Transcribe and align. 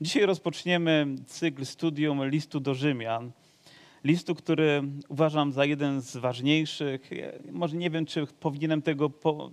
Dzisiaj 0.00 0.26
rozpoczniemy 0.26 1.06
cykl 1.26 1.64
studium 1.64 2.28
listu 2.28 2.60
do 2.60 2.74
Rzymian. 2.74 3.32
Listu, 4.04 4.34
który 4.34 4.82
uważam 5.08 5.52
za 5.52 5.64
jeden 5.64 6.00
z 6.00 6.16
ważniejszych. 6.16 7.10
Może 7.52 7.76
nie 7.76 7.90
wiem, 7.90 8.06
czy 8.06 8.26
powinienem 8.26 8.82
tego 8.82 9.10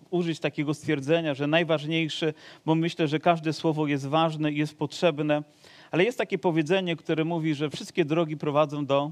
użyć 0.09 0.39
takiego 0.39 0.73
stwierdzenia, 0.73 1.33
że 1.33 1.47
najważniejszy, 1.47 2.33
bo 2.65 2.75
myślę, 2.75 3.07
że 3.07 3.19
każde 3.19 3.53
słowo 3.53 3.87
jest 3.87 4.07
ważne 4.07 4.51
i 4.51 4.57
jest 4.57 4.77
potrzebne. 4.77 5.43
Ale 5.91 6.03
jest 6.03 6.17
takie 6.17 6.37
powiedzenie, 6.37 6.95
które 6.95 7.25
mówi, 7.25 7.55
że 7.55 7.69
wszystkie 7.69 8.05
drogi 8.05 8.37
prowadzą 8.37 8.85
do, 8.85 9.11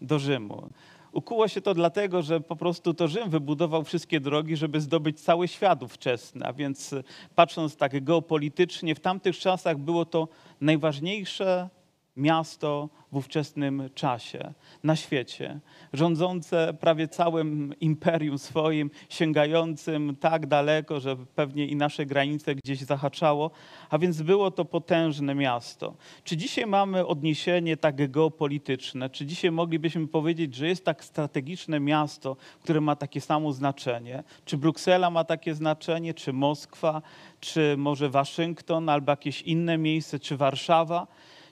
do 0.00 0.18
Rzymu. 0.18 0.68
Ukuło 1.14 1.48
się 1.48 1.60
to 1.60 1.74
dlatego, 1.74 2.22
że 2.22 2.40
po 2.40 2.56
prostu 2.56 2.94
to 2.94 3.08
Rzym 3.08 3.30
wybudował 3.30 3.84
wszystkie 3.84 4.20
drogi, 4.20 4.56
żeby 4.56 4.80
zdobyć 4.80 5.20
cały 5.20 5.48
świat 5.48 5.82
ówczesny. 5.82 6.46
A 6.46 6.52
więc 6.52 6.92
y, 6.92 7.04
patrząc 7.34 7.76
tak 7.76 8.04
geopolitycznie, 8.04 8.94
w 8.94 9.00
tamtych 9.00 9.38
czasach 9.38 9.78
było 9.78 10.04
to 10.04 10.28
najważniejsze 10.60 11.68
miasto 12.16 12.88
w 13.12 13.16
ówczesnym 13.16 13.90
czasie, 13.94 14.54
na 14.84 14.96
świecie, 14.96 15.60
rządzące 15.92 16.74
prawie 16.80 17.08
całym 17.08 17.74
imperium 17.80 18.38
swoim, 18.38 18.90
sięgającym 19.08 20.16
tak 20.20 20.46
daleko, 20.46 21.00
że 21.00 21.16
pewnie 21.16 21.66
i 21.66 21.76
nasze 21.76 22.06
granice 22.06 22.54
gdzieś 22.54 22.80
zahaczało, 22.80 23.50
a 23.90 23.98
więc 23.98 24.22
było 24.22 24.50
to 24.50 24.64
potężne 24.64 25.34
miasto. 25.34 25.94
Czy 26.24 26.36
dzisiaj 26.36 26.66
mamy 26.66 27.06
odniesienie 27.06 27.76
tak 27.76 28.10
geopolityczne? 28.10 29.10
Czy 29.10 29.26
dzisiaj 29.26 29.50
moglibyśmy 29.50 30.08
powiedzieć, 30.08 30.54
że 30.54 30.68
jest 30.68 30.84
tak 30.84 31.04
strategiczne 31.04 31.80
miasto, 31.80 32.36
które 32.62 32.80
ma 32.80 32.96
takie 32.96 33.20
samo 33.20 33.52
znaczenie? 33.52 34.22
Czy 34.44 34.56
Bruksela 34.56 35.10
ma 35.10 35.24
takie 35.24 35.54
znaczenie, 35.54 36.14
czy 36.14 36.32
Moskwa, 36.32 37.02
czy 37.40 37.74
może 37.78 38.10
Waszyngton, 38.10 38.88
albo 38.88 39.12
jakieś 39.12 39.42
inne 39.42 39.78
miejsce, 39.78 40.18
czy 40.18 40.36
Warszawa? 40.36 41.06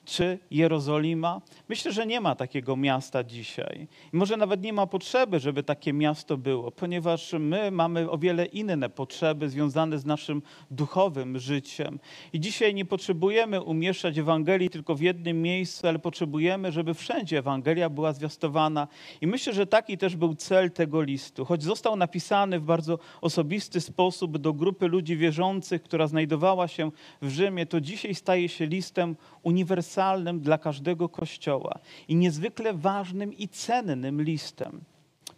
Czy 0.05 0.39
Jerozolima? 0.51 1.41
Myślę, 1.69 1.91
że 1.91 2.05
nie 2.05 2.21
ma 2.21 2.35
takiego 2.35 2.75
miasta 2.75 3.23
dzisiaj. 3.23 3.87
Może 4.11 4.37
nawet 4.37 4.61
nie 4.61 4.73
ma 4.73 4.87
potrzeby, 4.87 5.39
żeby 5.39 5.63
takie 5.63 5.93
miasto 5.93 6.37
było, 6.37 6.71
ponieważ 6.71 7.33
my 7.39 7.71
mamy 7.71 8.11
o 8.11 8.17
wiele 8.17 8.45
inne 8.45 8.89
potrzeby 8.89 9.49
związane 9.49 9.99
z 9.99 10.05
naszym 10.05 10.41
duchowym 10.71 11.39
życiem. 11.39 11.99
I 12.33 12.39
dzisiaj 12.39 12.73
nie 12.73 12.85
potrzebujemy 12.85 13.61
umieszczać 13.61 14.17
Ewangelii 14.17 14.69
tylko 14.69 14.95
w 14.95 15.01
jednym 15.01 15.41
miejscu, 15.41 15.87
ale 15.87 15.99
potrzebujemy, 15.99 16.71
żeby 16.71 16.93
wszędzie 16.93 17.37
Ewangelia 17.37 17.89
była 17.89 18.13
zwiastowana. 18.13 18.87
I 19.21 19.27
myślę, 19.27 19.53
że 19.53 19.67
taki 19.67 19.97
też 19.97 20.15
był 20.15 20.35
cel 20.35 20.71
tego 20.71 21.01
listu. 21.01 21.45
Choć 21.45 21.63
został 21.63 21.95
napisany 21.95 22.59
w 22.59 22.63
bardzo 22.63 22.99
osobisty 23.21 23.81
sposób 23.81 24.37
do 24.37 24.53
grupy 24.53 24.87
ludzi 24.87 25.17
wierzących, 25.17 25.83
która 25.83 26.07
znajdowała 26.07 26.67
się 26.67 26.91
w 27.21 27.29
Rzymie, 27.29 27.65
to 27.65 27.81
dzisiaj 27.81 28.15
staje 28.15 28.49
się 28.49 28.65
listem 28.65 29.15
uniwersalnym 29.43 29.92
dla 30.39 30.57
każdego 30.57 31.09
kościoła 31.09 31.79
i 32.07 32.15
niezwykle 32.15 32.73
ważnym 32.73 33.33
i 33.33 33.47
cennym 33.47 34.21
listem. 34.21 34.81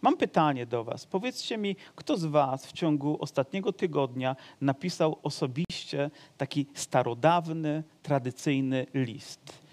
Mam 0.02 0.16
pytanie 0.16 0.66
do 0.66 0.84
Was. 0.84 1.06
Powiedzcie 1.06 1.58
mi, 1.58 1.76
kto 1.94 2.16
z 2.16 2.24
Was 2.24 2.66
w 2.66 2.72
ciągu 2.72 3.16
ostatniego 3.20 3.72
tygodnia 3.72 4.36
napisał 4.60 5.18
osobiście 5.22 6.10
taki 6.36 6.66
starodawny, 6.74 7.82
tradycyjny 8.02 8.86
list? 8.94 9.66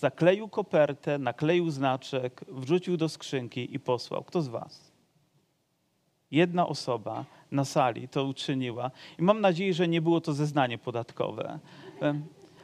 zakleił 0.00 0.48
kopertę, 0.48 1.18
nakleił 1.18 1.70
znaczek, 1.70 2.44
wrzucił 2.48 2.96
do 2.96 3.08
skrzynki 3.08 3.74
i 3.74 3.80
posłał. 3.80 4.24
Kto 4.24 4.42
z 4.42 4.48
Was? 4.48 4.92
Jedna 6.30 6.66
osoba 6.66 7.24
na 7.50 7.64
sali 7.64 8.08
to 8.08 8.24
uczyniła. 8.24 8.90
I 9.18 9.22
mam 9.22 9.40
nadzieję, 9.40 9.74
że 9.74 9.88
nie 9.88 10.02
było 10.02 10.20
to 10.20 10.32
zeznanie 10.32 10.78
podatkowe. 10.78 11.58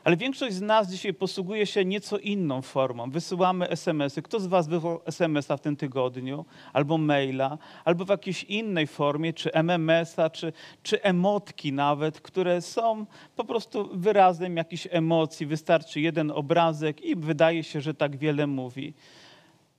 Ale 0.08 0.16
większość 0.16 0.54
z 0.54 0.60
nas 0.60 0.90
dzisiaj 0.90 1.14
posługuje 1.14 1.66
się 1.66 1.84
nieco 1.84 2.18
inną 2.18 2.62
formą. 2.62 3.10
Wysyłamy 3.10 3.68
SMS-y. 3.68 4.22
Kto 4.22 4.40
z 4.40 4.46
Was 4.46 4.68
wysłał 4.68 5.00
SMS-a 5.06 5.56
w 5.56 5.60
tym 5.60 5.76
tygodniu? 5.76 6.44
Albo 6.72 6.98
maila, 6.98 7.58
albo 7.84 8.04
w 8.04 8.08
jakiejś 8.08 8.44
innej 8.44 8.86
formie, 8.86 9.32
czy 9.32 9.52
MMS-a, 9.52 10.30
czy, 10.30 10.52
czy 10.82 11.02
emotki 11.02 11.72
nawet, 11.72 12.20
które 12.20 12.62
są 12.62 13.06
po 13.36 13.44
prostu 13.44 13.88
wyrazem 13.92 14.56
jakichś 14.56 14.88
emocji. 14.90 15.46
Wystarczy 15.46 16.00
jeden 16.00 16.30
obrazek 16.30 17.00
i 17.00 17.16
wydaje 17.16 17.64
się, 17.64 17.80
że 17.80 17.94
tak 17.94 18.16
wiele 18.16 18.46
mówi. 18.46 18.94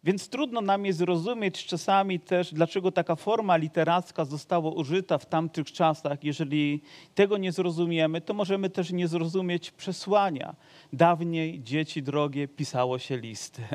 Więc 0.03 0.29
trudno 0.29 0.61
nam 0.61 0.85
jest 0.85 0.99
zrozumieć 0.99 1.65
czasami 1.65 2.19
też, 2.19 2.53
dlaczego 2.53 2.91
taka 2.91 3.15
forma 3.15 3.57
literacka 3.57 4.25
została 4.25 4.71
użyta 4.71 5.17
w 5.17 5.25
tamtych 5.25 5.71
czasach. 5.71 6.23
Jeżeli 6.23 6.81
tego 7.15 7.37
nie 7.37 7.51
zrozumiemy, 7.51 8.21
to 8.21 8.33
możemy 8.33 8.69
też 8.69 8.91
nie 8.91 9.07
zrozumieć 9.07 9.71
przesłania. 9.71 10.55
Dawniej, 10.93 11.63
dzieci 11.63 12.03
drogie, 12.03 12.47
pisało 12.47 12.99
się 12.99 13.17
listy. 13.17 13.61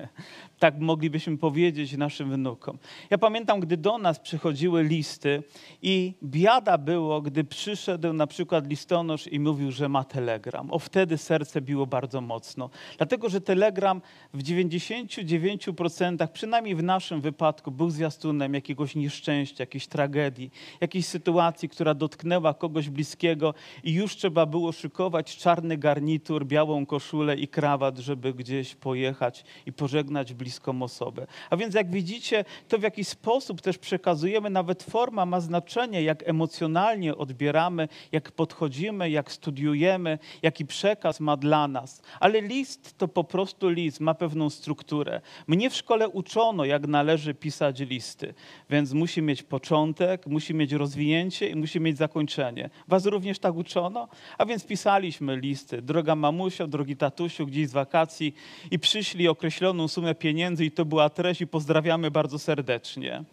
Tak 0.58 0.80
moglibyśmy 0.80 1.38
powiedzieć 1.38 1.96
naszym 1.96 2.32
wnukom. 2.32 2.78
Ja 3.10 3.18
pamiętam, 3.18 3.60
gdy 3.60 3.76
do 3.76 3.98
nas 3.98 4.20
przychodziły 4.20 4.82
listy 4.82 5.42
i 5.82 6.14
biada 6.22 6.78
było, 6.78 7.22
gdy 7.22 7.44
przyszedł 7.44 8.12
na 8.12 8.26
przykład 8.26 8.66
listonosz 8.66 9.26
i 9.26 9.40
mówił, 9.40 9.70
że 9.70 9.88
ma 9.88 10.04
telegram. 10.04 10.70
O 10.70 10.78
wtedy 10.78 11.18
serce 11.18 11.60
biło 11.60 11.86
bardzo 11.86 12.20
mocno. 12.20 12.70
Dlatego, 12.96 13.28
że 13.28 13.40
telegram 13.40 14.02
w 14.34 14.42
99% 14.42 16.13
przynajmniej 16.32 16.74
w 16.74 16.82
naszym 16.82 17.20
wypadku, 17.20 17.70
był 17.70 17.90
zwiastunem 17.90 18.54
jakiegoś 18.54 18.94
nieszczęścia, 18.94 19.62
jakiejś 19.62 19.86
tragedii, 19.86 20.50
jakiejś 20.80 21.06
sytuacji, 21.06 21.68
która 21.68 21.94
dotknęła 21.94 22.54
kogoś 22.54 22.88
bliskiego 22.88 23.54
i 23.84 23.92
już 23.92 24.16
trzeba 24.16 24.46
było 24.46 24.72
szykować 24.72 25.36
czarny 25.36 25.76
garnitur, 25.78 26.46
białą 26.46 26.86
koszulę 26.86 27.36
i 27.36 27.48
krawat, 27.48 27.98
żeby 27.98 28.34
gdzieś 28.34 28.74
pojechać 28.74 29.44
i 29.66 29.72
pożegnać 29.72 30.34
bliską 30.34 30.82
osobę. 30.82 31.26
A 31.50 31.56
więc 31.56 31.74
jak 31.74 31.90
widzicie, 31.90 32.44
to 32.68 32.78
w 32.78 32.82
jakiś 32.82 33.08
sposób 33.08 33.60
też 33.60 33.78
przekazujemy, 33.78 34.50
nawet 34.50 34.82
forma 34.82 35.26
ma 35.26 35.40
znaczenie, 35.40 36.02
jak 36.02 36.28
emocjonalnie 36.28 37.16
odbieramy, 37.16 37.88
jak 38.12 38.32
podchodzimy, 38.32 39.10
jak 39.10 39.32
studiujemy, 39.32 40.18
jaki 40.42 40.66
przekaz 40.66 41.20
ma 41.20 41.36
dla 41.36 41.68
nas. 41.68 42.02
Ale 42.20 42.40
list 42.40 42.98
to 42.98 43.08
po 43.08 43.24
prostu 43.24 43.68
list, 43.68 44.00
ma 44.00 44.14
pewną 44.14 44.50
strukturę. 44.50 45.20
Mnie 45.46 45.70
w 45.70 45.74
szkole 45.74 46.03
szkole 46.04 46.08
uczono, 46.08 46.64
jak 46.64 46.86
należy 46.86 47.34
pisać 47.34 47.80
listy, 47.80 48.34
więc 48.70 48.92
musi 48.92 49.22
mieć 49.22 49.42
początek, 49.42 50.26
musi 50.26 50.54
mieć 50.54 50.72
rozwinięcie 50.72 51.48
i 51.48 51.56
musi 51.56 51.80
mieć 51.80 51.96
zakończenie. 51.98 52.70
Was 52.88 53.06
również 53.06 53.38
tak 53.38 53.54
uczono? 53.54 54.08
A 54.38 54.46
więc 54.46 54.64
pisaliśmy 54.64 55.36
listy. 55.36 55.82
Droga 55.82 56.14
mamusio, 56.14 56.66
drogi 56.66 56.96
tatusiu, 56.96 57.46
gdzieś 57.46 57.68
z 57.68 57.72
wakacji 57.72 58.34
i 58.70 58.78
przyszli 58.78 59.28
określoną 59.28 59.88
sumę 59.88 60.14
pieniędzy 60.14 60.64
i 60.64 60.70
to 60.70 60.84
była 60.84 61.10
treść 61.10 61.40
i 61.40 61.46
pozdrawiamy 61.46 62.10
bardzo 62.10 62.38
serdecznie 62.38 63.24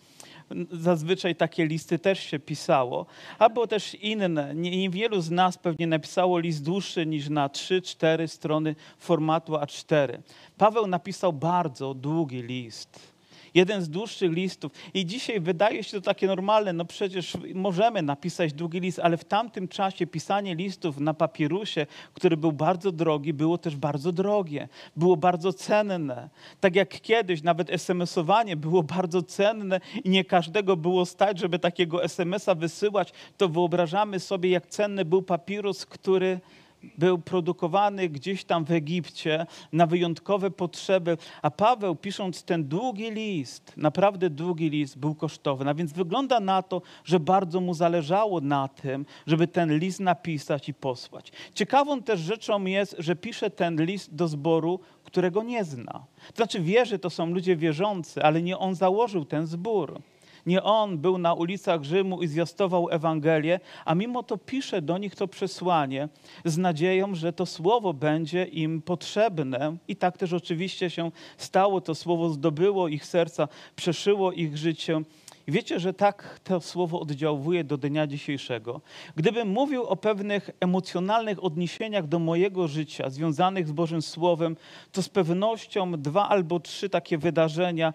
zazwyczaj 0.71 1.35
takie 1.35 1.65
listy 1.65 1.99
też 1.99 2.19
się 2.19 2.39
pisało, 2.39 3.05
albo 3.39 3.67
też 3.67 3.95
inne. 3.95 4.55
Niewielu 4.55 5.21
z 5.21 5.31
nas 5.31 5.57
pewnie 5.57 5.87
napisało 5.87 6.39
list 6.39 6.63
dłuższy 6.63 7.05
niż 7.05 7.29
na 7.29 7.47
3-4 7.47 8.27
strony 8.27 8.75
formatu 8.97 9.53
A4. 9.53 10.17
Paweł 10.57 10.87
napisał 10.87 11.33
bardzo 11.33 11.93
długi 11.93 12.41
list 12.41 13.10
jeden 13.53 13.81
z 13.81 13.89
dłuższych 13.89 14.31
listów. 14.31 14.71
I 14.93 15.05
dzisiaj 15.05 15.39
wydaje 15.39 15.83
się 15.83 15.91
to 15.91 16.01
takie 16.01 16.27
normalne, 16.27 16.73
no 16.73 16.85
przecież 16.85 17.37
możemy 17.53 18.01
napisać 18.01 18.53
długi 18.53 18.79
list, 18.79 18.99
ale 18.99 19.17
w 19.17 19.25
tamtym 19.25 19.67
czasie 19.67 20.07
pisanie 20.07 20.55
listów 20.55 20.99
na 20.99 21.13
papirusie, 21.13 21.85
który 22.13 22.37
był 22.37 22.51
bardzo 22.51 22.91
drogi, 22.91 23.33
było 23.33 23.57
też 23.57 23.75
bardzo 23.75 24.11
drogie, 24.11 24.67
było 24.95 25.17
bardzo 25.17 25.53
cenne. 25.53 26.29
Tak 26.59 26.75
jak 26.75 27.01
kiedyś 27.01 27.43
nawet 27.43 27.69
SMS-owanie 27.69 28.55
było 28.55 28.83
bardzo 28.83 29.23
cenne 29.23 29.79
i 30.03 30.09
nie 30.09 30.25
każdego 30.25 30.77
było 30.77 31.05
stać, 31.05 31.39
żeby 31.39 31.59
takiego 31.59 32.03
SMS-a 32.03 32.55
wysyłać, 32.55 33.13
to 33.37 33.49
wyobrażamy 33.49 34.19
sobie, 34.19 34.49
jak 34.49 34.67
cenny 34.67 35.05
był 35.05 35.21
papirus, 35.21 35.85
który 35.85 36.39
był 36.97 37.17
produkowany 37.17 38.09
gdzieś 38.09 38.43
tam 38.43 38.65
w 38.65 38.71
Egipcie 38.71 39.45
na 39.71 39.85
wyjątkowe 39.85 40.51
potrzeby, 40.51 41.17
a 41.41 41.51
Paweł 41.51 41.95
pisząc 41.95 42.43
ten 42.43 42.67
długi 42.67 43.11
list, 43.11 43.73
naprawdę 43.77 44.29
długi 44.29 44.69
list, 44.69 44.97
był 44.97 45.15
kosztowny. 45.15 45.69
A 45.69 45.73
więc 45.73 45.93
wygląda 45.93 46.39
na 46.39 46.61
to, 46.61 46.81
że 47.03 47.19
bardzo 47.19 47.61
mu 47.61 47.73
zależało 47.73 48.41
na 48.41 48.67
tym, 48.67 49.05
żeby 49.27 49.47
ten 49.47 49.77
list 49.77 49.99
napisać 49.99 50.69
i 50.69 50.73
posłać. 50.73 51.31
Ciekawą 51.53 52.01
też 52.03 52.19
rzeczą 52.19 52.65
jest, 52.65 52.95
że 52.99 53.15
pisze 53.15 53.49
ten 53.49 53.85
list 53.85 54.15
do 54.15 54.27
zboru, 54.27 54.79
którego 55.03 55.43
nie 55.43 55.63
zna. 55.63 56.05
To 56.27 56.35
znaczy 56.35 56.61
wie, 56.61 56.85
że 56.85 56.99
to 56.99 57.09
są 57.09 57.25
ludzie 57.25 57.55
wierzący, 57.55 58.23
ale 58.23 58.41
nie 58.41 58.57
on 58.57 58.75
założył 58.75 59.25
ten 59.25 59.47
zbór. 59.47 60.01
Nie 60.45 60.63
on 60.63 60.97
był 60.97 61.17
na 61.17 61.33
ulicach 61.33 61.83
Rzymu 61.83 62.21
i 62.21 62.27
zwiastował 62.27 62.89
Ewangelię, 62.89 63.59
a 63.85 63.95
mimo 63.95 64.23
to 64.23 64.37
pisze 64.37 64.81
do 64.81 64.97
nich 64.97 65.15
to 65.15 65.27
przesłanie 65.27 66.09
z 66.45 66.57
nadzieją, 66.57 67.15
że 67.15 67.33
to 67.33 67.45
słowo 67.45 67.93
będzie 67.93 68.43
im 68.43 68.81
potrzebne. 68.81 69.77
I 69.87 69.95
tak 69.95 70.17
też 70.17 70.33
oczywiście 70.33 70.89
się 70.89 71.11
stało. 71.37 71.81
To 71.81 71.95
słowo 71.95 72.29
zdobyło 72.29 72.87
ich 72.87 73.05
serca, 73.05 73.47
przeszyło 73.75 74.31
ich 74.31 74.57
życie. 74.57 75.01
Wiecie, 75.51 75.79
że 75.79 75.93
tak 75.93 76.39
to 76.43 76.61
słowo 76.61 76.99
oddziałuje 76.99 77.63
do 77.63 77.77
dnia 77.77 78.07
dzisiejszego. 78.07 78.81
Gdybym 79.15 79.47
mówił 79.47 79.83
o 79.83 79.95
pewnych 79.95 80.49
emocjonalnych 80.59 81.43
odniesieniach 81.43 82.07
do 82.07 82.19
mojego 82.19 82.67
życia 82.67 83.09
związanych 83.09 83.67
z 83.67 83.71
Bożym 83.71 84.01
Słowem, 84.01 84.57
to 84.91 85.03
z 85.03 85.09
pewnością 85.09 85.91
dwa 85.91 86.29
albo 86.29 86.59
trzy 86.59 86.89
takie 86.89 87.17
wydarzenia 87.17 87.93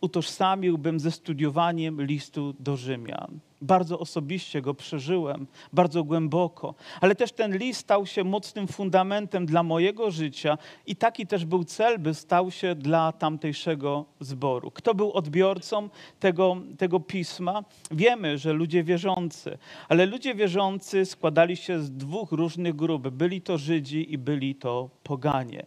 utożsamiłbym 0.00 1.00
ze 1.00 1.10
studiowaniem 1.10 2.02
listu 2.02 2.54
do 2.58 2.76
Rzymian 2.76 3.40
bardzo 3.60 3.98
osobiście 3.98 4.62
go 4.62 4.74
przeżyłem, 4.74 5.46
bardzo 5.72 6.04
głęboko, 6.04 6.74
ale 7.00 7.14
też 7.14 7.32
ten 7.32 7.56
list 7.56 7.80
stał 7.80 8.06
się 8.06 8.24
mocnym 8.24 8.68
fundamentem 8.68 9.46
dla 9.46 9.62
mojego 9.62 10.10
życia 10.10 10.58
i 10.86 10.96
taki 10.96 11.26
też 11.26 11.44
był 11.44 11.64
cel, 11.64 11.98
by 11.98 12.14
stał 12.14 12.50
się 12.50 12.74
dla 12.74 13.12
tamtejszego 13.12 14.04
zboru. 14.20 14.70
Kto 14.70 14.94
był 14.94 15.12
odbiorcą 15.12 15.88
tego, 16.20 16.56
tego 16.78 17.00
pisma? 17.00 17.64
Wiemy, 17.90 18.38
że 18.38 18.52
ludzie 18.52 18.84
wierzący, 18.84 19.58
ale 19.88 20.06
ludzie 20.06 20.34
wierzący 20.34 21.04
składali 21.06 21.56
się 21.56 21.80
z 21.80 21.90
dwóch 21.90 22.32
różnych 22.32 22.76
grup. 22.76 23.08
Byli 23.08 23.42
to 23.42 23.58
Żydzi 23.58 24.12
i 24.12 24.18
byli 24.18 24.54
to 24.54 24.90
poganie. 25.02 25.64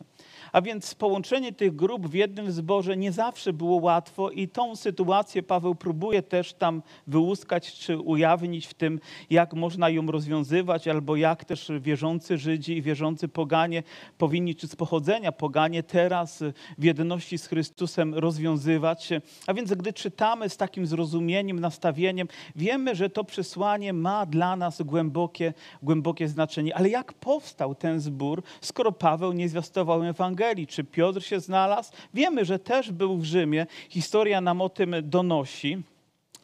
A 0.54 0.62
więc 0.62 0.96
połączenie 0.96 1.54
tych 1.54 1.76
grup 1.76 2.08
w 2.08 2.14
jednym 2.14 2.52
zborze 2.52 2.98
nie 2.98 3.12
zawsze 3.12 3.54
było 3.54 3.76
łatwo 3.76 4.30
i 4.30 4.48
tą 4.48 4.76
sytuację 4.76 5.44
Paweł 5.44 5.76
próbuje 5.76 6.22
też 6.22 6.54
tam 6.54 6.82
wyłuskać 7.08 7.74
czy 7.74 7.98
ujawnić 7.98 8.68
w 8.68 8.74
tym, 8.74 9.00
jak 9.30 9.54
można 9.54 9.90
ją 9.90 10.08
rozwiązywać, 10.08 10.88
albo 10.88 11.16
jak 11.16 11.46
też 11.46 11.72
wierzący 11.80 12.38
Żydzi 12.38 12.78
i 12.78 12.82
wierzący 12.82 13.28
poganie 13.28 13.84
powinni, 14.18 14.56
czy 14.56 14.68
z 14.68 14.76
pochodzenia 14.76 15.32
poganie 15.32 15.84
teraz 15.84 16.44
w 16.78 16.84
jedności 16.84 17.38
z 17.38 17.48
Chrystusem 17.48 18.14
rozwiązywać. 18.14 19.10
A 19.48 19.54
więc 19.54 19.74
gdy 19.74 19.94
czytamy 19.94 20.50
z 20.50 20.58
takim 20.58 20.88
zrozumieniem, 20.88 21.60
nastawieniem, 21.60 22.28
wiemy, 22.56 22.96
że 22.96 23.10
to 23.10 23.24
przesłanie 23.24 23.94
ma 23.94 24.26
dla 24.26 24.56
nas 24.56 24.82
głębokie, 24.82 25.54
głębokie 25.84 26.28
znaczenie. 26.28 26.76
Ale 26.76 26.90
jak 26.90 27.14
powstał 27.14 27.76
ten 27.76 28.00
zbór, 28.00 28.44
skoro 28.62 28.92
Paweł 28.92 29.34
nie 29.34 29.50
zwiastował 29.50 30.04
Ewangelii? 30.04 30.43
Ewangelii, 30.44 30.68
czy 30.68 30.84
Piotr 30.84 31.22
się 31.22 31.40
znalazł. 31.40 31.92
Wiemy, 32.14 32.46
że 32.46 32.60
też 32.60 32.92
był 32.92 33.18
w 33.18 33.24
Rzymie. 33.24 33.68
Historia 33.90 34.42
nam 34.42 34.62
o 34.62 34.70
tym 34.70 34.96
donosi, 35.04 35.84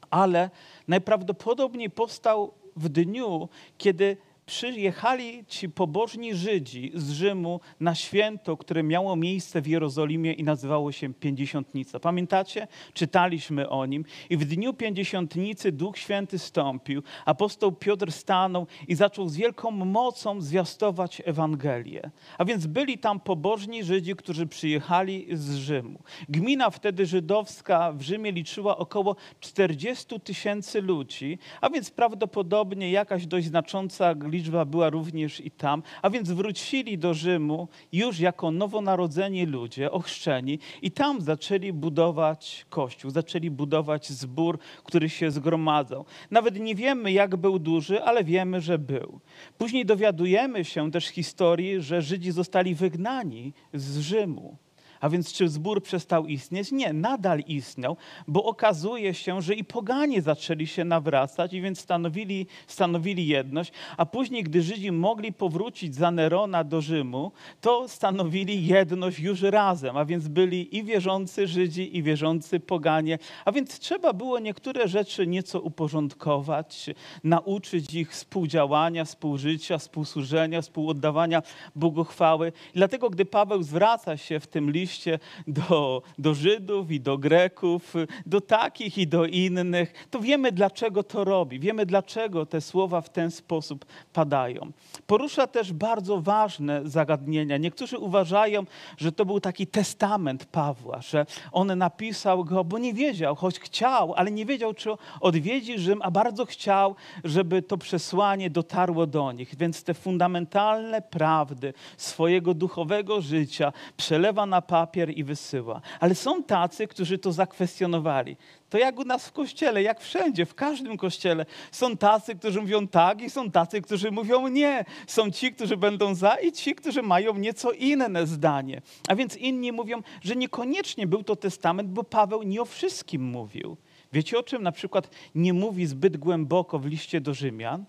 ale 0.09 0.49
najprawdopodobniej 0.87 1.89
powstał 1.89 2.53
w 2.75 2.89
dniu, 2.89 3.49
kiedy 3.77 4.17
przyjechali 4.49 5.45
ci 5.47 5.69
pobożni 5.69 6.35
Żydzi 6.35 6.91
z 6.95 7.11
Rzymu 7.11 7.59
na 7.79 7.95
święto, 7.95 8.57
które 8.57 8.83
miało 8.83 9.15
miejsce 9.15 9.61
w 9.61 9.67
Jerozolimie 9.67 10.33
i 10.33 10.43
nazywało 10.43 10.91
się 10.91 11.13
Pięćdziesiątnica. 11.13 11.99
Pamiętacie? 11.99 12.67
Czytaliśmy 12.93 13.69
o 13.69 13.85
nim. 13.85 14.05
I 14.29 14.37
w 14.37 14.45
dniu 14.45 14.73
Pięćdziesiątnicy 14.73 15.71
Duch 15.71 15.97
Święty 15.97 16.39
stąpił. 16.39 17.03
Apostoł 17.25 17.71
Piotr 17.71 18.11
stanął 18.11 18.67
i 18.87 18.95
zaczął 18.95 19.29
z 19.29 19.35
wielką 19.35 19.71
mocą 19.71 20.41
zwiastować 20.41 21.21
Ewangelię. 21.25 22.11
A 22.37 22.45
więc 22.45 22.67
byli 22.67 22.97
tam 22.97 23.19
pobożni 23.19 23.83
Żydzi, 23.83 24.15
którzy 24.15 24.47
przyjechali 24.47 25.27
z 25.31 25.55
Rzymu. 25.55 25.99
Gmina 26.29 26.69
wtedy 26.69 27.05
żydowska 27.05 27.91
w 27.93 28.01
Rzymie 28.01 28.31
liczyła 28.31 28.77
około 28.77 29.15
40 29.39 30.19
tysięcy 30.19 30.81
ludzi, 30.81 31.37
a 31.61 31.69
więc 31.69 31.91
prawdopodobnie 31.91 32.91
jakaś 32.91 33.27
dość 33.27 33.47
znacząca 33.47 34.15
liczba 34.21 34.38
liczba 34.39 34.65
była 34.65 34.89
również 34.89 35.39
i 35.45 35.51
tam, 35.51 35.83
a 36.01 36.09
więc 36.09 36.31
wrócili 36.31 36.97
do 36.97 37.13
Rzymu 37.13 37.67
już 37.91 38.19
jako 38.19 38.51
nowonarodzeni 38.51 39.45
ludzie, 39.45 39.91
ochrzczeni 39.91 40.59
i 40.81 40.91
tam 40.91 41.21
zaczęli 41.21 41.73
budować 41.73 42.65
kościół, 42.69 43.11
zaczęli 43.11 43.51
budować 43.51 44.09
zbór, 44.09 44.59
który 44.83 45.09
się 45.09 45.31
zgromadzał. 45.31 46.05
Nawet 46.31 46.59
nie 46.59 46.75
wiemy, 46.75 47.11
jak 47.11 47.35
był 47.35 47.59
duży, 47.59 48.03
ale 48.03 48.23
wiemy, 48.23 48.61
że 48.61 48.79
był. 48.79 49.19
Później 49.57 49.85
dowiadujemy 49.85 50.65
się 50.65 50.91
też 50.91 51.05
historii, 51.07 51.81
że 51.81 52.01
Żydzi 52.01 52.31
zostali 52.31 52.75
wygnani 52.75 53.53
z 53.73 53.99
Rzymu. 53.99 54.57
A 54.99 55.09
więc 55.09 55.33
czy 55.33 55.49
zbór 55.49 55.83
przestał 55.83 56.27
istnieć? 56.27 56.71
Nie, 56.71 56.93
nadal 56.93 57.39
istniał, 57.39 57.97
bo 58.27 58.43
okazuje 58.43 59.13
się, 59.13 59.41
że 59.41 59.53
i 59.53 59.63
poganie 59.63 60.21
zaczęli 60.21 60.67
się 60.67 60.85
nawracać 60.85 61.53
i 61.53 61.61
więc 61.61 61.79
stanowili, 61.79 62.47
stanowili 62.67 63.27
jedność, 63.27 63.71
a 63.97 64.05
później, 64.05 64.43
gdy 64.43 64.61
Żydzi 64.61 64.91
mogli 64.91 65.33
powrócić 65.33 65.95
za 65.95 66.11
Nerona 66.11 66.63
do 66.63 66.81
Rzymu, 66.81 67.31
to 67.61 67.87
stanowili 67.87 68.67
jedność 68.67 69.19
już 69.19 69.41
razem, 69.41 69.97
a 69.97 70.05
więc 70.05 70.27
byli 70.27 70.77
i 70.77 70.83
wierzący 70.83 71.47
Żydzi, 71.47 71.97
i 71.97 72.03
wierzący 72.03 72.59
poganie, 72.59 73.19
a 73.45 73.51
więc 73.51 73.79
trzeba 73.79 74.13
było 74.13 74.39
niektóre 74.39 74.87
rzeczy 74.87 75.27
nieco 75.27 75.61
uporządkować, 75.61 76.89
nauczyć 77.23 77.93
ich 77.93 78.11
współdziałania, 78.11 79.05
współżycia, 79.05 79.77
współsłużenia, 79.77 80.61
współoddawania 80.61 81.41
Bogu 81.75 82.03
chwały. 82.03 82.51
Dlatego, 82.73 83.09
gdy 83.09 83.25
Paweł 83.25 83.63
zwraca 83.63 84.17
się 84.17 84.39
w 84.39 84.47
tym 84.47 84.71
liście, 84.71 84.88
liście 84.89 85.19
do, 85.47 86.01
do 86.17 86.33
Żydów 86.33 86.91
i 86.91 86.99
do 86.99 87.17
Greków, 87.17 87.93
do 88.25 88.41
takich 88.41 88.97
i 88.97 89.07
do 89.07 89.25
innych, 89.25 90.07
to 90.09 90.19
wiemy, 90.19 90.51
dlaczego 90.51 91.03
to 91.03 91.23
robi. 91.23 91.59
Wiemy, 91.59 91.85
dlaczego 91.85 92.45
te 92.45 92.61
słowa 92.61 93.01
w 93.01 93.09
ten 93.09 93.31
sposób 93.31 93.85
padają. 94.13 94.71
Porusza 95.07 95.47
też 95.47 95.73
bardzo 95.73 96.21
ważne 96.21 96.81
zagadnienia. 96.85 97.57
Niektórzy 97.57 97.97
uważają, 97.97 98.65
że 98.97 99.11
to 99.11 99.25
był 99.25 99.39
taki 99.39 99.67
testament 99.67 100.45
Pawła, 100.45 101.01
że 101.01 101.25
on 101.51 101.77
napisał 101.77 102.45
go, 102.45 102.63
bo 102.63 102.77
nie 102.77 102.93
wiedział, 102.93 103.35
choć 103.35 103.59
chciał, 103.59 104.13
ale 104.13 104.31
nie 104.31 104.45
wiedział, 104.45 104.73
czy 104.73 104.89
odwiedzi 105.21 105.79
Rzym, 105.79 106.01
a 106.01 106.11
bardzo 106.11 106.45
chciał, 106.45 106.95
żeby 107.23 107.61
to 107.61 107.77
przesłanie 107.77 108.49
dotarło 108.49 109.07
do 109.07 109.31
nich. 109.31 109.55
Więc 109.55 109.83
te 109.83 109.93
fundamentalne 109.93 111.01
prawdy 111.01 111.73
swojego 111.97 112.53
duchowego 112.53 113.21
życia 113.21 113.73
przelewa 113.97 114.45
na 114.45 114.61
Pawła 114.61 114.78
papier 114.79 115.17
i 115.17 115.23
wysyła. 115.23 115.81
Ale 115.99 116.15
są 116.15 116.43
tacy, 116.43 116.87
którzy 116.87 117.17
to 117.17 117.31
zakwestionowali. 117.31 118.37
To 118.69 118.77
jak 118.77 118.99
u 118.99 119.03
nas 119.03 119.27
w 119.27 119.31
kościele, 119.31 119.83
jak 119.83 119.99
wszędzie, 120.01 120.45
w 120.45 120.55
każdym 120.55 120.97
kościele. 120.97 121.45
Są 121.71 121.97
tacy, 121.97 122.35
którzy 122.35 122.61
mówią 122.61 122.87
tak 122.87 123.21
i 123.21 123.29
są 123.29 123.51
tacy, 123.51 123.81
którzy 123.81 124.11
mówią 124.11 124.47
nie. 124.47 124.85
Są 125.07 125.31
ci, 125.31 125.51
którzy 125.51 125.77
będą 125.77 126.15
za 126.15 126.35
i 126.35 126.51
ci, 126.51 126.75
którzy 126.75 127.01
mają 127.01 127.37
nieco 127.37 127.71
inne 127.71 128.27
zdanie. 128.27 128.81
A 129.07 129.15
więc 129.15 129.37
inni 129.37 129.71
mówią, 129.71 130.01
że 130.21 130.35
niekoniecznie 130.35 131.07
był 131.07 131.23
to 131.23 131.35
testament, 131.35 131.89
bo 131.89 132.03
Paweł 132.03 132.43
nie 132.43 132.61
o 132.61 132.65
wszystkim 132.65 133.23
mówił. 133.23 133.77
Wiecie 134.13 134.39
o 134.39 134.43
czym 134.43 134.63
na 134.63 134.71
przykład 134.71 135.09
nie 135.35 135.53
mówi 135.53 135.85
zbyt 135.85 136.17
głęboko 136.17 136.79
w 136.79 136.85
liście 136.85 137.21
do 137.21 137.33
Rzymian? 137.33 137.85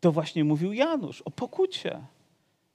To 0.00 0.12
właśnie 0.12 0.44
mówił 0.44 0.72
Janusz 0.72 1.22
o 1.22 1.30
pokucie 1.30 2.00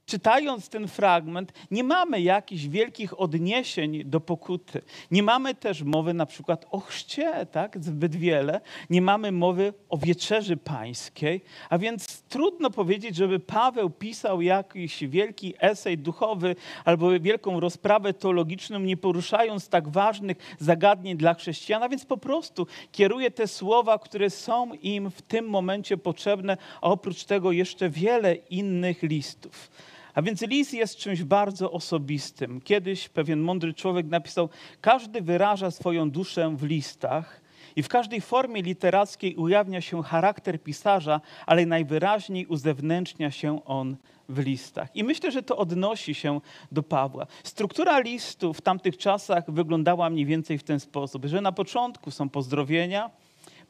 czytając 0.08 0.70
ten 0.70 0.88
fragment, 0.88 1.54
nie 1.72 1.84
mamy 1.84 2.22
jakichś 2.22 2.66
wielkich 2.66 3.20
odniesień 3.20 4.04
do 4.06 4.20
pokuty. 4.20 4.82
Nie 5.12 5.24
mamy 5.24 5.56
też 5.56 5.84
mowy 5.84 6.14
na 6.14 6.26
przykład 6.26 6.66
o 6.72 6.80
chrzcie, 6.80 7.46
tak, 7.52 7.84
zbyt 7.84 8.16
wiele. 8.16 8.62
Nie 8.90 9.02
mamy 9.02 9.32
mowy 9.32 9.74
o 9.90 9.98
wieczerzy 9.98 10.58
pańskiej, 10.58 11.42
a 11.70 11.78
więc 11.78 12.22
trudno 12.22 12.70
powiedzieć, 12.70 13.16
żeby 13.16 13.40
Paweł 13.40 13.90
pisał 13.90 14.42
jakiś 14.42 15.04
wielki 15.04 15.54
esej 15.60 15.98
duchowy 15.98 16.56
albo 16.86 17.20
wielką 17.20 17.60
rozprawę 17.60 18.14
teologiczną, 18.14 18.80
nie 18.80 18.98
poruszając 18.98 19.70
tak 19.70 19.90
ważnych 19.90 20.38
zagadnień 20.60 21.18
dla 21.18 21.34
chrześcijan, 21.34 21.84
a 21.84 21.90
więc 21.90 22.06
po 22.06 22.18
prostu 22.18 22.68
kieruje 22.92 23.32
te 23.32 23.48
słowa, 23.48 24.00
które 24.00 24.30
są 24.30 24.74
im 24.74 25.12
w 25.12 25.22
tym 25.22 25.50
momencie 25.50 25.98
potrzebne, 25.98 26.58
a 26.82 26.90
oprócz 26.90 27.24
tego 27.24 27.52
jeszcze 27.52 27.90
wiele 27.90 28.36
innych 28.36 29.04
listów. 29.04 29.70
A 30.18 30.22
więc 30.22 30.42
list 30.42 30.74
jest 30.74 30.98
czymś 30.98 31.24
bardzo 31.24 31.72
osobistym. 31.72 32.62
Kiedyś 32.62 33.10
pewien 33.10 33.40
mądry 33.40 33.74
człowiek 33.74 34.06
napisał: 34.06 34.50
Każdy 34.82 35.22
wyraża 35.22 35.72
swoją 35.72 36.12
duszę 36.12 36.56
w 36.56 36.64
listach. 36.64 37.42
I 37.76 37.84
w 37.84 37.88
każdej 37.88 38.22
formie 38.22 38.62
literackiej 38.62 39.36
ujawnia 39.36 39.82
się 39.82 40.04
charakter 40.04 40.64
pisarza, 40.64 41.22
ale 41.46 41.66
najwyraźniej 41.66 42.46
uzewnętrznia 42.46 43.32
się 43.32 43.66
on 43.66 43.98
w 44.30 44.40
listach. 44.40 44.96
I 44.96 45.04
myślę, 45.04 45.32
że 45.32 45.44
to 45.44 45.58
odnosi 45.58 46.16
się 46.16 46.42
do 46.72 46.84
Pawła. 46.84 47.28
Struktura 47.44 48.00
listu 48.00 48.54
w 48.54 48.62
tamtych 48.62 48.98
czasach 48.98 49.52
wyglądała 49.52 50.10
mniej 50.10 50.26
więcej 50.26 50.58
w 50.58 50.64
ten 50.64 50.80
sposób, 50.80 51.26
że 51.26 51.42
na 51.42 51.52
początku 51.52 52.12
są 52.12 52.30
pozdrowienia, 52.30 53.10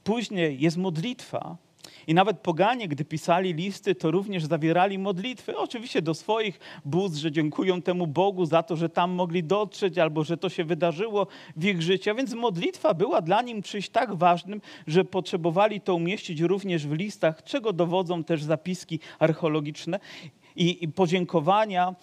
później 0.04 0.62
jest 0.62 0.78
modlitwa, 0.78 1.58
i 2.08 2.14
nawet 2.14 2.40
poganie, 2.40 2.88
gdy 2.88 3.06
pisali 3.06 3.54
listy, 3.54 3.96
to 3.96 4.12
również 4.12 4.46
zawierali 4.46 5.00
modlitwy, 5.00 5.58
oczywiście 5.58 6.02
do 6.02 6.14
swoich 6.14 6.60
bóstw, 6.86 7.20
że 7.20 7.32
dziękują 7.32 7.82
temu 7.82 8.08
Bogu 8.08 8.46
za 8.46 8.64
to, 8.64 8.76
że 8.76 8.90
tam 8.90 9.12
mogli 9.12 9.44
dotrzeć, 9.44 9.98
albo 9.98 10.24
że 10.24 10.38
to 10.38 10.50
się 10.50 10.64
wydarzyło 10.64 11.28
w 11.56 11.66
ich 11.66 11.82
życiu. 11.82 12.12
A 12.12 12.14
więc 12.14 12.34
modlitwa 12.34 12.94
była 12.94 13.22
dla 13.22 13.42
nich 13.42 13.66
czymś 13.66 13.90
tak 13.90 14.16
ważnym, 14.16 14.62
że 14.88 15.06
potrzebowali 15.06 15.82
to 15.82 15.96
umieścić 15.96 16.42
również 16.42 16.88
w 16.88 16.92
listach, 16.92 17.44
czego 17.44 17.74
dowodzą 17.74 18.24
też 18.24 18.44
zapiski 18.44 19.00
archeologiczne. 19.20 20.00
I, 20.58 20.84
i 20.84 20.88
podziękowania 20.88 21.96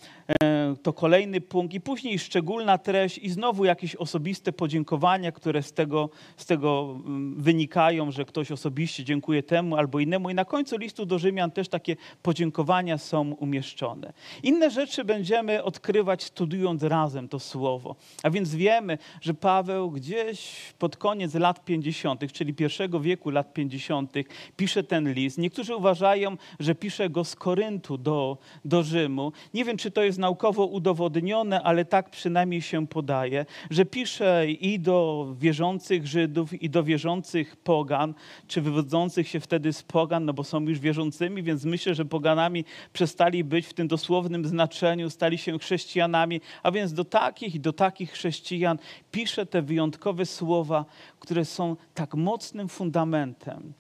e, 0.43 0.75
to 0.83 0.93
kolejny 0.93 1.41
punkt, 1.41 1.75
i 1.75 1.81
później 1.81 2.19
szczególna 2.19 2.79
treść, 2.79 3.19
i 3.19 3.31
znowu 3.31 3.65
jakieś 3.65 3.97
osobiste 3.97 4.53
podziękowania, 4.53 5.33
które 5.33 5.63
z 5.63 5.73
tego, 5.73 6.11
z 6.37 6.47
tego 6.47 6.97
mm, 7.07 7.43
wynikają, 7.43 8.11
że 8.11 8.25
ktoś 8.25 8.53
osobiście 8.53 9.05
dziękuję 9.05 9.43
temu 9.43 9.77
albo 9.77 10.01
innemu. 10.01 10.31
I 10.31 10.35
na 10.35 10.45
końcu 10.45 10.79
listu 10.79 11.07
do 11.07 11.19
Rzymian 11.19 11.51
też 11.51 11.69
takie 11.69 11.97
podziękowania 12.23 12.99
są 12.99 13.31
umieszczone. 13.33 14.13
Inne 14.43 14.71
rzeczy 14.71 15.05
będziemy 15.05 15.63
odkrywać 15.63 16.23
studiując 16.23 16.83
razem 16.83 17.29
to 17.29 17.39
słowo. 17.39 17.97
A 18.23 18.31
więc 18.31 18.55
wiemy, 18.55 18.99
że 19.21 19.35
Paweł 19.35 19.91
gdzieś 19.91 20.73
pod 20.79 20.97
koniec 20.97 21.35
lat 21.35 21.65
50., 21.65 22.33
czyli 22.33 22.55
pierwszego 22.55 23.01
wieku 23.01 23.31
lat 23.31 23.53
50., 23.53 24.13
pisze 24.57 24.85
ten 24.85 25.13
list. 25.13 25.39
Niektórzy 25.39 25.77
uważają, 25.77 26.37
że 26.61 26.75
pisze 26.75 27.11
go 27.11 27.25
z 27.25 27.37
Koryntu 27.37 27.99
do, 27.99 28.39
do 28.65 28.83
Rzymu. 28.83 29.33
Nie 29.55 29.65
wiem, 29.65 29.77
czy 29.77 29.91
to 29.91 30.03
jest 30.03 30.19
naukowo 30.19 30.67
udowodnione, 30.67 31.63
ale 31.63 31.85
tak 31.85 32.11
przynajmniej 32.11 32.63
się 32.63 32.87
podaje, 32.87 33.47
że 33.71 33.85
pisze 33.85 34.47
i 34.51 34.81
do 34.81 35.29
wierzących 35.39 36.07
Żydów, 36.07 36.63
i 36.63 36.71
do 36.71 36.83
wierzących 36.83 37.57
pogan, 37.57 38.15
czy 38.49 38.61
wywodzących 38.61 39.29
się 39.29 39.41
wtedy 39.41 39.73
z 39.73 39.83
pogan, 39.83 40.25
no 40.25 40.33
bo 40.33 40.45
są 40.45 40.61
już 40.61 40.79
wierzącymi, 40.79 41.43
więc 41.43 41.65
myślę, 41.65 41.95
że 41.95 42.05
poganami 42.05 42.65
przestali 42.93 43.45
być 43.45 43.67
w 43.67 43.75
tym 43.75 43.89
dosłownym 43.89 44.45
znaczeniu, 44.45 45.11
stali 45.11 45.39
się 45.39 45.59
chrześcijanami, 45.59 46.41
a 46.63 46.71
więc 46.71 46.93
do 46.93 47.05
takich 47.05 47.55
i 47.55 47.61
do 47.61 47.73
takich 47.73 48.11
chrześcijan 48.11 48.79
pisze 49.13 49.47
te 49.47 49.63
wyjątkowe 49.63 50.27
słowa, 50.27 50.85
które 51.21 51.45
są 51.45 51.77
tak 51.95 52.15
mocnym 52.15 52.69
fundamentem. 52.69 53.73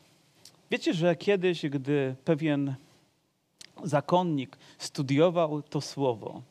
Wiecie, 0.70 0.94
że 0.94 1.16
kiedyś, 1.16 1.66
gdy 1.66 2.14
pewien 2.24 2.74
zakonnik 3.84 4.58
studiował 4.78 5.62
to 5.62 5.80
słowo, 5.80 6.42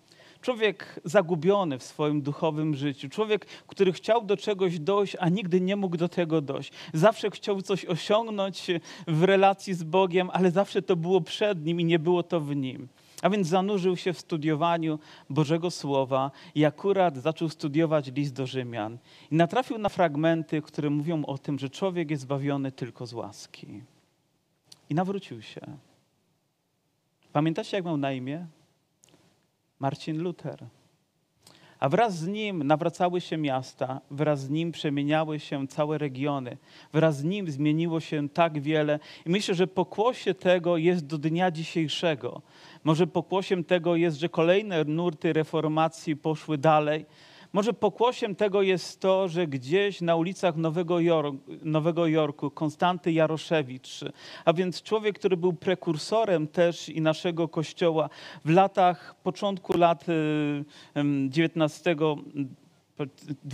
człowiek 0.41 0.99
zagubiony 1.05 1.79
w 1.79 1.83
swoim 1.83 2.21
duchowym 2.21 2.75
życiu, 2.75 3.09
człowiek, 3.09 3.45
który 3.67 3.93
chciał 3.93 4.25
do 4.25 4.37
czegoś 4.37 4.79
dojść, 4.79 5.15
a 5.19 5.29
nigdy 5.29 5.61
nie 5.61 5.75
mógł 5.75 5.97
do 5.97 6.09
tego 6.09 6.41
dojść. 6.41 6.71
Zawsze 6.93 7.31
chciał 7.31 7.61
coś 7.61 7.85
osiągnąć 7.85 8.67
w 9.07 9.23
relacji 9.23 9.73
z 9.73 9.83
Bogiem, 9.83 10.29
ale 10.33 10.51
zawsze 10.51 10.81
to 10.81 10.95
było 10.95 11.21
przed 11.21 11.65
nim 11.65 11.79
i 11.79 11.85
nie 11.85 11.99
było 11.99 12.23
to 12.23 12.39
w 12.39 12.55
nim. 12.55 12.87
A 13.21 13.29
więc 13.29 13.47
zanurzył 13.47 13.97
się 13.97 14.13
w 14.13 14.19
studiowaniu 14.19 14.99
Bożego 15.29 15.71
Słowa 15.71 16.31
i 16.55 16.65
akurat 16.65 17.17
zaczął 17.17 17.49
studiować 17.49 18.11
list 18.11 18.33
do 18.33 18.47
Rzymian. 18.47 18.97
I 19.31 19.35
natrafił 19.35 19.77
na 19.77 19.89
fragmenty, 19.89 20.61
które 20.61 20.89
mówią 20.89 21.25
o 21.25 21.37
tym, 21.37 21.59
że 21.59 21.69
człowiek 21.69 22.11
jest 22.11 22.23
zbawiony 22.23 22.71
tylko 22.71 23.05
z 23.05 23.13
łaski. 23.13 23.67
I 24.89 24.95
nawrócił 24.95 25.41
się. 25.41 25.61
Pamiętacie, 27.33 27.77
jak 27.77 27.85
miał 27.85 27.97
na 27.97 28.11
imię? 28.11 28.47
Marcin 29.79 30.21
Luther. 30.21 30.65
A 31.79 31.89
wraz 31.89 32.17
z 32.17 32.27
nim 32.27 32.63
nawracały 32.63 33.21
się 33.21 33.37
miasta, 33.37 34.01
wraz 34.11 34.39
z 34.41 34.49
nim 34.49 34.71
przemieniały 34.71 35.39
się 35.39 35.67
całe 35.67 35.97
regiony, 35.97 36.57
wraz 36.93 37.17
z 37.17 37.23
nim 37.23 37.51
zmieniło 37.51 37.99
się 37.99 38.29
tak 38.29 38.61
wiele. 38.61 38.99
I 39.25 39.29
myślę, 39.29 39.55
że 39.55 39.67
pokłosie 39.67 40.33
tego 40.33 40.77
jest 40.77 41.05
do 41.05 41.17
dnia 41.17 41.51
dzisiejszego. 41.51 42.41
Może 42.83 43.07
pokłosiem 43.07 43.63
tego 43.63 43.95
jest, 43.95 44.19
że 44.19 44.29
kolejne 44.29 44.83
nurty 44.83 45.33
reformacji 45.33 46.15
poszły 46.15 46.57
dalej. 46.57 47.05
Może 47.53 47.73
pokłosiem 47.73 48.35
tego 48.35 48.61
jest 48.61 48.99
to, 48.99 49.27
że 49.27 49.47
gdzieś 49.47 50.01
na 50.01 50.15
ulicach 50.15 50.55
Nowego, 50.55 50.99
Jorku, 50.99 51.37
Nowego 51.61 52.07
Jorku 52.07 52.51
Konstanty 52.51 53.11
Jaroszewicz, 53.11 53.99
a 54.45 54.53
więc 54.53 54.81
człowiek, 54.81 55.19
który 55.19 55.37
był 55.37 55.53
prekursorem 55.53 56.47
też 56.47 56.89
i 56.89 57.01
naszego 57.01 57.47
kościoła 57.47 58.09
w 58.45 58.49
latach, 58.49 59.15
początku 59.23 59.77
lat 59.77 60.05
XIX 61.37 61.83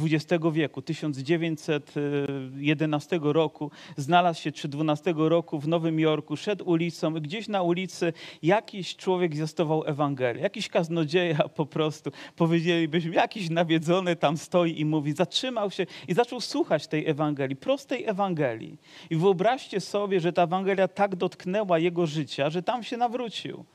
XX 0.01 0.45
wieku, 0.51 0.81
1911 0.81 3.19
roku, 3.23 3.71
znalazł 3.97 4.41
się, 4.41 4.51
czy 4.51 4.67
12 4.67 5.13
roku 5.17 5.59
w 5.59 5.67
Nowym 5.67 5.99
Jorku, 5.99 6.37
szedł 6.37 6.69
ulicą 6.69 7.15
i 7.15 7.21
gdzieś 7.21 7.47
na 7.47 7.61
ulicy 7.61 8.13
jakiś 8.43 8.95
człowiek 8.95 9.35
zwiastował 9.35 9.83
Ewangelię, 9.85 10.41
jakiś 10.41 10.69
kaznodzieja 10.69 11.49
po 11.55 11.65
prostu, 11.65 12.11
powiedzielibyśmy, 12.35 13.15
jakiś 13.15 13.49
nawiedzony 13.49 14.15
tam 14.15 14.37
stoi 14.37 14.79
i 14.79 14.85
mówi, 14.85 15.13
zatrzymał 15.13 15.71
się 15.71 15.85
i 16.07 16.13
zaczął 16.13 16.41
słuchać 16.41 16.87
tej 16.87 17.07
Ewangelii, 17.07 17.55
prostej 17.55 18.05
Ewangelii. 18.05 18.77
I 19.09 19.15
wyobraźcie 19.15 19.79
sobie, 19.79 20.19
że 20.19 20.33
ta 20.33 20.43
Ewangelia 20.43 20.87
tak 20.87 21.15
dotknęła 21.15 21.79
jego 21.79 22.05
życia, 22.05 22.49
że 22.49 22.63
tam 22.63 22.83
się 22.83 22.97
nawrócił. 22.97 23.65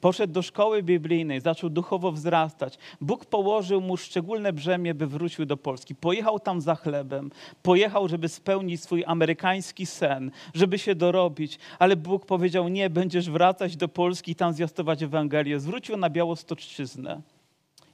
Poszedł 0.00 0.32
do 0.32 0.42
szkoły 0.42 0.82
biblijnej, 0.82 1.40
zaczął 1.40 1.70
duchowo 1.70 2.12
wzrastać. 2.12 2.78
Bóg 3.00 3.24
położył 3.24 3.80
mu 3.80 3.96
szczególne 3.96 4.52
brzemię, 4.52 4.94
by 4.94 5.06
wrócił 5.06 5.46
do 5.46 5.56
Polski. 5.56 5.94
Pojechał 5.94 6.40
tam 6.40 6.60
za 6.60 6.74
chlebem, 6.74 7.30
pojechał, 7.62 8.08
żeby 8.08 8.28
spełnić 8.28 8.82
swój 8.82 9.04
amerykański 9.06 9.86
sen, 9.86 10.30
żeby 10.54 10.78
się 10.78 10.94
dorobić, 10.94 11.58
ale 11.78 11.96
Bóg 11.96 12.26
powiedział: 12.26 12.68
Nie, 12.68 12.90
będziesz 12.90 13.30
wracać 13.30 13.76
do 13.76 13.88
Polski 13.88 14.32
i 14.32 14.34
tam 14.34 14.52
zwiastować 14.52 15.02
Ewangelię. 15.02 15.60
Zwrócił 15.60 15.96
na 15.96 16.10
Białostoczczyznę 16.10 17.22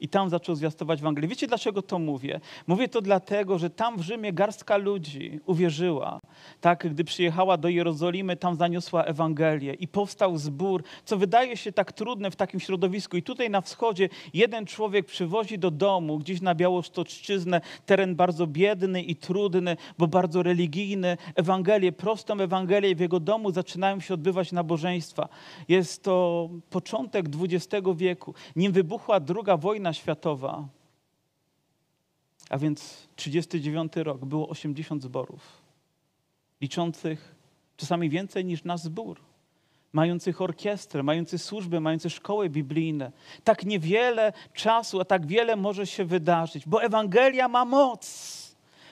i 0.00 0.08
tam 0.08 0.30
zaczął 0.30 0.54
zwiastować 0.54 1.00
Ewangelię. 1.00 1.28
Wiecie, 1.28 1.46
dlaczego 1.46 1.82
to 1.82 1.98
mówię? 1.98 2.40
Mówię 2.66 2.88
to 2.88 3.00
dlatego, 3.00 3.58
że 3.58 3.70
tam 3.70 3.98
w 3.98 4.00
Rzymie 4.00 4.32
garstka 4.32 4.76
ludzi 4.76 5.40
uwierzyła. 5.46 6.20
Tak, 6.60 6.88
gdy 6.90 7.04
przyjechała 7.04 7.56
do 7.56 7.68
Jerozolimy, 7.68 8.36
tam 8.36 8.56
zaniosła 8.56 9.04
Ewangelię 9.04 9.74
i 9.74 9.88
powstał 9.88 10.38
zbór, 10.38 10.82
co 11.04 11.16
wydaje 11.16 11.56
się 11.56 11.72
tak 11.72 11.92
trudne 11.92 12.30
w 12.30 12.36
takim 12.36 12.60
środowisku. 12.60 13.16
I 13.16 13.22
tutaj 13.22 13.50
na 13.50 13.60
wschodzie 13.60 14.08
jeden 14.34 14.66
człowiek 14.66 15.06
przywozi 15.06 15.58
do 15.58 15.70
domu, 15.70 16.18
gdzieś 16.18 16.40
na 16.40 16.54
Białostoczczyznę, 16.54 17.60
teren 17.86 18.14
bardzo 18.14 18.46
biedny 18.46 19.02
i 19.02 19.16
trudny, 19.16 19.76
bo 19.98 20.06
bardzo 20.06 20.42
religijny, 20.42 21.16
Ewangelię, 21.34 21.92
prostą 21.92 22.40
Ewangelię. 22.40 22.94
W 22.94 23.00
jego 23.00 23.20
domu 23.20 23.50
zaczynają 23.50 24.00
się 24.00 24.14
odbywać 24.14 24.52
nabożeństwa. 24.52 25.28
Jest 25.68 26.02
to 26.02 26.48
początek 26.70 27.26
XX 27.40 27.86
wieku. 27.96 28.34
Nim 28.56 28.72
wybuchła 28.72 29.20
druga 29.20 29.56
wojna 29.56 29.89
wojna 29.90 30.02
światowa, 30.02 30.68
a 32.50 32.58
więc 32.58 33.08
39 33.16 33.96
rok, 33.96 34.24
było 34.24 34.48
80 34.48 35.02
zborów, 35.02 35.40
liczących 36.60 37.34
czasami 37.76 38.10
więcej 38.10 38.44
niż 38.44 38.64
nasz 38.64 38.80
zbór, 38.80 39.20
mających 39.92 40.40
orkiestrę, 40.40 41.02
mających 41.02 41.42
służby, 41.42 41.80
mających 41.80 42.12
szkoły 42.12 42.48
biblijne. 42.48 43.12
Tak 43.44 43.64
niewiele 43.64 44.32
czasu, 44.54 45.00
a 45.00 45.04
tak 45.04 45.26
wiele 45.26 45.56
może 45.56 45.86
się 45.86 46.04
wydarzyć, 46.04 46.66
bo 46.66 46.82
Ewangelia 46.82 47.48
ma 47.48 47.64
moc 47.64 48.39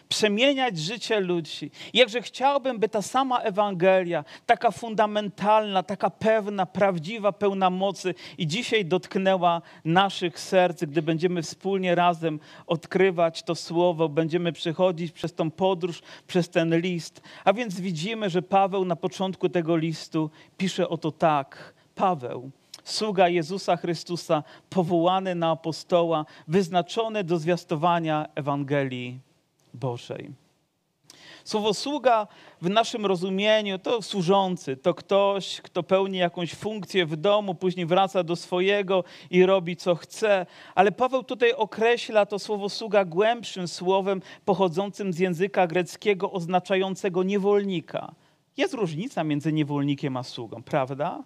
przemieniać 0.08 0.78
życie 0.78 1.20
ludzi. 1.20 1.70
Jakże 1.94 2.22
chciałbym, 2.22 2.78
by 2.78 2.88
ta 2.88 3.02
sama 3.02 3.38
Ewangelia, 3.38 4.24
taka 4.46 4.70
fundamentalna, 4.70 5.82
taka 5.82 6.10
pewna, 6.10 6.66
prawdziwa, 6.66 7.32
pełna 7.32 7.70
mocy 7.70 8.14
i 8.38 8.46
dzisiaj 8.46 8.84
dotknęła 8.84 9.62
naszych 9.84 10.40
serc, 10.40 10.84
gdy 10.84 11.02
będziemy 11.02 11.42
wspólnie 11.42 11.94
razem 11.94 12.40
odkrywać 12.66 13.42
to 13.42 13.54
słowo, 13.54 14.08
będziemy 14.08 14.52
przechodzić 14.52 15.12
przez 15.12 15.34
tą 15.34 15.50
podróż, 15.50 16.02
przez 16.26 16.48
ten 16.48 16.80
list. 16.80 17.22
A 17.44 17.52
więc 17.52 17.80
widzimy, 17.80 18.30
że 18.30 18.42
Paweł 18.42 18.84
na 18.84 18.96
początku 18.96 19.48
tego 19.48 19.76
listu 19.76 20.30
pisze 20.56 20.88
oto 20.88 21.12
tak. 21.12 21.74
Paweł, 21.94 22.50
sługa 22.84 23.28
Jezusa 23.28 23.76
Chrystusa, 23.76 24.42
powołany 24.70 25.34
na 25.34 25.50
apostoła, 25.50 26.24
wyznaczony 26.48 27.24
do 27.24 27.38
zwiastowania 27.38 28.26
Ewangelii 28.34 29.27
Bożej. 29.80 30.30
Słowo 31.44 31.74
sługa 31.74 32.26
w 32.62 32.70
naszym 32.70 33.06
rozumieniu 33.06 33.78
to 33.78 34.02
służący, 34.02 34.76
to 34.76 34.94
ktoś, 34.94 35.60
kto 35.60 35.82
pełni 35.82 36.18
jakąś 36.18 36.54
funkcję 36.54 37.06
w 37.06 37.16
domu, 37.16 37.54
później 37.54 37.86
wraca 37.86 38.22
do 38.22 38.36
swojego 38.36 39.04
i 39.30 39.46
robi 39.46 39.76
co 39.76 39.94
chce. 39.94 40.46
Ale 40.74 40.92
Paweł 40.92 41.22
tutaj 41.22 41.52
określa 41.52 42.26
to 42.26 42.38
słowo 42.38 42.68
sługa 42.68 43.04
głębszym 43.04 43.68
słowem 43.68 44.22
pochodzącym 44.44 45.12
z 45.12 45.18
języka 45.18 45.66
greckiego 45.66 46.32
oznaczającego 46.32 47.22
niewolnika. 47.22 48.14
Jest 48.56 48.74
różnica 48.74 49.24
między 49.24 49.52
niewolnikiem 49.52 50.16
a 50.16 50.22
sługą, 50.22 50.62
prawda? 50.62 51.22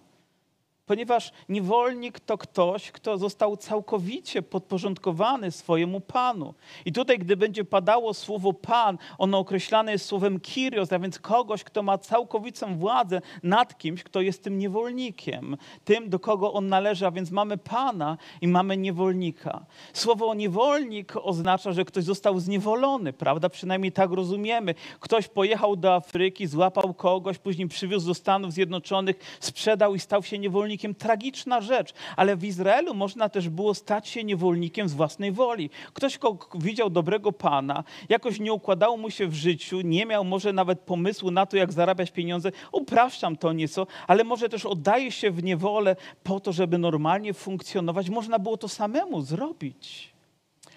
Ponieważ 0.85 1.31
niewolnik 1.49 2.19
to 2.19 2.37
ktoś, 2.37 2.91
kto 2.91 3.17
został 3.17 3.57
całkowicie 3.57 4.41
podporządkowany 4.41 5.51
swojemu 5.51 5.99
Panu. 5.99 6.53
I 6.85 6.91
tutaj, 6.93 7.19
gdy 7.19 7.37
będzie 7.37 7.65
padało 7.65 8.13
słowo 8.13 8.53
Pan, 8.53 8.97
ono 9.17 9.37
określane 9.39 9.91
jest 9.91 10.05
słowem 10.05 10.39
Kyrios, 10.39 10.93
a 10.93 10.99
więc 10.99 11.19
kogoś, 11.19 11.63
kto 11.63 11.83
ma 11.83 11.97
całkowitą 11.97 12.77
władzę 12.77 13.21
nad 13.43 13.77
kimś, 13.77 14.03
kto 14.03 14.21
jest 14.21 14.43
tym 14.43 14.57
niewolnikiem, 14.57 15.57
tym, 15.85 16.09
do 16.09 16.19
kogo 16.19 16.53
on 16.53 16.67
należy, 16.67 17.07
a 17.07 17.11
więc 17.11 17.31
mamy 17.31 17.57
Pana 17.57 18.17
i 18.41 18.47
mamy 18.47 18.77
niewolnika. 18.77 19.65
Słowo 19.93 20.33
niewolnik 20.33 21.13
oznacza, 21.15 21.71
że 21.71 21.85
ktoś 21.85 22.03
został 22.03 22.39
zniewolony, 22.39 23.13
prawda? 23.13 23.49
Przynajmniej 23.49 23.91
tak 23.91 24.11
rozumiemy. 24.11 24.75
Ktoś 24.99 25.27
pojechał 25.27 25.75
do 25.75 25.95
Afryki, 25.95 26.47
złapał 26.47 26.93
kogoś, 26.93 27.37
później 27.37 27.67
przywiózł 27.67 28.07
do 28.07 28.13
Stanów 28.13 28.53
Zjednoczonych, 28.53 29.37
sprzedał 29.39 29.95
i 29.95 29.99
stał 29.99 30.23
się 30.23 30.39
niewolnikiem 30.39 30.72
niewolnikiem, 30.73 30.95
tragiczna 30.95 31.61
rzecz, 31.61 31.93
ale 32.15 32.35
w 32.35 32.43
Izraelu 32.43 32.93
można 32.93 33.29
też 33.29 33.49
było 33.49 33.73
stać 33.73 34.07
się 34.07 34.23
niewolnikiem 34.23 34.89
z 34.89 34.93
własnej 34.93 35.31
woli. 35.31 35.69
Ktoś, 35.93 36.17
kto 36.17 36.37
widział 36.55 36.89
dobrego 36.89 37.31
Pana, 37.31 37.83
jakoś 38.09 38.39
nie 38.39 38.53
układało 38.53 38.97
mu 38.97 39.09
się 39.09 39.27
w 39.27 39.33
życiu, 39.33 39.81
nie 39.81 40.05
miał 40.05 40.25
może 40.25 40.53
nawet 40.53 40.79
pomysłu 40.79 41.31
na 41.31 41.45
to, 41.45 41.57
jak 41.57 41.73
zarabiać 41.73 42.11
pieniądze, 42.11 42.51
upraszczam 42.71 43.37
to 43.37 43.53
nieco, 43.53 43.87
ale 44.07 44.23
może 44.23 44.49
też 44.49 44.65
oddaje 44.65 45.11
się 45.11 45.31
w 45.31 45.43
niewolę 45.43 45.95
po 46.23 46.39
to, 46.39 46.53
żeby 46.53 46.77
normalnie 46.77 47.33
funkcjonować. 47.33 48.09
Można 48.09 48.39
było 48.39 48.57
to 48.57 48.67
samemu 48.67 49.21
zrobić. 49.21 50.12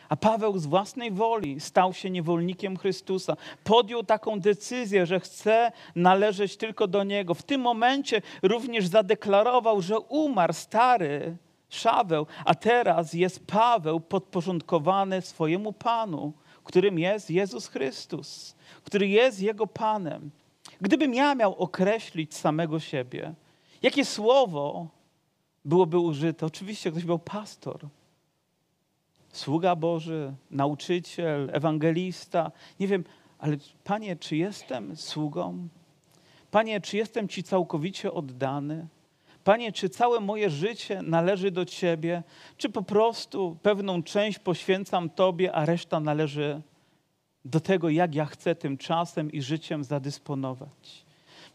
A 0.08 0.16
Paweł 0.16 0.58
z 0.58 0.66
własnej 0.66 1.10
woli 1.10 1.60
stał 1.60 1.92
się 1.92 2.10
niewolnikiem 2.10 2.76
Chrystusa. 2.76 3.36
Podjął 3.64 4.04
taką 4.04 4.40
decyzję, 4.40 5.06
że 5.06 5.20
chce 5.20 5.72
należeć 5.94 6.56
tylko 6.56 6.86
do 6.86 7.04
Niego. 7.04 7.34
W 7.34 7.42
tym 7.42 7.60
momencie 7.60 8.22
również 8.42 8.86
zadeklarował, 8.86 9.82
że 9.82 10.00
umarł 10.00 10.52
stary 10.52 11.36
Szaweł, 11.68 12.26
a 12.44 12.54
teraz 12.54 13.12
jest 13.12 13.46
Paweł 13.46 14.00
podporządkowany 14.00 15.22
swojemu 15.22 15.72
Panu, 15.72 16.32
którym 16.64 16.98
jest 16.98 17.30
Jezus 17.30 17.66
Chrystus, 17.66 18.56
który 18.84 19.08
jest 19.08 19.40
Jego 19.40 19.66
Panem. 19.66 20.30
Gdybym 20.80 21.14
ja 21.14 21.34
miał 21.34 21.54
określić 21.54 22.34
samego 22.34 22.80
siebie, 22.80 23.34
jakie 23.82 24.04
słowo 24.04 24.88
byłoby 25.64 25.98
użyte? 25.98 26.46
Oczywiście 26.46 26.90
ktoś 26.90 27.04
był 27.04 27.18
pastor 27.18 27.88
sługa 29.36 29.76
Boży, 29.76 30.34
nauczyciel, 30.50 31.50
ewangelista. 31.52 32.52
Nie 32.80 32.88
wiem, 32.88 33.04
ale 33.38 33.56
Panie, 33.84 34.16
czy 34.16 34.36
jestem 34.36 34.96
sługą? 34.96 35.68
Panie, 36.50 36.80
czy 36.80 36.96
jestem 36.96 37.28
Ci 37.28 37.42
całkowicie 37.42 38.12
oddany? 38.12 38.86
Panie, 39.44 39.72
czy 39.72 39.88
całe 39.88 40.20
moje 40.20 40.50
życie 40.50 41.02
należy 41.02 41.50
do 41.50 41.64
Ciebie, 41.64 42.22
czy 42.56 42.68
po 42.68 42.82
prostu 42.82 43.56
pewną 43.62 44.02
część 44.02 44.38
poświęcam 44.38 45.10
Tobie, 45.10 45.52
a 45.52 45.64
reszta 45.64 46.00
należy 46.00 46.62
do 47.44 47.60
tego, 47.60 47.88
jak 47.90 48.14
ja 48.14 48.24
chcę 48.24 48.54
tym 48.54 48.78
czasem 48.78 49.32
i 49.32 49.42
życiem 49.42 49.84
zadysponować? 49.84 51.05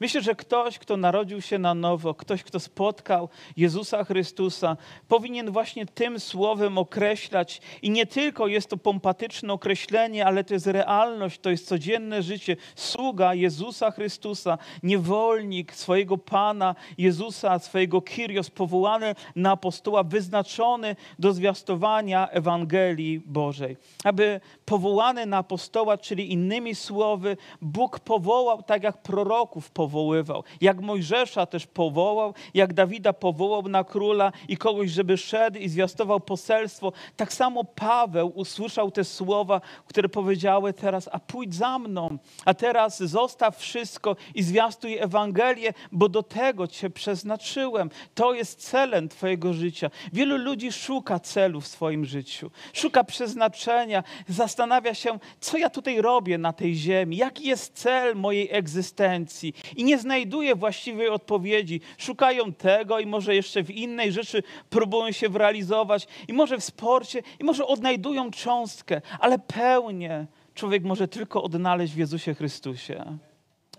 Myślę, 0.01 0.21
że 0.21 0.35
ktoś, 0.35 0.79
kto 0.79 0.97
narodził 0.97 1.41
się 1.41 1.59
na 1.59 1.73
nowo, 1.73 2.13
ktoś, 2.13 2.43
kto 2.43 2.59
spotkał 2.59 3.29
Jezusa 3.57 4.03
Chrystusa, 4.03 4.77
powinien 5.07 5.51
właśnie 5.51 5.85
tym 5.85 6.19
słowem 6.19 6.77
określać. 6.77 7.61
I 7.81 7.89
nie 7.89 8.05
tylko 8.05 8.47
jest 8.47 8.69
to 8.69 8.77
pompatyczne 8.77 9.53
określenie, 9.53 10.25
ale 10.25 10.43
to 10.43 10.53
jest 10.53 10.67
realność, 10.67 11.39
to 11.39 11.49
jest 11.49 11.67
codzienne 11.67 12.23
życie. 12.23 12.55
Sługa 12.75 13.33
Jezusa 13.33 13.91
Chrystusa, 13.91 14.57
niewolnik 14.83 15.75
swojego 15.75 16.17
Pana 16.17 16.75
Jezusa, 16.97 17.59
swojego 17.59 18.01
Kyrios, 18.01 18.49
powołany 18.49 19.15
na 19.35 19.51
apostoła, 19.51 20.03
wyznaczony 20.03 20.95
do 21.19 21.33
zwiastowania 21.33 22.29
Ewangelii 22.29 23.19
Bożej. 23.25 23.77
Aby 24.03 24.41
powołany 24.65 25.25
na 25.25 25.37
apostoła, 25.37 25.97
czyli 25.97 26.31
innymi 26.31 26.75
słowy, 26.75 27.37
Bóg 27.61 27.99
powołał 27.99 28.63
tak 28.63 28.83
jak 28.83 29.01
proroków 29.01 29.71
powołał 29.71 29.90
powoływał. 29.91 30.43
Jak 30.61 30.81
Mojżesza 30.81 31.45
też 31.45 31.67
powołał, 31.67 32.33
jak 32.53 32.73
Dawida 32.73 33.13
powołał 33.13 33.61
na 33.61 33.83
króla 33.83 34.31
i 34.47 34.57
kogoś, 34.57 34.91
żeby 34.91 35.17
szedł 35.17 35.59
i 35.59 35.69
zwiastował 35.69 36.19
poselstwo. 36.19 36.91
Tak 37.15 37.33
samo 37.33 37.63
Paweł 37.63 38.31
usłyszał 38.35 38.91
te 38.91 39.03
słowa, 39.03 39.61
które 39.85 40.09
powiedziały 40.09 40.73
teraz, 40.73 41.09
a 41.11 41.19
pójdź 41.19 41.55
za 41.55 41.79
mną, 41.79 42.17
a 42.45 42.53
teraz 42.53 43.03
zostaw 43.03 43.57
wszystko 43.57 44.15
i 44.35 44.43
zwiastuj 44.43 44.97
Ewangelię, 44.97 45.73
bo 45.91 46.09
do 46.09 46.23
tego 46.23 46.67
Cię 46.67 46.89
przeznaczyłem. 46.89 47.89
To 48.15 48.33
jest 48.33 48.69
celem 48.69 49.09
Twojego 49.09 49.53
życia. 49.53 49.89
Wielu 50.13 50.37
ludzi 50.37 50.71
szuka 50.71 51.19
celu 51.19 51.61
w 51.61 51.67
swoim 51.67 52.05
życiu, 52.05 52.51
szuka 52.73 53.03
przeznaczenia, 53.03 54.03
zastanawia 54.27 54.93
się, 54.93 55.19
co 55.39 55.57
ja 55.57 55.69
tutaj 55.69 56.01
robię 56.01 56.37
na 56.37 56.53
tej 56.53 56.75
ziemi, 56.75 57.17
jaki 57.17 57.47
jest 57.47 57.73
cel 57.73 58.15
mojej 58.15 58.47
egzystencji 58.51 59.53
nie 59.83 59.99
znajduje 59.99 60.55
właściwej 60.55 61.09
odpowiedzi. 61.09 61.81
Szukają 61.97 62.53
tego 62.53 62.99
i 62.99 63.05
może 63.05 63.35
jeszcze 63.35 63.63
w 63.63 63.71
innej 63.71 64.11
rzeczy 64.11 64.43
próbują 64.69 65.11
się 65.11 65.27
realizować, 65.27 66.07
i 66.27 66.33
może 66.33 66.57
w 66.57 66.63
sporcie, 66.63 67.21
i 67.39 67.43
może 67.43 67.67
odnajdują 67.67 68.31
cząstkę, 68.31 69.01
ale 69.19 69.39
pełnię 69.39 70.25
człowiek 70.55 70.83
może 70.83 71.07
tylko 71.07 71.43
odnaleźć 71.43 71.93
w 71.93 71.97
Jezusie 71.97 72.33
Chrystusie. 72.33 73.17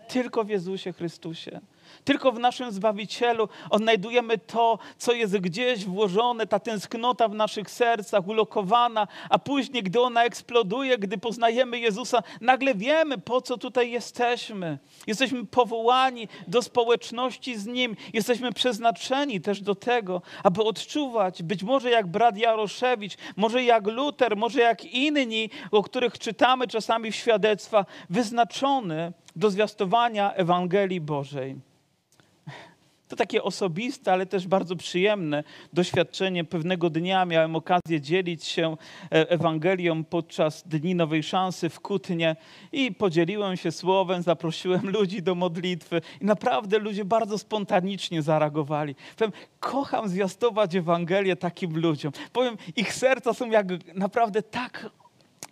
Tylko 0.09 0.45
w 0.45 0.49
Jezusie 0.49 0.93
Chrystusie. 0.93 1.61
Tylko 2.05 2.33
w 2.33 2.39
naszym 2.39 2.73
Zbawicielu 2.73 3.49
odnajdujemy 3.71 4.39
to, 4.39 4.79
co 4.99 5.13
jest 5.13 5.39
gdzieś 5.39 5.85
włożone, 5.85 6.47
ta 6.47 6.59
tęsknota 6.59 7.29
w 7.29 7.35
naszych 7.35 7.71
sercach, 7.71 8.29
ulokowana, 8.29 9.09
a 9.31 9.39
później, 9.39 9.83
gdy 9.83 10.01
ona 10.01 10.25
eksploduje, 10.25 10.99
gdy 10.99 11.19
poznajemy 11.19 11.79
Jezusa, 11.79 12.23
nagle 12.41 12.75
wiemy, 12.75 13.19
po 13.19 13.41
co 13.41 13.59
tutaj 13.59 13.91
jesteśmy. 13.91 14.79
Jesteśmy 15.07 15.47
powołani 15.47 16.29
do 16.49 16.63
społeczności 16.63 17.59
z 17.59 17.67
Nim, 17.67 17.97
jesteśmy 18.13 18.53
przeznaczeni 18.53 19.41
też 19.41 19.61
do 19.61 19.75
tego, 19.75 20.23
aby 20.43 20.63
odczuwać, 20.63 21.43
być 21.43 21.63
może 21.63 21.91
jak 21.91 22.07
brat 22.07 22.37
Jaroszewicz, 22.37 23.17
może 23.37 23.65
jak 23.65 23.87
Luter, 23.87 24.37
może 24.37 24.61
jak 24.61 24.85
inni, 24.85 25.51
o 25.71 25.83
których 25.83 26.19
czytamy 26.19 26.69
czasami 26.69 27.13
w 27.13 27.17
świadectwach, 27.17 27.87
wyznaczony 28.11 29.13
do 29.37 29.51
zwiastowania 29.51 30.33
Ewangelii 30.35 31.01
Bożej. 31.01 31.72
To 33.13 33.17
takie 33.17 33.43
osobiste, 33.43 34.13
ale 34.13 34.27
też 34.27 34.47
bardzo 34.47 34.77
przyjemne 34.77 35.45
doświadczenie. 35.73 36.45
Pewnego 36.45 36.91
dnia 36.91 37.25
miałem 37.25 37.57
okazję 37.57 38.01
dzielić 38.01 38.45
się 38.45 38.77
e, 39.13 39.31
Ewangelią 39.31 40.05
podczas 40.05 40.63
Dni 40.69 40.95
Nowej 40.95 41.23
Szansy 41.23 41.69
w 41.69 41.81
Kutnie 41.81 42.37
i 42.73 42.93
podzieliłem 42.93 43.57
się 43.57 43.73
słowem, 43.73 44.23
zaprosiłem 44.23 44.91
ludzi 44.99 45.23
do 45.23 45.35
modlitwy 45.35 46.01
i 46.21 46.25
naprawdę 46.25 46.79
ludzie 46.79 47.05
bardzo 47.05 47.39
spontanicznie 47.39 48.23
zareagowali. 48.23 48.95
Powiem, 49.17 49.33
kocham 49.61 50.09
zwiastować 50.09 50.75
Ewangelię 50.75 51.37
takim 51.37 51.81
ludziom. 51.81 52.13
Powiem, 52.33 52.57
ich 52.77 52.95
serca 52.95 53.35
są 53.35 53.51
jak 53.51 53.67
naprawdę 53.95 54.43
tak 54.43 54.91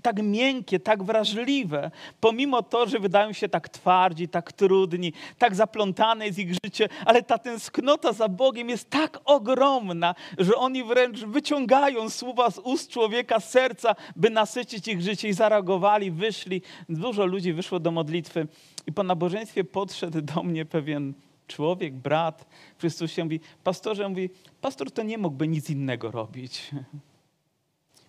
tak 0.02 0.22
miękkie, 0.22 0.80
tak 0.80 1.02
wrażliwe, 1.02 1.90
pomimo 2.20 2.62
to, 2.62 2.88
że 2.88 2.98
wydają 2.98 3.32
się 3.32 3.48
tak 3.48 3.68
twardzi, 3.68 4.28
tak 4.28 4.52
trudni, 4.52 5.12
tak 5.38 5.54
zaplątane 5.54 6.26
jest 6.26 6.38
ich 6.38 6.52
życie, 6.64 6.88
ale 7.04 7.22
ta 7.22 7.38
tęsknota 7.38 8.12
za 8.12 8.28
Bogiem 8.28 8.68
jest 8.68 8.90
tak 8.90 9.20
ogromna, 9.24 10.14
że 10.38 10.56
oni 10.56 10.84
wręcz 10.84 11.20
wyciągają 11.20 12.10
słowa 12.10 12.50
z 12.50 12.58
ust 12.58 12.90
człowieka, 12.90 13.40
z 13.40 13.50
serca, 13.50 13.96
by 14.16 14.30
nasycić 14.30 14.88
ich 14.88 15.02
życie 15.02 15.28
i 15.28 15.32
zareagowali, 15.32 16.10
wyszli. 16.10 16.62
Dużo 16.88 17.26
ludzi 17.26 17.52
wyszło 17.52 17.80
do 17.80 17.90
modlitwy 17.90 18.46
i 18.86 18.92
po 18.92 19.02
nabożeństwie 19.02 19.64
podszedł 19.64 20.20
do 20.20 20.42
mnie 20.42 20.64
pewien 20.64 21.14
człowiek, 21.46 21.94
brat 21.94 22.46
w 22.76 22.80
Chrystusie, 22.80 23.24
mówi, 23.24 23.40
pastorze, 23.64 24.08
mówi, 24.08 24.30
pastor 24.60 24.90
to 24.90 25.02
nie 25.02 25.18
mógłby 25.18 25.48
nic 25.48 25.70
innego 25.70 26.10
robić. 26.10 26.70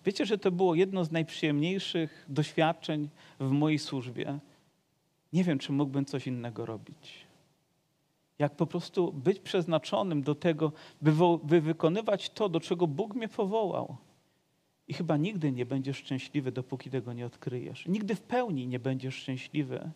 Wiecie, 0.04 0.26
że 0.26 0.38
to 0.38 0.50
było 0.50 0.74
jedno 0.74 1.04
z 1.04 1.10
najprzyjemniejszych 1.10 2.26
doświadczeń 2.28 3.08
w 3.40 3.50
mojej 3.50 3.78
służbie. 3.78 4.38
Nie 5.32 5.44
wiem, 5.44 5.58
czy 5.58 5.72
mógłbym 5.72 6.04
coś 6.04 6.26
innego 6.26 6.66
robić. 6.66 7.26
Jak 8.38 8.56
po 8.56 8.66
prostu 8.66 9.12
być 9.12 9.40
przeznaczonym 9.40 10.22
do 10.22 10.34
tego, 10.34 10.72
by, 11.02 11.12
by 11.44 11.60
wykonywać 11.60 12.30
to, 12.30 12.48
do 12.48 12.60
czego 12.60 12.86
Bóg 12.86 13.14
mnie 13.14 13.28
powołał. 13.28 13.96
I 14.88 14.94
chyba 14.94 15.16
nigdy 15.16 15.52
nie 15.52 15.66
będziesz 15.66 15.96
szczęśliwy, 15.96 16.52
dopóki 16.52 16.90
tego 16.90 17.12
nie 17.12 17.26
odkryjesz. 17.26 17.86
Nigdy 17.86 18.14
w 18.14 18.20
pełni 18.20 18.66
nie 18.66 18.78
będziesz 18.78 19.14
szczęśliwy, 19.14 19.90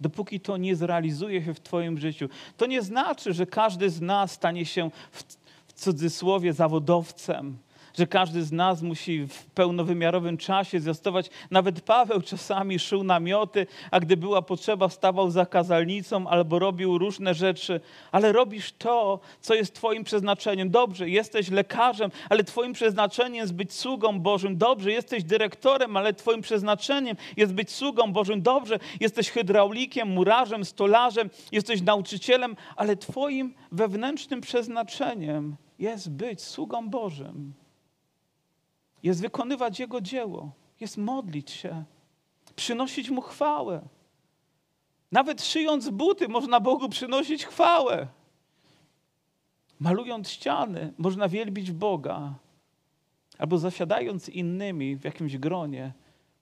dopóki 0.00 0.40
to 0.40 0.56
nie 0.56 0.76
zrealizuje 0.76 1.44
się 1.44 1.54
w 1.54 1.60
Twoim 1.60 1.98
życiu. 1.98 2.28
To 2.56 2.66
nie 2.66 2.82
znaczy, 2.82 3.32
że 3.32 3.46
każdy 3.46 3.90
z 3.90 4.00
nas 4.00 4.32
stanie 4.32 4.66
się 4.66 4.90
w, 5.10 5.22
w 5.66 5.72
cudzysłowie 5.72 6.52
zawodowcem, 6.52 7.58
że 7.98 8.06
każdy 8.06 8.42
z 8.42 8.52
nas 8.52 8.82
musi 8.82 9.26
w 9.26 9.46
pełnowymiarowym 9.46 10.36
czasie 10.36 10.80
zwiastować. 10.80 11.30
Nawet 11.50 11.80
Paweł 11.80 12.22
czasami 12.22 12.78
szył 12.78 13.04
namioty, 13.04 13.66
a 13.90 14.00
gdy 14.00 14.16
była 14.16 14.42
potrzeba, 14.42 14.88
stawał 14.88 15.30
za 15.30 15.46
kazalnicą 15.46 16.28
albo 16.28 16.58
robił 16.58 16.98
różne 16.98 17.34
rzeczy. 17.34 17.80
Ale 18.12 18.32
robisz 18.32 18.72
to, 18.72 19.20
co 19.40 19.54
jest 19.54 19.74
Twoim 19.74 20.04
przeznaczeniem. 20.04 20.70
Dobrze, 20.70 21.08
jesteś 21.08 21.50
lekarzem, 21.50 22.10
ale 22.28 22.44
Twoim 22.44 22.72
przeznaczeniem 22.72 23.34
jest 23.34 23.54
być 23.54 23.72
sługą 23.72 24.20
Bożym. 24.20 24.56
Dobrze, 24.56 24.92
jesteś 24.92 25.24
dyrektorem, 25.24 25.96
ale 25.96 26.14
Twoim 26.14 26.40
przeznaczeniem 26.40 27.16
jest 27.36 27.54
być 27.54 27.70
sługą 27.70 28.12
Bożym. 28.12 28.42
Dobrze, 28.42 28.78
jesteś 29.00 29.30
hydraulikiem, 29.30 30.08
murarzem, 30.08 30.64
stolarzem, 30.64 31.30
jesteś 31.52 31.82
nauczycielem, 31.82 32.56
ale 32.76 32.96
Twoim 32.96 33.54
wewnętrznym 33.72 34.40
przeznaczeniem 34.40 35.56
jest 35.78 36.10
być 36.10 36.42
sługą 36.42 36.90
Bożym 36.90 37.57
jest 39.02 39.20
wykonywać 39.20 39.80
Jego 39.80 40.00
dzieło, 40.00 40.52
jest 40.80 40.96
modlić 40.96 41.50
się, 41.50 41.84
przynosić 42.56 43.10
Mu 43.10 43.20
chwałę. 43.20 43.88
Nawet 45.12 45.44
szyjąc 45.44 45.88
buty, 45.88 46.28
można 46.28 46.60
Bogu 46.60 46.88
przynosić 46.88 47.46
chwałę. 47.46 48.06
malując 49.80 50.30
ściany, 50.30 50.92
można 50.98 51.28
wielbić 51.28 51.72
Boga. 51.72 52.34
Albo 53.38 53.58
zasiadając 53.58 54.28
innymi 54.28 54.96
w 54.96 55.04
jakimś 55.04 55.36
gronie, 55.36 55.92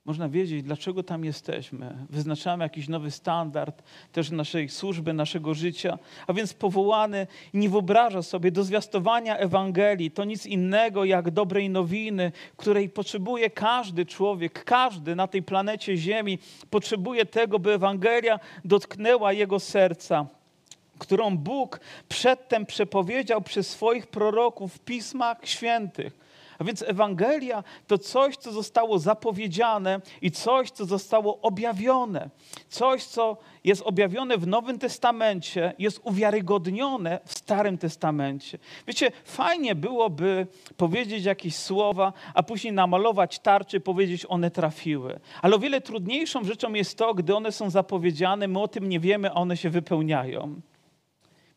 można 0.06 0.28
wiedzieć, 0.28 0.62
dlaczego 0.62 1.02
tam 1.02 1.24
jesteśmy. 1.24 2.06
Wyznaczamy 2.10 2.64
jakiś 2.64 2.88
nowy 2.88 3.10
standard 3.10 3.82
też 4.12 4.30
naszej 4.30 4.68
służby, 4.68 5.12
naszego 5.12 5.54
życia. 5.54 5.98
A 6.26 6.32
więc 6.32 6.54
powołany 6.54 7.26
nie 7.54 7.68
wyobraża 7.68 8.22
sobie 8.22 8.50
do 8.50 8.64
zwiastowania 8.64 9.36
Ewangelii. 9.36 10.10
To 10.10 10.24
nic 10.24 10.46
innego 10.46 11.04
jak 11.04 11.30
dobrej 11.30 11.70
nowiny, 11.70 12.32
której 12.56 12.88
potrzebuje 12.88 13.50
każdy 13.50 14.06
człowiek, 14.06 14.64
każdy 14.64 15.16
na 15.16 15.26
tej 15.26 15.42
planecie 15.42 15.96
Ziemi. 15.96 16.38
Potrzebuje 16.70 17.26
tego, 17.26 17.58
by 17.58 17.72
Ewangelia 17.72 18.40
dotknęła 18.64 19.32
jego 19.32 19.60
serca 19.60 20.26
którą 20.98 21.38
Bóg 21.38 21.80
przedtem 22.08 22.66
przepowiedział 22.66 23.42
przez 23.42 23.70
swoich 23.70 24.06
proroków 24.06 24.74
w 24.74 24.78
pismach 24.78 25.38
świętych. 25.44 26.25
A 26.58 26.64
więc 26.64 26.82
Ewangelia 26.82 27.64
to 27.86 27.98
coś, 27.98 28.36
co 28.36 28.52
zostało 28.52 28.98
zapowiedziane 28.98 30.00
i 30.22 30.30
coś, 30.30 30.70
co 30.70 30.84
zostało 30.84 31.40
objawione. 31.40 32.30
Coś, 32.68 33.04
co 33.04 33.36
jest 33.64 33.82
objawione 33.82 34.38
w 34.38 34.46
Nowym 34.46 34.78
Testamencie, 34.78 35.74
jest 35.78 36.00
uwiarygodnione 36.04 37.20
w 37.24 37.38
Starym 37.38 37.78
Testamencie. 37.78 38.58
Wiecie, 38.86 39.12
fajnie 39.24 39.74
byłoby 39.74 40.46
powiedzieć 40.76 41.24
jakieś 41.24 41.56
słowa, 41.56 42.12
a 42.34 42.42
później 42.42 42.72
namalować 42.72 43.38
tarczy, 43.38 43.80
powiedzieć, 43.80 44.26
one 44.28 44.50
trafiły. 44.50 45.20
Ale 45.42 45.56
o 45.56 45.58
wiele 45.58 45.80
trudniejszą 45.80 46.44
rzeczą 46.44 46.72
jest 46.72 46.98
to, 46.98 47.14
gdy 47.14 47.36
one 47.36 47.52
są 47.52 47.70
zapowiedziane, 47.70 48.48
my 48.48 48.60
o 48.60 48.68
tym 48.68 48.88
nie 48.88 49.00
wiemy, 49.00 49.30
a 49.30 49.34
one 49.34 49.56
się 49.56 49.70
wypełniają. 49.70 50.60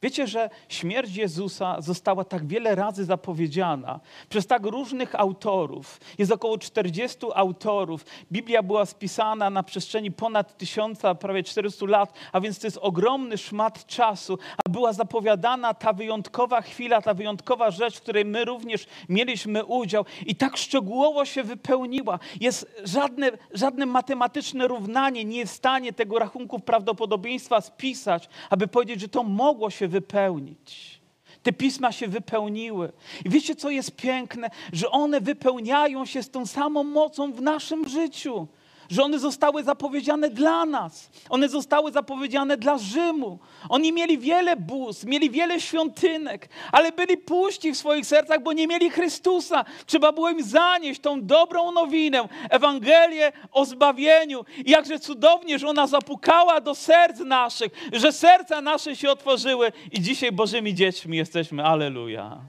Wiecie, 0.01 0.27
że 0.27 0.49
śmierć 0.69 1.15
Jezusa 1.15 1.81
została 1.81 2.23
tak 2.23 2.47
wiele 2.47 2.75
razy 2.75 3.05
zapowiedziana 3.05 3.99
przez 4.29 4.47
tak 4.47 4.65
różnych 4.65 5.15
autorów. 5.15 5.99
Jest 6.17 6.31
około 6.31 6.57
40 6.57 7.17
autorów. 7.35 8.05
Biblia 8.31 8.63
była 8.63 8.85
spisana 8.85 9.49
na 9.49 9.63
przestrzeni 9.63 10.11
ponad 10.11 10.57
tysiąca, 10.57 11.15
prawie 11.15 11.43
400 11.43 11.85
lat, 11.85 12.13
a 12.31 12.41
więc 12.41 12.59
to 12.59 12.67
jest 12.67 12.79
ogromny 12.81 13.37
szmat 13.37 13.85
czasu. 13.85 14.37
A 14.65 14.69
była 14.69 14.93
zapowiadana 14.93 15.73
ta 15.73 15.93
wyjątkowa 15.93 16.61
chwila, 16.61 17.01
ta 17.01 17.13
wyjątkowa 17.13 17.71
rzecz, 17.71 17.97
w 17.97 18.01
której 18.01 18.25
my 18.25 18.45
również 18.45 18.85
mieliśmy 19.09 19.65
udział 19.65 20.05
i 20.25 20.35
tak 20.35 20.57
szczegółowo 20.57 21.25
się 21.25 21.43
wypełniła. 21.43 22.19
Jest 22.39 22.75
żadne, 22.83 23.31
żadne 23.53 23.85
matematyczne 23.85 24.67
równanie 24.67 25.25
nie 25.25 25.37
jest 25.37 25.53
w 25.53 25.57
stanie 25.57 25.93
tego 25.93 26.19
rachunku 26.19 26.59
prawdopodobieństwa 26.59 27.61
spisać, 27.61 28.29
aby 28.49 28.67
powiedzieć, 28.67 29.01
że 29.01 29.07
to 29.07 29.23
mogło 29.23 29.69
się 29.69 29.88
wypełnić. 29.89 30.99
Te 31.43 31.53
pisma 31.53 31.91
się 31.91 32.07
wypełniły. 32.07 32.91
I 33.25 33.29
wiecie, 33.29 33.55
co 33.55 33.69
jest 33.69 33.95
piękne? 33.95 34.49
Że 34.73 34.89
one 34.89 35.21
wypełniają 35.21 36.05
się 36.05 36.23
z 36.23 36.29
tą 36.29 36.45
samą 36.45 36.83
mocą 36.83 37.33
w 37.33 37.41
naszym 37.41 37.87
życiu 37.87 38.47
że 38.89 39.03
one 39.03 39.19
zostały 39.19 39.63
zapowiedziane 39.63 40.29
dla 40.29 40.65
nas. 40.65 41.09
One 41.29 41.49
zostały 41.49 41.91
zapowiedziane 41.91 42.57
dla 42.57 42.77
Rzymu. 42.77 43.39
Oni 43.69 43.93
mieli 43.93 44.17
wiele 44.17 44.55
bóz, 44.55 45.03
mieli 45.03 45.29
wiele 45.29 45.61
świątynek, 45.61 46.49
ale 46.71 46.91
byli 46.91 47.17
puści 47.17 47.71
w 47.71 47.77
swoich 47.77 48.05
sercach, 48.05 48.43
bo 48.43 48.53
nie 48.53 48.67
mieli 48.67 48.89
Chrystusa. 48.89 49.65
Trzeba 49.85 50.11
było 50.11 50.29
im 50.29 50.43
zanieść 50.43 51.01
tą 51.01 51.25
dobrą 51.25 51.71
nowinę, 51.71 52.27
Ewangelię 52.49 53.31
o 53.51 53.65
zbawieniu. 53.65 54.45
I 54.65 54.71
jakże 54.71 54.99
cudownie, 54.99 55.59
że 55.59 55.67
ona 55.67 55.87
zapukała 55.87 56.61
do 56.61 56.75
serc 56.75 57.19
naszych, 57.19 57.71
że 57.93 58.11
serca 58.11 58.61
nasze 58.61 58.95
się 58.95 59.11
otworzyły 59.11 59.71
i 59.91 60.01
dzisiaj 60.01 60.31
Bożymi 60.31 60.73
dziećmi 60.73 61.17
jesteśmy. 61.17 61.63
Aleluja. 61.63 62.41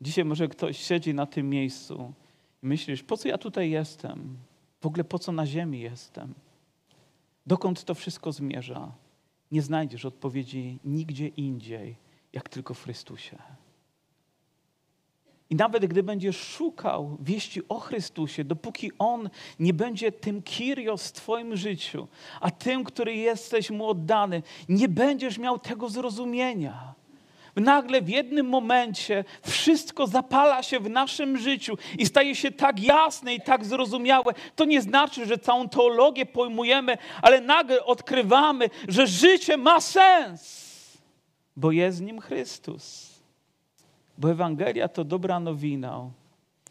Dzisiaj 0.00 0.24
może 0.24 0.48
ktoś 0.48 0.78
siedzi 0.78 1.14
na 1.14 1.26
tym 1.26 1.50
miejscu 1.50 2.12
i 2.62 2.66
myślisz, 2.66 3.02
po 3.02 3.16
co 3.16 3.28
ja 3.28 3.38
tutaj 3.38 3.70
jestem? 3.70 4.36
W 4.80 4.86
ogóle 4.86 5.04
po 5.04 5.18
co 5.18 5.32
na 5.32 5.46
ziemi 5.46 5.80
jestem? 5.80 6.34
Dokąd 7.46 7.84
to 7.84 7.94
wszystko 7.94 8.32
zmierza? 8.32 8.92
Nie 9.52 9.62
znajdziesz 9.62 10.04
odpowiedzi 10.04 10.78
nigdzie 10.84 11.28
indziej, 11.28 11.96
jak 12.32 12.48
tylko 12.48 12.74
w 12.74 12.82
Chrystusie. 12.82 13.38
I 15.50 15.56
nawet 15.56 15.86
gdy 15.86 16.02
będziesz 16.02 16.36
szukał 16.36 17.16
wieści 17.20 17.68
o 17.68 17.80
Chrystusie, 17.80 18.44
dopóki 18.44 18.90
On 18.98 19.30
nie 19.58 19.74
będzie 19.74 20.12
tym 20.12 20.42
Kyrios 20.42 21.08
w 21.08 21.12
Twoim 21.12 21.56
życiu, 21.56 22.08
a 22.40 22.50
tym, 22.50 22.84
który 22.84 23.14
jesteś 23.14 23.70
Mu 23.70 23.88
oddany, 23.88 24.42
nie 24.68 24.88
będziesz 24.88 25.38
miał 25.38 25.58
tego 25.58 25.88
zrozumienia 25.88 26.94
nagle 27.56 28.02
w 28.02 28.08
jednym 28.08 28.46
momencie 28.46 29.24
wszystko 29.42 30.06
zapala 30.06 30.62
się 30.62 30.80
w 30.80 30.90
naszym 30.90 31.38
życiu 31.38 31.78
i 31.98 32.06
staje 32.06 32.34
się 32.34 32.50
tak 32.50 32.82
jasne 32.82 33.34
i 33.34 33.40
tak 33.40 33.64
zrozumiałe. 33.64 34.34
To 34.56 34.64
nie 34.64 34.82
znaczy, 34.82 35.26
że 35.26 35.38
całą 35.38 35.68
teologię 35.68 36.26
pojmujemy, 36.26 36.98
ale 37.22 37.40
nagle 37.40 37.84
odkrywamy, 37.84 38.70
że 38.88 39.06
życie 39.06 39.56
ma 39.56 39.80
sens, 39.80 40.70
bo 41.56 41.72
jest 41.72 41.98
w 41.98 42.02
nim 42.02 42.20
Chrystus. 42.20 43.10
Bo 44.18 44.30
Ewangelia 44.30 44.88
to 44.88 45.04
dobra 45.04 45.40
nowina. 45.40 46.10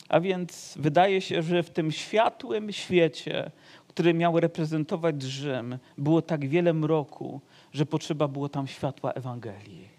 A 0.09 0.19
więc 0.19 0.73
wydaje 0.79 1.21
się, 1.21 1.41
że 1.41 1.63
w 1.63 1.69
tym 1.69 1.91
światłym 1.91 2.71
świecie, 2.71 3.51
który 3.87 4.13
miał 4.13 4.39
reprezentować 4.39 5.21
Rzym, 5.21 5.77
było 5.97 6.21
tak 6.21 6.47
wiele 6.47 6.73
mroku, 6.73 7.41
że 7.73 7.85
potrzeba 7.85 8.27
było 8.27 8.49
tam 8.49 8.67
światła 8.67 9.11
Ewangelii 9.11 9.98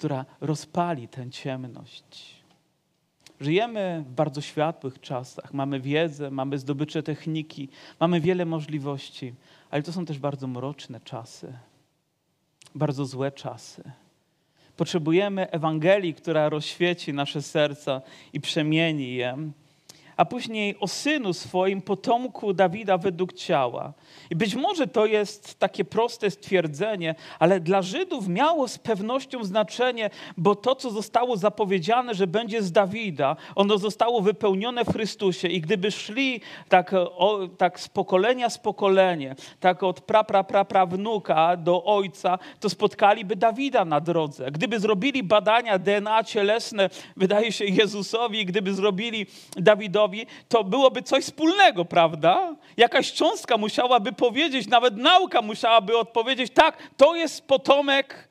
która 0.00 0.24
rozpali 0.40 1.08
tę 1.08 1.30
ciemność. 1.30 2.34
Żyjemy 3.40 4.04
w 4.06 4.10
bardzo 4.12 4.40
światłych 4.40 5.00
czasach. 5.00 5.54
Mamy 5.54 5.80
wiedzę, 5.80 6.30
mamy 6.30 6.58
zdobycze 6.58 7.02
techniki, 7.02 7.68
mamy 8.00 8.20
wiele 8.20 8.44
możliwości, 8.44 9.34
ale 9.70 9.82
to 9.82 9.92
są 9.92 10.04
też 10.06 10.18
bardzo 10.18 10.46
mroczne 10.46 11.00
czasy, 11.00 11.52
bardzo 12.74 13.06
złe 13.06 13.32
czasy. 13.32 13.82
Potrzebujemy 14.76 15.50
Ewangelii, 15.50 16.14
która 16.14 16.48
rozświeci 16.48 17.12
nasze 17.12 17.42
serca 17.42 18.02
i 18.32 18.40
przemieni 18.40 19.14
je 19.14 19.50
a 20.20 20.24
później 20.24 20.76
o 20.80 20.88
synu 20.88 21.32
swoim, 21.32 21.82
potomku 21.82 22.52
Dawida 22.52 22.98
według 22.98 23.32
ciała. 23.32 23.92
I 24.30 24.36
być 24.36 24.54
może 24.54 24.86
to 24.86 25.06
jest 25.06 25.58
takie 25.58 25.84
proste 25.84 26.30
stwierdzenie, 26.30 27.14
ale 27.38 27.60
dla 27.60 27.82
Żydów 27.82 28.28
miało 28.28 28.68
z 28.68 28.78
pewnością 28.78 29.44
znaczenie, 29.44 30.10
bo 30.36 30.54
to, 30.54 30.74
co 30.74 30.90
zostało 30.90 31.36
zapowiedziane, 31.36 32.14
że 32.14 32.26
będzie 32.26 32.62
z 32.62 32.72
Dawida, 32.72 33.36
ono 33.54 33.78
zostało 33.78 34.20
wypełnione 34.20 34.84
w 34.84 34.92
Chrystusie. 34.92 35.48
I 35.48 35.60
gdyby 35.60 35.90
szli 35.90 36.40
tak, 36.68 36.92
o, 36.94 37.48
tak 37.58 37.80
z 37.80 37.88
pokolenia 37.88 38.50
z 38.50 38.58
pokolenie, 38.58 39.34
tak 39.60 39.82
od 39.82 40.00
pra, 40.00 40.24
pra, 40.24 40.44
pra, 40.44 40.64
pra 40.64 40.86
wnuka 40.86 41.56
do 41.56 41.84
ojca, 41.84 42.38
to 42.60 42.70
spotkaliby 42.70 43.36
Dawida 43.36 43.84
na 43.84 44.00
drodze. 44.00 44.50
Gdyby 44.50 44.80
zrobili 44.80 45.22
badania 45.22 45.78
DNA 45.78 46.24
cielesne, 46.24 46.90
wydaje 47.16 47.52
się 47.52 47.64
Jezusowi, 47.64 48.46
gdyby 48.46 48.74
zrobili 48.74 49.26
Dawidowi, 49.56 50.09
to 50.48 50.64
byłoby 50.64 51.02
coś 51.02 51.24
wspólnego, 51.24 51.84
prawda? 51.84 52.56
Jakaś 52.76 53.12
cząstka 53.12 53.56
musiałaby 53.56 54.12
powiedzieć, 54.12 54.68
nawet 54.68 54.96
nauka 54.96 55.42
musiałaby 55.42 55.98
odpowiedzieć, 55.98 56.52
tak, 56.54 56.76
to 56.96 57.16
jest 57.16 57.46
potomek 57.46 58.28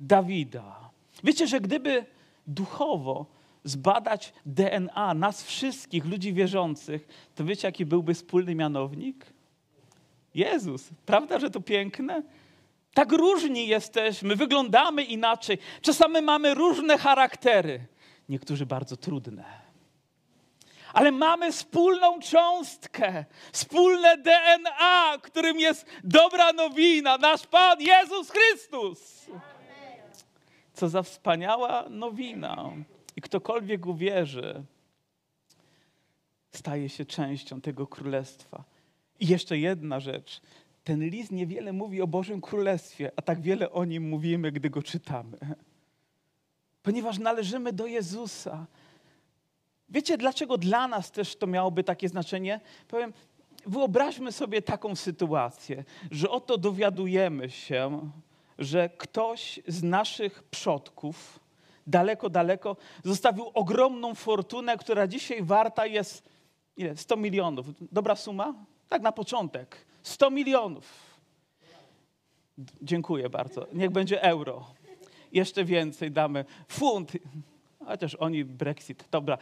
Dawida. 0.00 0.90
Wiecie, 1.24 1.46
że 1.46 1.60
gdyby 1.60 2.04
duchowo 2.46 3.26
zbadać 3.64 4.32
DNA 4.46 5.14
nas 5.14 5.44
wszystkich, 5.44 6.04
ludzi 6.04 6.32
wierzących, 6.32 7.08
to 7.34 7.44
wiecie, 7.44 7.68
jaki 7.68 7.86
byłby 7.86 8.14
wspólny 8.14 8.54
mianownik? 8.54 9.26
Jezus. 10.34 10.88
Prawda, 11.06 11.38
że 11.38 11.50
to 11.50 11.60
piękne? 11.60 12.22
Tak 12.94 13.12
różni 13.12 13.68
jesteśmy, 13.68 14.36
wyglądamy 14.36 15.04
inaczej. 15.04 15.58
Czasami 15.82 16.22
mamy 16.22 16.54
różne 16.54 16.98
charaktery, 16.98 17.86
niektórzy 18.28 18.66
bardzo 18.66 18.96
trudne 18.96 19.65
ale 20.96 21.12
mamy 21.12 21.52
wspólną 21.52 22.20
cząstkę, 22.20 23.24
wspólne 23.52 24.16
DNA, 24.16 25.18
którym 25.22 25.60
jest 25.60 25.86
dobra 26.04 26.52
nowina, 26.52 27.18
nasz 27.18 27.46
Pan 27.46 27.80
Jezus 27.80 28.30
Chrystus. 28.30 29.26
Co 30.72 30.88
za 30.88 31.02
wspaniała 31.02 31.88
nowina. 31.88 32.72
I 33.16 33.20
ktokolwiek 33.20 33.86
uwierzy, 33.86 34.62
staje 36.52 36.88
się 36.88 37.04
częścią 37.04 37.60
tego 37.60 37.86
królestwa. 37.86 38.64
I 39.20 39.26
jeszcze 39.26 39.58
jedna 39.58 40.00
rzecz. 40.00 40.40
Ten 40.84 41.08
list 41.08 41.32
niewiele 41.32 41.72
mówi 41.72 42.02
o 42.02 42.06
Bożym 42.06 42.40
Królestwie, 42.40 43.12
a 43.16 43.22
tak 43.22 43.40
wiele 43.40 43.70
o 43.70 43.84
nim 43.84 44.08
mówimy, 44.08 44.52
gdy 44.52 44.70
go 44.70 44.82
czytamy. 44.82 45.38
Ponieważ 46.82 47.18
należymy 47.18 47.72
do 47.72 47.86
Jezusa. 47.86 48.66
Wiecie, 49.88 50.18
dlaczego 50.18 50.58
dla 50.58 50.88
nas 50.88 51.10
też 51.10 51.36
to 51.36 51.46
miałoby 51.46 51.84
takie 51.84 52.08
znaczenie? 52.08 52.60
Powiem, 52.88 53.12
wyobraźmy 53.66 54.32
sobie 54.32 54.62
taką 54.62 54.96
sytuację, 54.96 55.84
że 56.10 56.30
oto 56.30 56.58
dowiadujemy 56.58 57.50
się, 57.50 58.10
że 58.58 58.88
ktoś 58.88 59.60
z 59.68 59.82
naszych 59.82 60.42
przodków 60.42 61.40
daleko, 61.86 62.30
daleko, 62.30 62.76
zostawił 63.04 63.50
ogromną 63.54 64.14
fortunę, 64.14 64.76
która 64.76 65.06
dzisiaj 65.06 65.42
warta 65.42 65.86
jest 65.86 66.28
ile? 66.76 66.96
100 66.96 67.16
milionów. 67.16 67.66
Dobra 67.92 68.16
suma? 68.16 68.54
Tak 68.88 69.02
na 69.02 69.12
początek. 69.12 69.86
100 70.02 70.30
milionów. 70.30 71.16
Dziękuję 72.82 73.30
bardzo. 73.30 73.66
Niech 73.72 73.90
będzie 73.90 74.22
euro. 74.22 74.66
Jeszcze 75.32 75.64
więcej 75.64 76.10
damy. 76.10 76.44
Funt. 76.68 77.12
Chociaż 77.86 78.14
oni 78.14 78.44
Brexit. 78.44 79.04
Dobra, 79.10 79.38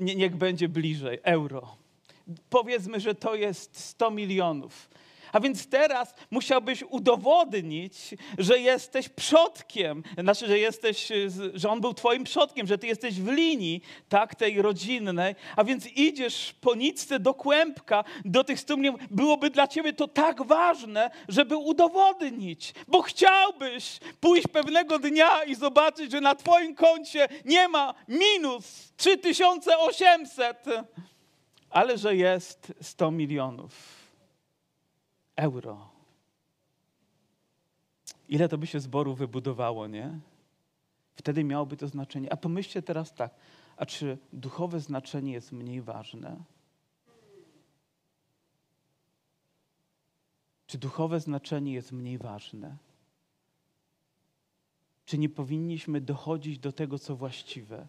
niech 0.00 0.36
będzie 0.36 0.68
bliżej. 0.68 1.18
Euro. 1.22 1.76
Powiedzmy, 2.50 3.00
że 3.00 3.14
to 3.14 3.34
jest 3.34 3.80
100 3.80 4.10
milionów. 4.10 4.88
A 5.32 5.40
więc 5.40 5.68
teraz 5.68 6.14
musiałbyś 6.30 6.82
udowodnić, 6.82 7.94
że 8.38 8.58
jesteś 8.58 9.08
przodkiem, 9.08 10.02
znaczy, 10.18 10.46
że 10.46 10.58
jesteś, 10.58 11.08
że 11.54 11.70
on 11.70 11.80
był 11.80 11.94
twoim 11.94 12.24
przodkiem, 12.24 12.66
że 12.66 12.78
ty 12.78 12.86
jesteś 12.86 13.20
w 13.20 13.28
linii, 13.28 13.82
tak, 14.08 14.34
tej 14.34 14.62
rodzinnej. 14.62 15.34
A 15.56 15.64
więc 15.64 15.86
idziesz 15.86 16.54
po 16.60 16.74
nicce 16.74 17.18
do 17.18 17.34
kłębka, 17.34 18.04
do 18.24 18.44
tych 18.44 18.60
stu. 18.60 18.76
Byłoby 19.10 19.50
dla 19.50 19.68
ciebie 19.68 19.92
to 19.92 20.08
tak 20.08 20.46
ważne, 20.46 21.10
żeby 21.28 21.56
udowodnić, 21.56 22.74
bo 22.88 23.02
chciałbyś 23.02 23.98
pójść 24.20 24.48
pewnego 24.48 24.98
dnia 24.98 25.44
i 25.44 25.54
zobaczyć, 25.54 26.12
że 26.12 26.20
na 26.20 26.34
twoim 26.34 26.74
koncie 26.74 27.28
nie 27.44 27.68
ma 27.68 27.94
minus 28.08 28.92
3800, 28.96 30.64
ale 31.70 31.98
że 31.98 32.16
jest 32.16 32.72
100 32.80 33.10
milionów 33.10 34.01
euro. 35.36 35.90
Ile 38.28 38.48
to 38.48 38.58
by 38.58 38.66
się 38.66 38.80
zboru 38.80 39.14
wybudowało, 39.14 39.86
nie? 39.86 40.20
Wtedy 41.14 41.44
miałoby 41.44 41.76
to 41.76 41.88
znaczenie. 41.88 42.32
A 42.32 42.36
pomyślcie 42.36 42.82
teraz 42.82 43.14
tak, 43.14 43.34
a 43.76 43.86
czy 43.86 44.18
duchowe 44.32 44.80
znaczenie 44.80 45.32
jest 45.32 45.52
mniej 45.52 45.82
ważne? 45.82 46.44
Czy 50.66 50.78
duchowe 50.78 51.20
znaczenie 51.20 51.72
jest 51.72 51.92
mniej 51.92 52.18
ważne? 52.18 52.76
Czy 55.04 55.18
nie 55.18 55.28
powinniśmy 55.28 56.00
dochodzić 56.00 56.58
do 56.58 56.72
tego, 56.72 56.98
co 56.98 57.16
właściwe? 57.16 57.86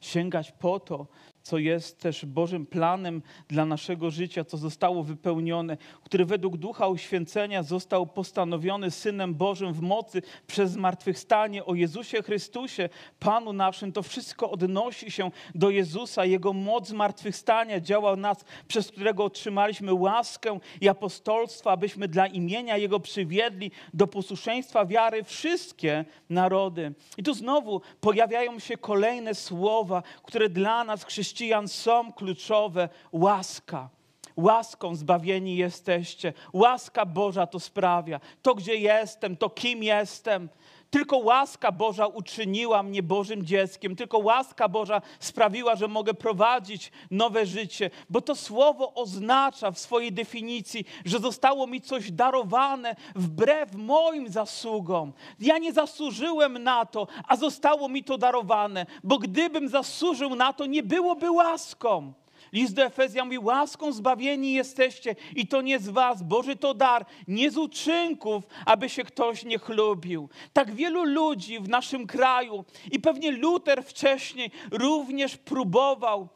Sięgać 0.00 0.52
po 0.52 0.80
to, 0.80 1.06
co 1.48 1.58
jest 1.58 2.00
też 2.00 2.26
Bożym 2.26 2.66
planem 2.66 3.22
dla 3.48 3.66
naszego 3.66 4.10
życia, 4.10 4.44
co 4.44 4.56
zostało 4.56 5.02
wypełnione, 5.02 5.76
który 6.04 6.24
według 6.24 6.56
Ducha 6.56 6.88
Uświęcenia 6.88 7.62
został 7.62 8.06
postanowiony 8.06 8.90
Synem 8.90 9.34
Bożym 9.34 9.72
w 9.72 9.80
mocy 9.80 10.22
przez 10.46 10.70
zmartwychwstanie 10.70 11.64
o 11.64 11.74
Jezusie 11.74 12.22
Chrystusie, 12.22 12.88
Panu 13.18 13.52
naszym. 13.52 13.92
To 13.92 14.02
wszystko 14.02 14.50
odnosi 14.50 15.10
się 15.10 15.30
do 15.54 15.70
Jezusa. 15.70 16.24
Jego 16.24 16.52
moc 16.52 16.88
zmartwychwstania 16.88 17.80
działa 17.80 18.16
nas, 18.16 18.44
przez 18.68 18.90
którego 18.90 19.24
otrzymaliśmy 19.24 19.94
łaskę 19.94 20.58
i 20.80 20.88
apostolstwo, 20.88 21.70
abyśmy 21.70 22.08
dla 22.08 22.26
imienia 22.26 22.76
Jego 22.76 23.00
przywiedli 23.00 23.70
do 23.94 24.06
posłuszeństwa 24.06 24.86
wiary 24.86 25.24
wszystkie 25.24 26.04
narody. 26.30 26.94
I 27.16 27.22
tu 27.22 27.34
znowu 27.34 27.80
pojawiają 28.00 28.58
się 28.58 28.76
kolejne 28.76 29.34
słowa, 29.34 30.02
które 30.22 30.48
dla 30.48 30.84
nas, 30.84 31.04
chrześcijan, 31.04 31.37
chrześcijan 31.38 31.68
są 31.68 32.12
kluczowe 32.12 32.88
łaska. 33.12 33.88
Łaską 34.36 34.94
zbawieni 34.94 35.56
jesteście. 35.56 36.32
Łaska 36.52 37.06
Boża 37.06 37.46
to 37.46 37.60
sprawia. 37.60 38.20
To, 38.42 38.54
gdzie 38.54 38.76
jestem, 38.76 39.36
to 39.36 39.50
kim 39.50 39.82
jestem. 39.82 40.48
Tylko 40.90 41.16
łaska 41.16 41.72
Boża 41.72 42.06
uczyniła 42.06 42.82
mnie 42.82 43.02
Bożym 43.02 43.46
dzieckiem. 43.46 43.96
Tylko 43.96 44.18
łaska 44.18 44.68
Boża 44.68 45.02
sprawiła, 45.20 45.76
że 45.76 45.88
mogę 45.88 46.14
prowadzić 46.14 46.92
nowe 47.10 47.46
życie. 47.46 47.90
Bo 48.10 48.20
to 48.20 48.34
słowo 48.34 48.94
oznacza 48.94 49.70
w 49.70 49.78
swojej 49.78 50.12
definicji, 50.12 50.84
że 51.04 51.18
zostało 51.18 51.66
mi 51.66 51.80
coś 51.80 52.12
darowane 52.12 52.96
wbrew 53.14 53.74
moim 53.74 54.28
zasługom. 54.28 55.12
Ja 55.40 55.58
nie 55.58 55.72
zasłużyłem 55.72 56.58
na 56.58 56.86
to, 56.86 57.06
a 57.28 57.36
zostało 57.36 57.88
mi 57.88 58.04
to 58.04 58.18
darowane. 58.18 58.86
Bo 59.04 59.18
gdybym 59.18 59.68
zasłużył 59.68 60.34
na 60.34 60.52
to, 60.52 60.66
nie 60.66 60.82
byłoby 60.82 61.30
łaską. 61.30 62.12
List 62.52 62.74
do 62.74 62.82
Efezjan 62.84 63.26
mówi, 63.26 63.38
łaską 63.38 63.92
zbawieni 63.92 64.52
jesteście 64.52 65.16
i 65.36 65.46
to 65.46 65.62
nie 65.62 65.78
z 65.78 65.88
was, 65.88 66.22
Boży 66.22 66.56
to 66.56 66.74
dar, 66.74 67.06
nie 67.28 67.50
z 67.50 67.56
uczynków, 67.56 68.44
aby 68.66 68.88
się 68.88 69.04
ktoś 69.04 69.44
nie 69.44 69.58
chlubił. 69.58 70.28
Tak 70.52 70.74
wielu 70.74 71.04
ludzi 71.04 71.60
w 71.60 71.68
naszym 71.68 72.06
kraju 72.06 72.64
i 72.90 73.00
pewnie 73.00 73.30
Luter 73.30 73.84
wcześniej 73.84 74.50
również 74.70 75.36
próbował 75.36 76.28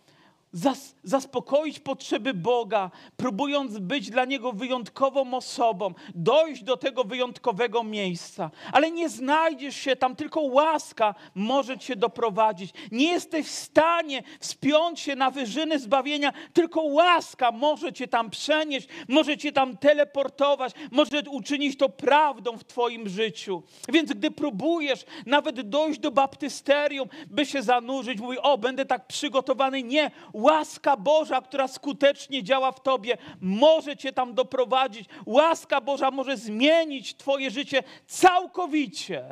zas 0.52 0.94
zaspokoić 1.04 1.80
potrzeby 1.80 2.34
Boga, 2.34 2.90
próbując 3.16 3.78
być 3.78 4.10
dla 4.10 4.24
Niego 4.24 4.52
wyjątkową 4.52 5.34
osobą, 5.34 5.94
dojść 6.14 6.62
do 6.62 6.76
tego 6.76 7.04
wyjątkowego 7.04 7.84
miejsca. 7.84 8.50
Ale 8.72 8.90
nie 8.90 9.08
znajdziesz 9.08 9.76
się 9.76 9.96
tam, 9.96 10.16
tylko 10.16 10.40
łaska 10.40 11.14
może 11.34 11.78
Cię 11.78 11.96
doprowadzić. 11.96 12.74
Nie 12.92 13.12
jesteś 13.12 13.46
w 13.46 13.50
stanie 13.50 14.22
wspiąć 14.40 15.00
się 15.00 15.16
na 15.16 15.30
wyżyny 15.30 15.78
zbawienia, 15.78 16.32
tylko 16.52 16.82
łaska 16.82 17.52
może 17.52 17.92
Cię 17.92 18.08
tam 18.08 18.30
przenieść, 18.30 18.88
może 19.08 19.36
Cię 19.36 19.52
tam 19.52 19.76
teleportować, 19.76 20.72
może 20.90 21.22
uczynić 21.30 21.78
to 21.78 21.88
prawdą 21.88 22.58
w 22.58 22.64
Twoim 22.64 23.08
życiu. 23.08 23.62
Więc 23.88 24.12
gdy 24.12 24.30
próbujesz 24.30 25.04
nawet 25.26 25.60
dojść 25.60 26.00
do 26.00 26.10
baptysterium, 26.10 27.08
by 27.30 27.46
się 27.46 27.62
zanurzyć, 27.62 28.20
mówi, 28.20 28.38
o, 28.38 28.58
będę 28.58 28.84
tak 28.84 29.06
przygotowany. 29.06 29.82
Nie, 29.82 30.10
Łaska 30.42 30.96
Boża, 30.96 31.40
która 31.40 31.68
skutecznie 31.68 32.42
działa 32.42 32.72
w 32.72 32.82
Tobie, 32.82 33.18
może 33.40 33.96
Cię 33.96 34.12
tam 34.12 34.34
doprowadzić. 34.34 35.08
Łaska 35.26 35.80
Boża 35.80 36.10
może 36.10 36.36
zmienić 36.36 37.16
Twoje 37.16 37.50
życie 37.50 37.82
całkowicie. 38.06 39.24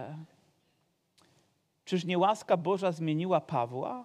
Czyż 1.85 2.05
nie 2.05 2.19
łaska 2.19 2.57
Boża 2.57 2.93
zmieniła 2.93 3.41
Pawła? 3.41 4.05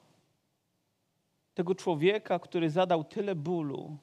Tego 1.54 1.76
człowieka, 1.76 2.40
który 2.40 2.70
zadał 2.70 3.04
tyle 3.04 3.36
bólu 3.36 3.98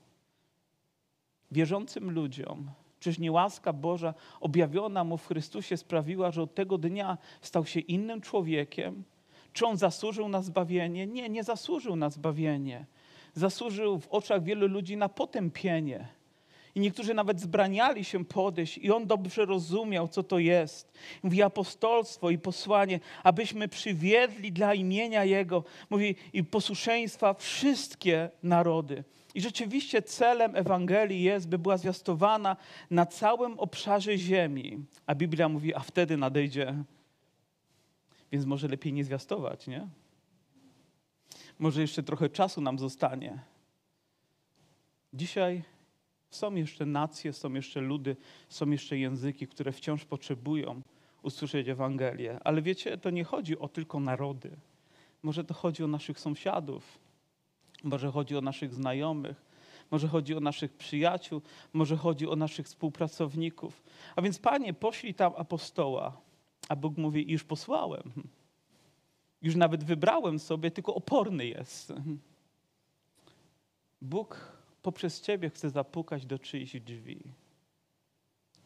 wierzącym 1.50 2.10
ludziom. 2.10 2.70
Czyż 3.00 3.18
nie 3.18 3.32
łaska 3.32 3.72
Boża 3.72 4.14
objawiona 4.40 5.04
mu 5.04 5.16
w 5.18 5.26
Chrystusie 5.26 5.76
sprawiła, 5.76 6.30
że 6.30 6.42
od 6.42 6.54
tego 6.54 6.78
dnia 6.78 7.18
stał 7.40 7.66
się 7.66 7.80
innym 7.80 8.20
człowiekiem? 8.20 9.04
Czy 9.52 9.66
on 9.66 9.76
zasłużył 9.76 10.28
na 10.28 10.42
zbawienie? 10.42 11.06
Nie, 11.06 11.28
nie 11.28 11.44
zasłużył 11.44 11.96
na 11.96 12.10
zbawienie 12.10 12.86
zasłużył 13.34 14.00
w 14.00 14.08
oczach 14.08 14.42
wielu 14.42 14.68
ludzi 14.68 14.96
na 14.96 15.08
potępienie. 15.08 16.08
I 16.74 16.80
niektórzy 16.80 17.14
nawet 17.14 17.40
zbraniali 17.40 18.04
się 18.04 18.24
podejść, 18.24 18.78
i 18.78 18.90
on 18.90 19.06
dobrze 19.06 19.44
rozumiał, 19.44 20.08
co 20.08 20.22
to 20.22 20.38
jest. 20.38 20.92
Mówi 21.22 21.42
apostolstwo 21.42 22.30
i 22.30 22.38
posłanie, 22.38 23.00
abyśmy 23.22 23.68
przywiedli 23.68 24.52
dla 24.52 24.74
imienia 24.74 25.24
Jego, 25.24 25.64
mówi 25.90 26.16
i 26.32 26.44
posłuszeństwa 26.44 27.34
wszystkie 27.34 28.30
narody. 28.42 29.04
I 29.34 29.40
rzeczywiście 29.40 30.02
celem 30.02 30.56
Ewangelii 30.56 31.22
jest, 31.22 31.48
by 31.48 31.58
była 31.58 31.76
zwiastowana 31.76 32.56
na 32.90 33.06
całym 33.06 33.58
obszarze 33.58 34.18
ziemi. 34.18 34.84
A 35.06 35.14
Biblia 35.14 35.48
mówi, 35.48 35.74
a 35.74 35.80
wtedy 35.80 36.16
nadejdzie. 36.16 36.74
Więc 38.32 38.44
może 38.44 38.68
lepiej 38.68 38.92
nie 38.92 39.04
zwiastować, 39.04 39.66
nie? 39.66 39.88
Może 41.62 41.80
jeszcze 41.80 42.02
trochę 42.02 42.28
czasu 42.28 42.60
nam 42.60 42.78
zostanie. 42.78 43.38
Dzisiaj 45.14 45.62
są 46.30 46.54
jeszcze 46.54 46.86
nacje, 46.86 47.32
są 47.32 47.54
jeszcze 47.54 47.80
ludy, 47.80 48.16
są 48.48 48.70
jeszcze 48.70 48.98
języki, 48.98 49.46
które 49.46 49.72
wciąż 49.72 50.04
potrzebują 50.04 50.82
usłyszeć 51.22 51.68
Ewangelię. 51.68 52.38
Ale 52.44 52.62
wiecie, 52.62 52.98
to 52.98 53.10
nie 53.10 53.24
chodzi 53.24 53.58
o 53.58 53.68
tylko 53.68 54.00
narody. 54.00 54.50
Może 55.22 55.44
to 55.44 55.54
chodzi 55.54 55.84
o 55.84 55.86
naszych 55.86 56.20
sąsiadów, 56.20 56.98
może 57.84 58.10
chodzi 58.10 58.36
o 58.36 58.40
naszych 58.40 58.74
znajomych, 58.74 59.44
może 59.90 60.08
chodzi 60.08 60.34
o 60.34 60.40
naszych 60.40 60.72
przyjaciół, 60.72 61.42
może 61.72 61.96
chodzi 61.96 62.28
o 62.28 62.36
naszych 62.36 62.66
współpracowników. 62.66 63.82
A 64.16 64.22
więc, 64.22 64.38
Panie, 64.38 64.74
poślij 64.74 65.14
tam 65.14 65.32
apostoła. 65.36 66.20
A 66.68 66.76
Bóg 66.76 66.96
mówi, 66.96 67.32
już 67.32 67.44
posłałem. 67.44 68.12
Już 69.42 69.56
nawet 69.56 69.84
wybrałem 69.84 70.38
sobie, 70.38 70.70
tylko 70.70 70.94
oporny 70.94 71.46
jest. 71.46 71.92
Bóg 74.02 74.52
poprzez 74.82 75.20
Ciebie 75.20 75.50
chce 75.50 75.70
zapukać 75.70 76.26
do 76.26 76.38
czyichś 76.38 76.76
drzwi. 76.80 77.20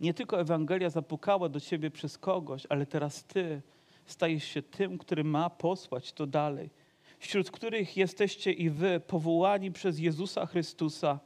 Nie 0.00 0.14
tylko 0.14 0.40
Ewangelia 0.40 0.90
zapukała 0.90 1.48
do 1.48 1.60
Ciebie 1.60 1.90
przez 1.90 2.18
kogoś, 2.18 2.66
ale 2.68 2.86
teraz 2.86 3.24
Ty 3.24 3.62
stajesz 4.06 4.44
się 4.44 4.62
tym, 4.62 4.98
który 4.98 5.24
ma 5.24 5.50
posłać 5.50 6.12
to 6.12 6.26
dalej. 6.26 6.70
Wśród 7.18 7.50
których 7.50 7.96
jesteście 7.96 8.52
i 8.52 8.70
Wy, 8.70 9.00
powołani 9.00 9.72
przez 9.72 9.98
Jezusa 9.98 10.46
Chrystusa. 10.46 11.20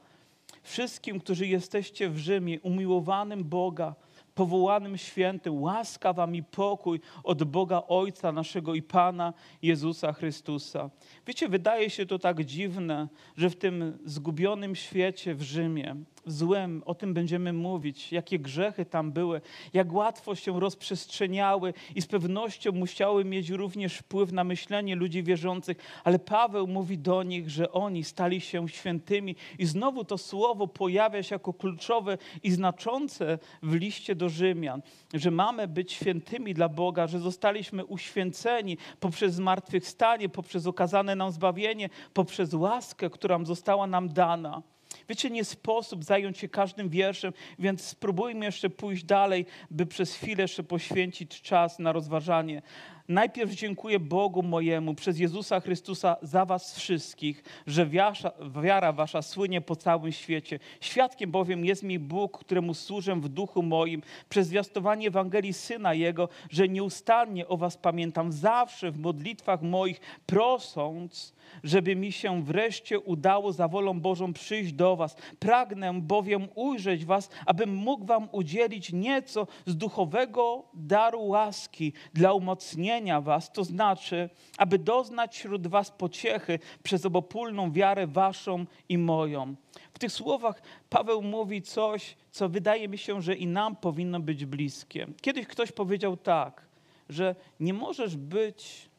Wszystkim, 0.63 1.19
którzy 1.19 1.47
jesteście 1.47 2.09
w 2.09 2.17
Rzymie, 2.17 2.61
umiłowanym 2.61 3.43
Boga, 3.43 3.95
powołanym 4.35 4.97
świętym, 4.97 5.61
łaska 5.61 6.13
wam 6.13 6.35
i 6.35 6.43
pokój 6.43 6.99
od 7.23 7.43
Boga 7.43 7.83
Ojca 7.87 8.31
naszego 8.31 8.75
i 8.75 8.81
Pana 8.81 9.33
Jezusa 9.61 10.13
Chrystusa. 10.13 10.89
Wiecie, 11.27 11.49
wydaje 11.49 11.89
się 11.89 12.05
to 12.05 12.19
tak 12.19 12.43
dziwne, 12.45 13.07
że 13.37 13.49
w 13.49 13.55
tym 13.55 13.97
zgubionym 14.05 14.75
świecie 14.75 15.35
w 15.35 15.41
Rzymie, 15.41 15.95
w 16.25 16.31
złym, 16.31 16.83
o 16.85 16.95
tym 16.95 17.13
będziemy 17.13 17.53
mówić, 17.53 18.11
jakie 18.11 18.39
grzechy 18.39 18.85
tam 18.85 19.11
były, 19.11 19.41
jak 19.73 19.93
łatwo 19.93 20.35
się 20.35 20.59
rozprzestrzeniały 20.59 21.73
i 21.95 22.01
z 22.01 22.07
pewnością 22.07 22.71
musiały 22.71 23.25
mieć 23.25 23.49
również 23.49 23.97
wpływ 23.97 24.31
na 24.31 24.43
myślenie 24.43 24.95
ludzi 24.95 25.23
wierzących, 25.23 25.77
ale 26.03 26.19
Paweł 26.19 26.67
mówi 26.67 26.97
do 26.97 27.23
nich, 27.23 27.49
że 27.49 27.71
oni 27.71 28.03
stali 28.03 28.41
się 28.41 28.69
świętymi 28.69 29.35
i 29.59 29.65
znowu 29.65 30.05
to 30.05 30.17
słowo 30.17 30.67
pojawia 30.67 31.23
się 31.23 31.35
jako 31.35 31.53
kluczowe 31.53 32.17
i 32.43 32.51
znaczące 32.51 33.39
w 33.63 33.73
liście 33.73 34.15
do 34.21 34.29
Rzymian, 34.29 34.81
że 35.13 35.31
mamy 35.31 35.67
być 35.67 35.91
świętymi 35.91 36.53
dla 36.53 36.69
Boga, 36.69 37.07
że 37.07 37.19
zostaliśmy 37.19 37.85
uświęceni 37.85 38.77
poprzez 38.99 39.33
zmartwychwstanie, 39.33 40.29
poprzez 40.29 40.67
okazane 40.67 41.15
nam 41.15 41.31
zbawienie, 41.31 41.89
poprzez 42.13 42.53
łaskę, 42.53 43.09
która 43.09 43.45
została 43.45 43.87
nam 43.87 44.09
dana. 44.09 44.61
Wiecie, 45.09 45.29
nie 45.29 45.45
sposób 45.45 46.03
zająć 46.03 46.37
się 46.37 46.49
każdym 46.49 46.89
wierszem, 46.89 47.33
więc 47.59 47.81
spróbujmy 47.81 48.45
jeszcze 48.45 48.69
pójść 48.69 49.03
dalej, 49.03 49.45
by 49.71 49.85
przez 49.85 50.15
chwilę 50.15 50.41
jeszcze 50.41 50.63
poświęcić 50.63 51.41
czas 51.41 51.79
na 51.79 51.91
rozważanie. 51.91 52.61
Najpierw 53.11 53.51
dziękuję 53.51 53.99
Bogu 53.99 54.43
mojemu 54.43 54.93
przez 54.95 55.19
Jezusa 55.19 55.59
Chrystusa 55.59 56.17
za 56.21 56.45
was 56.45 56.75
wszystkich, 56.75 57.43
że 57.67 57.85
wiasza, 57.85 58.31
wiara 58.61 58.93
wasza 58.93 59.21
słynie 59.21 59.61
po 59.61 59.75
całym 59.75 60.11
świecie. 60.11 60.59
Świadkiem 60.81 61.31
bowiem 61.31 61.65
jest 61.65 61.83
mi 61.83 61.99
Bóg, 61.99 62.37
któremu 62.37 62.73
służę 62.73 63.15
w 63.15 63.29
duchu 63.29 63.63
moim, 63.63 64.01
przez 64.29 64.47
zwiastowanie 64.47 65.07
Ewangelii 65.07 65.53
Syna 65.53 65.93
Jego, 65.93 66.29
że 66.49 66.69
nieustannie 66.69 67.47
o 67.47 67.57
was 67.57 67.77
pamiętam 67.77 68.31
zawsze 68.31 68.91
w 68.91 68.99
modlitwach 68.99 69.61
moich, 69.61 69.99
prosząc, 70.25 71.33
żeby 71.63 71.95
mi 71.95 72.11
się 72.11 72.43
wreszcie 72.43 72.99
udało 72.99 73.53
za 73.53 73.67
wolą 73.67 73.99
Bożą 73.99 74.33
przyjść 74.33 74.73
do 74.73 74.95
was. 74.95 75.15
Pragnę 75.39 76.01
bowiem 76.01 76.47
ujrzeć 76.55 77.05
was, 77.05 77.29
abym 77.45 77.75
mógł 77.75 78.05
wam 78.05 78.29
udzielić 78.31 78.93
nieco 78.93 79.47
z 79.65 79.77
duchowego 79.77 80.63
daru 80.73 81.27
łaski 81.27 81.93
dla 82.13 82.33
umocnienia 82.33 83.00
was, 83.21 83.51
to 83.51 83.63
znaczy, 83.63 84.29
aby 84.57 84.79
doznać 84.79 85.37
wśród 85.37 85.67
was 85.67 85.91
pociechy 85.91 86.59
przez 86.83 87.05
obopólną 87.05 87.71
wiarę 87.71 88.07
waszą 88.07 88.65
i 88.89 88.97
moją. 88.97 89.55
W 89.93 89.99
tych 89.99 90.11
słowach 90.11 90.61
Paweł 90.89 91.21
mówi 91.21 91.61
coś, 91.61 92.15
co 92.31 92.49
wydaje 92.49 92.87
mi 92.87 92.97
się, 92.97 93.21
że 93.21 93.35
i 93.35 93.47
nam 93.47 93.75
powinno 93.75 94.19
być 94.19 94.45
bliskie. 94.45 95.07
Kiedyś 95.21 95.47
ktoś 95.47 95.71
powiedział 95.71 96.17
tak, 96.17 96.65
że 97.09 97.35
nie 97.59 97.73
możesz 97.73 98.17
być 98.17 98.89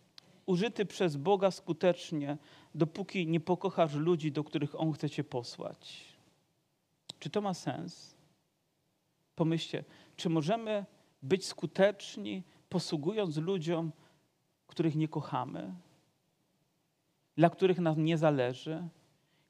użyty 0.46 0.86
przez 0.86 1.16
Boga 1.16 1.50
skutecznie, 1.50 2.36
dopóki 2.74 3.26
nie 3.26 3.40
pokochasz 3.40 3.94
ludzi, 3.94 4.32
do 4.32 4.44
których 4.44 4.80
On 4.80 4.92
chce 4.92 5.10
cię 5.10 5.24
posłać. 5.24 6.04
Czy 7.18 7.30
to 7.30 7.40
ma 7.40 7.54
sens? 7.54 8.14
Pomyślcie, 9.34 9.84
czy 10.16 10.28
możemy 10.28 10.84
być 11.22 11.46
skuteczni, 11.46 12.42
posługując 12.72 13.36
ludziom, 13.36 13.92
których 14.66 14.96
nie 14.96 15.08
kochamy, 15.08 15.74
dla 17.36 17.50
których 17.50 17.78
nam 17.78 18.04
nie 18.04 18.18
zależy? 18.18 18.88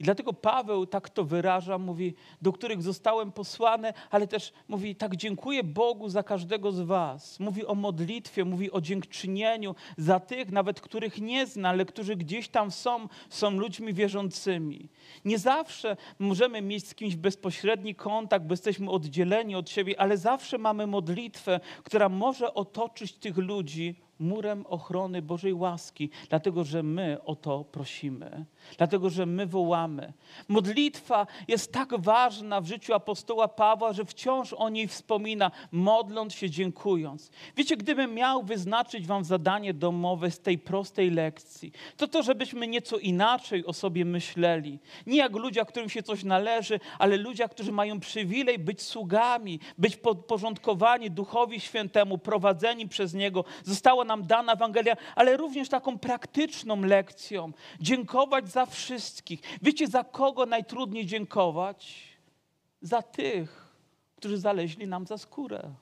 I 0.03 0.05
dlatego 0.05 0.33
Paweł 0.33 0.87
tak 0.87 1.11
to 1.11 1.25
wyraża, 1.25 1.79
mówi, 1.79 2.15
do 2.43 2.53
których 2.53 2.83
zostałem 2.83 3.33
posłany, 3.33 3.93
ale 4.11 4.27
też 4.27 4.53
mówi, 4.69 4.97
tak 4.97 5.17
dziękuję 5.17 5.65
Bogu 5.65 6.09
za 6.09 6.23
każdego 6.23 6.73
z 6.73 6.81
was. 6.81 7.41
Mówi 7.41 7.67
o 7.67 7.75
modlitwie, 7.75 8.45
mówi 8.45 8.73
o 8.73 8.81
dziękczynieniu 8.81 9.75
za 9.97 10.21
tych, 10.21 10.53
nawet 10.53 10.81
których 10.81 11.21
nie 11.21 11.47
zna, 11.47 11.69
ale 11.69 11.85
którzy 11.85 12.17
gdzieś 12.17 12.49
tam 12.49 12.71
są, 12.71 13.09
są 13.31 13.51
ludźmi 13.51 13.95
wierzącymi. 13.95 14.88
Nie 15.25 15.38
zawsze 15.38 15.97
możemy 16.19 16.62
mieć 16.62 16.88
z 16.88 16.95
kimś 16.95 17.17
bezpośredni 17.17 17.95
kontakt, 17.95 18.47
bo 18.47 18.53
jesteśmy 18.53 18.91
oddzieleni 18.91 19.55
od 19.55 19.71
siebie, 19.71 20.01
ale 20.01 20.17
zawsze 20.17 20.59
mamy 20.59 20.87
modlitwę, 20.87 21.61
która 21.83 22.09
może 22.09 22.55
otoczyć 22.55 23.12
tych 23.12 23.37
ludzi 23.37 23.97
murem 24.19 24.67
ochrony 24.67 25.23
Bożej 25.23 25.55
łaski, 25.55 26.11
dlatego 26.29 26.65
że 26.65 26.83
my 26.83 27.25
o 27.25 27.37
to 27.37 27.65
prosimy, 27.65 28.45
dlatego 28.79 29.11
że 29.11 29.27
my 29.27 29.46
wołamy. 29.46 30.12
Modlitwa 30.48 31.27
jest 31.48 31.72
tak 31.72 32.01
ważna 32.01 32.61
w 32.61 32.66
życiu 32.66 32.94
apostoła 32.94 33.48
Pawła, 33.48 33.92
że 33.92 34.05
wciąż 34.05 34.53
o 34.53 34.68
niej 34.68 34.88
wspomina, 34.88 35.51
modląc 35.72 36.35
się, 36.35 36.51
dziękując. 36.51 37.31
Wiecie, 37.57 37.77
gdybym 37.77 38.14
miał 38.14 38.42
wyznaczyć 38.42 39.07
Wam 39.07 39.25
zadanie 39.25 39.75
domowe 39.75 40.31
z 40.31 40.40
tej 40.40 40.59
prostej 40.59 41.11
lekcji, 41.11 41.72
to 41.96 42.09
to, 42.09 42.22
żebyśmy 42.22 42.66
nieco 42.66 42.98
inaczej 42.98 43.66
o 43.66 43.72
sobie 43.72 44.05
myśleli. 44.05 44.79
Nie 45.07 45.18
jak 45.18 45.33
ludzie, 45.33 45.64
którym 45.72 45.88
się 45.88 46.03
coś 46.03 46.25
należy, 46.25 46.81
ale 46.98 47.16
ludzie, 47.16 47.48
którzy 47.48 47.72
mają 47.72 48.01
przywilej 48.01 48.59
być 48.59 48.83
sługami, 48.83 49.61
być 49.79 49.96
podporządkowani 49.96 51.11
Duchowi 51.11 51.61
Świętemu, 51.61 52.18
prowadzeni 52.18 52.88
przez 52.88 53.14
Niego. 53.14 53.44
Została 53.64 54.05
nam 54.05 54.27
dana 54.27 54.53
Ewangelia, 54.53 54.96
ale 55.16 55.37
również 55.37 55.68
taką 55.68 55.98
praktyczną 55.98 56.83
lekcją. 56.83 57.53
Dziękować 57.81 58.51
za 58.53 58.67
wszystkich. 58.67 59.41
Wiecie, 59.62 59.88
za 59.88 60.05
kogo 60.05 60.47
najtrudniej 60.47 61.07
dziękować? 61.07 62.03
Za 62.83 63.03
tych, 63.03 63.69
którzy 64.17 64.38
zaleźli 64.38 64.87
nam 64.87 65.07
za 65.07 65.19
skórę. 65.19 65.75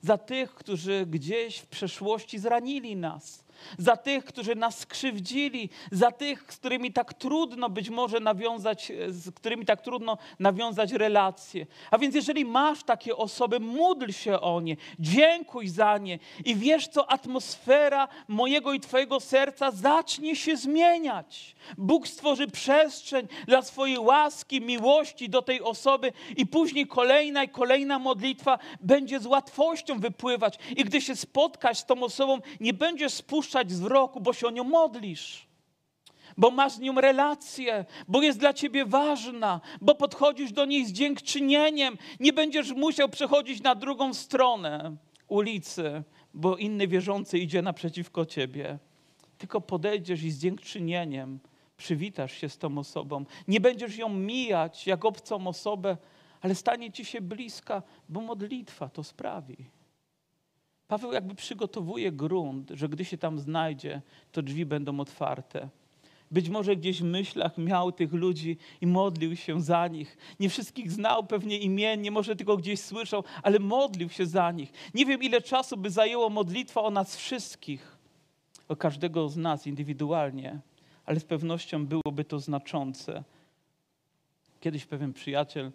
Za 0.00 0.18
tych, 0.18 0.54
którzy 0.54 1.06
gdzieś 1.06 1.58
w 1.58 1.66
przeszłości 1.66 2.38
zranili 2.38 2.96
nas 2.96 3.44
za 3.78 3.96
tych, 3.96 4.24
którzy 4.24 4.54
nas 4.54 4.78
skrzywdzili, 4.78 5.70
za 5.92 6.10
tych, 6.10 6.44
z 6.48 6.56
którymi 6.56 6.92
tak 6.92 7.14
trudno 7.14 7.70
być 7.70 7.90
może 7.90 8.20
nawiązać, 8.20 8.92
z 9.08 9.34
którymi 9.34 9.66
tak 9.66 9.80
trudno 9.80 10.18
nawiązać 10.38 10.92
relacje. 10.92 11.66
A 11.90 11.98
więc 11.98 12.14
jeżeli 12.14 12.44
masz 12.44 12.82
takie 12.82 13.16
osoby, 13.16 13.60
módl 13.60 14.10
się 14.10 14.40
o 14.40 14.60
nie, 14.60 14.76
dziękuj 14.98 15.68
za 15.68 15.98
nie 15.98 16.18
i 16.44 16.56
wiesz 16.56 16.88
co, 16.88 17.10
atmosfera 17.10 18.08
mojego 18.28 18.72
i 18.72 18.80
twojego 18.80 19.20
serca 19.20 19.70
zacznie 19.70 20.36
się 20.36 20.56
zmieniać. 20.56 21.54
Bóg 21.78 22.08
stworzy 22.08 22.46
przestrzeń 22.46 23.28
dla 23.46 23.62
swojej 23.62 23.98
łaski, 23.98 24.60
miłości 24.60 25.28
do 25.28 25.42
tej 25.42 25.60
osoby 25.60 26.12
i 26.36 26.46
później 26.46 26.86
kolejna 26.86 27.44
i 27.44 27.48
kolejna 27.48 27.98
modlitwa 27.98 28.58
będzie 28.80 29.20
z 29.20 29.26
łatwością 29.26 29.98
wypływać 30.00 30.58
i 30.76 30.84
gdy 30.84 31.00
się 31.00 31.16
spotkasz 31.16 31.78
z 31.78 31.84
tą 31.84 32.02
osobą, 32.02 32.38
nie 32.60 32.74
będziesz 32.74 33.12
spuszczać 33.12 33.51
z 33.52 33.80
wzroku, 33.80 34.20
bo 34.20 34.32
się 34.32 34.46
o 34.46 34.50
nią 34.50 34.64
modlisz. 34.64 35.46
Bo 36.36 36.50
masz 36.50 36.72
z 36.72 36.80
nią 36.80 37.00
relację, 37.00 37.84
bo 38.08 38.22
jest 38.22 38.38
dla 38.38 38.52
ciebie 38.52 38.84
ważna, 38.84 39.60
bo 39.80 39.94
podchodzisz 39.94 40.52
do 40.52 40.64
niej 40.64 40.86
z 40.86 40.92
dziękczynieniem. 40.92 41.98
Nie 42.20 42.32
będziesz 42.32 42.72
musiał 42.72 43.08
przechodzić 43.08 43.62
na 43.62 43.74
drugą 43.74 44.14
stronę 44.14 44.96
ulicy, 45.28 46.02
bo 46.34 46.56
inny 46.56 46.88
wierzący 46.88 47.38
idzie 47.38 47.62
naprzeciwko 47.62 48.26
ciebie. 48.26 48.78
Tylko 49.38 49.60
podejdziesz 49.60 50.22
i 50.22 50.30
z 50.30 50.38
dziękczynieniem 50.38 51.40
przywitasz 51.76 52.32
się 52.32 52.48
z 52.48 52.58
tą 52.58 52.78
osobą. 52.78 53.24
Nie 53.48 53.60
będziesz 53.60 53.96
ją 53.96 54.08
mijać 54.08 54.86
jak 54.86 55.04
obcą 55.04 55.46
osobę, 55.46 55.96
ale 56.40 56.54
stanie 56.54 56.92
ci 56.92 57.04
się 57.04 57.20
bliska, 57.20 57.82
bo 58.08 58.20
modlitwa 58.20 58.88
to 58.88 59.04
sprawi. 59.04 59.56
Paweł 60.92 61.12
jakby 61.12 61.34
przygotowuje 61.34 62.12
grunt, 62.12 62.70
że 62.74 62.88
gdy 62.88 63.04
się 63.04 63.18
tam 63.18 63.38
znajdzie, 63.38 64.02
to 64.32 64.42
drzwi 64.42 64.66
będą 64.66 65.00
otwarte. 65.00 65.68
Być 66.30 66.48
może 66.48 66.76
gdzieś 66.76 67.00
w 67.00 67.04
myślach 67.04 67.58
miał 67.58 67.92
tych 67.92 68.12
ludzi 68.12 68.56
i 68.80 68.86
modlił 68.86 69.36
się 69.36 69.60
za 69.60 69.88
nich. 69.88 70.16
Nie 70.40 70.48
wszystkich 70.48 70.92
znał 70.92 71.26
pewnie 71.26 71.58
imiennie, 71.58 72.10
może 72.10 72.36
tylko 72.36 72.56
gdzieś 72.56 72.80
słyszał, 72.80 73.24
ale 73.42 73.58
modlił 73.58 74.08
się 74.08 74.26
za 74.26 74.50
nich. 74.50 74.72
Nie 74.94 75.06
wiem, 75.06 75.22
ile 75.22 75.40
czasu 75.42 75.76
by 75.76 75.90
zajęło 75.90 76.30
modlitwa 76.30 76.82
o 76.82 76.90
nas 76.90 77.16
wszystkich, 77.16 77.98
o 78.68 78.76
każdego 78.76 79.28
z 79.28 79.36
nas 79.36 79.66
indywidualnie, 79.66 80.60
ale 81.04 81.20
z 81.20 81.24
pewnością 81.24 81.86
byłoby 81.86 82.24
to 82.24 82.38
znaczące. 82.38 83.24
Kiedyś 84.60 84.86
pewien 84.86 85.12
przyjaciel 85.12 85.72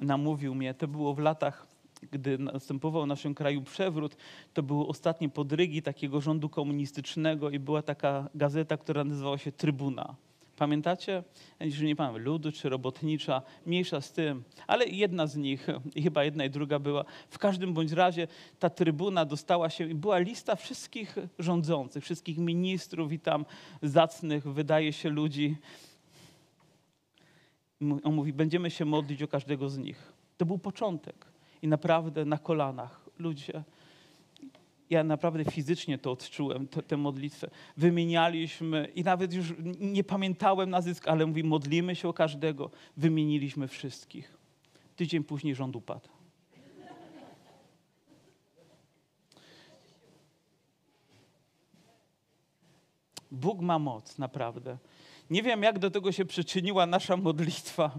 namówił 0.00 0.54
mnie, 0.54 0.74
to 0.74 0.88
było 0.88 1.14
w 1.14 1.18
latach 1.18 1.73
gdy 2.12 2.38
następował 2.38 3.02
w 3.02 3.06
naszym 3.06 3.34
kraju 3.34 3.62
przewrót, 3.62 4.16
to 4.54 4.62
były 4.62 4.86
ostatnie 4.86 5.28
podrygi 5.28 5.82
takiego 5.82 6.20
rządu 6.20 6.48
komunistycznego 6.48 7.50
i 7.50 7.58
była 7.58 7.82
taka 7.82 8.28
gazeta, 8.34 8.76
która 8.76 9.04
nazywała 9.04 9.38
się 9.38 9.52
Trybuna. 9.52 10.16
Pamiętacie? 10.56 11.22
Nie 11.60 11.96
pamiętam, 11.96 12.22
ludu 12.22 12.52
czy 12.52 12.68
robotnicza, 12.68 13.42
mniejsza 13.66 14.00
z 14.00 14.12
tym, 14.12 14.44
ale 14.66 14.86
jedna 14.86 15.26
z 15.26 15.36
nich, 15.36 15.66
chyba 16.04 16.24
jedna 16.24 16.44
i 16.44 16.50
druga 16.50 16.78
była. 16.78 17.04
W 17.30 17.38
każdym 17.38 17.74
bądź 17.74 17.92
razie 17.92 18.28
ta 18.58 18.70
trybuna 18.70 19.24
dostała 19.24 19.70
się 19.70 19.90
i 19.90 19.94
była 19.94 20.18
lista 20.18 20.56
wszystkich 20.56 21.16
rządzących, 21.38 22.04
wszystkich 22.04 22.38
ministrów 22.38 23.12
i 23.12 23.18
tam 23.20 23.44
zacnych, 23.82 24.52
wydaje 24.52 24.92
się, 24.92 25.08
ludzi. 25.08 25.56
On 27.80 28.14
mówi, 28.14 28.32
będziemy 28.32 28.70
się 28.70 28.84
modlić 28.84 29.22
o 29.22 29.28
każdego 29.28 29.68
z 29.68 29.78
nich. 29.78 30.12
To 30.36 30.46
był 30.46 30.58
początek. 30.58 31.33
I 31.64 31.68
naprawdę 31.68 32.24
na 32.24 32.38
kolanach. 32.38 33.00
Ludzie, 33.18 33.64
ja 34.90 35.04
naprawdę 35.04 35.44
fizycznie 35.44 35.98
to 35.98 36.10
odczułem, 36.10 36.68
tę 36.68 36.96
modlitwę. 36.96 37.50
Wymienialiśmy 37.76 38.88
i 38.94 39.04
nawet 39.04 39.32
już 39.32 39.54
nie 39.80 40.04
pamiętałem 40.04 40.70
nazwisk, 40.70 41.08
ale 41.08 41.26
mówi, 41.26 41.44
modlimy 41.44 41.96
się 41.96 42.08
o 42.08 42.12
każdego. 42.12 42.70
Wymieniliśmy 42.96 43.68
wszystkich. 43.68 44.36
Tydzień 44.96 45.24
później 45.24 45.54
rząd 45.54 45.76
upadł. 45.76 46.08
Bóg 53.30 53.60
ma 53.60 53.78
moc, 53.78 54.18
naprawdę. 54.18 54.78
Nie 55.30 55.42
wiem, 55.42 55.62
jak 55.62 55.78
do 55.78 55.90
tego 55.90 56.12
się 56.12 56.24
przyczyniła 56.24 56.86
nasza 56.86 57.16
modlitwa, 57.16 57.98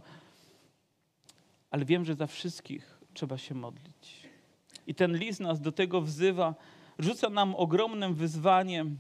ale 1.72 1.86
wiem, 1.86 2.06
że 2.06 2.16
za 2.16 2.28
wszystkich 2.28 2.95
trzeba 3.16 3.38
się 3.38 3.56
modlić. 3.56 4.30
I 4.88 4.96
ten 4.96 5.18
list 5.18 5.40
nas 5.40 5.62
do 5.62 5.72
tego 5.72 6.02
wzywa, 6.02 6.56
rzuca 7.00 7.30
nam 7.30 7.56
ogromnym 7.56 8.14
wyzwaniem, 8.14 8.98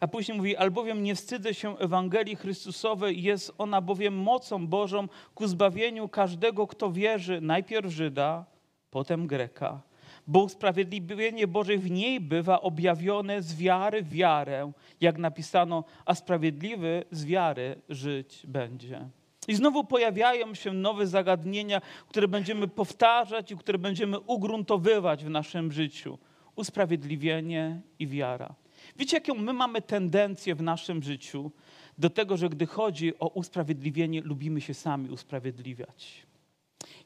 a 0.00 0.08
później 0.08 0.36
mówi, 0.36 0.56
albowiem 0.56 1.02
nie 1.02 1.14
wstydzę 1.14 1.54
się 1.54 1.78
Ewangelii 1.78 2.36
Chrystusowej, 2.36 3.22
jest 3.22 3.54
ona 3.58 3.80
bowiem 3.80 4.14
mocą 4.14 4.66
Bożą 4.66 5.08
ku 5.34 5.46
zbawieniu 5.46 6.08
każdego, 6.08 6.66
kto 6.66 6.92
wierzy, 6.92 7.40
najpierw 7.40 7.92
Żyda, 7.92 8.44
potem 8.90 9.26
Greka. 9.26 9.80
Bo 10.26 10.42
usprawiedliwienie 10.42 11.46
Boże 11.46 11.76
w 11.76 11.90
niej 11.90 12.20
bywa 12.20 12.60
objawione 12.60 13.42
z 13.42 13.56
wiary 13.56 14.02
w 14.02 14.08
wiarę, 14.08 14.72
jak 15.00 15.18
napisano, 15.18 15.84
a 16.04 16.14
sprawiedliwy 16.14 17.04
z 17.10 17.24
wiary 17.24 17.76
żyć 17.88 18.42
będzie. 18.46 19.08
I 19.48 19.54
znowu 19.54 19.84
pojawiają 19.84 20.54
się 20.54 20.72
nowe 20.72 21.06
zagadnienia, 21.06 21.80
które 22.08 22.28
będziemy 22.28 22.68
powtarzać 22.68 23.50
i 23.50 23.56
które 23.56 23.78
będziemy 23.78 24.20
ugruntowywać 24.20 25.24
w 25.24 25.30
naszym 25.30 25.72
życiu. 25.72 26.18
Usprawiedliwienie 26.56 27.80
i 27.98 28.06
wiara. 28.06 28.54
Wiecie, 28.96 29.16
jaką 29.16 29.34
my 29.34 29.52
mamy 29.52 29.82
tendencję 29.82 30.54
w 30.54 30.62
naszym 30.62 31.02
życiu 31.02 31.50
do 31.98 32.10
tego, 32.10 32.36
że 32.36 32.48
gdy 32.48 32.66
chodzi 32.66 33.18
o 33.18 33.28
usprawiedliwienie, 33.28 34.20
lubimy 34.20 34.60
się 34.60 34.74
sami 34.74 35.10
usprawiedliwiać. 35.10 36.26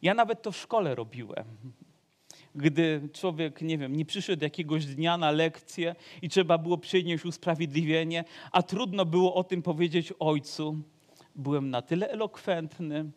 Ja 0.03 0.15
nawet 0.15 0.43
to 0.43 0.53
w 0.53 0.57
szkole 0.57 0.95
robiłem. 0.95 1.47
Gdy 2.55 3.09
człowiek, 3.13 3.63
nie 3.63 3.79
wiem, 3.79 3.97
nie 3.97 4.05
przyszedł 4.05 4.45
jakiegoś 4.45 4.87
dnia 4.87 5.19
na 5.19 5.31
lekcję 5.31 5.95
i 6.23 6.29
trzeba 6.29 6.59
było 6.59 6.79
przynieść 6.79 7.25
usprawiedliwienie, 7.25 8.25
a 8.53 8.63
trudno 8.63 9.05
było 9.05 9.35
o 9.35 9.45
tym 9.45 9.63
powiedzieć 9.63 10.13
ojcu, 10.19 10.77
byłem 11.39 11.71
na 11.71 11.83
tyle 11.83 12.11
elokwentny, 12.11 13.11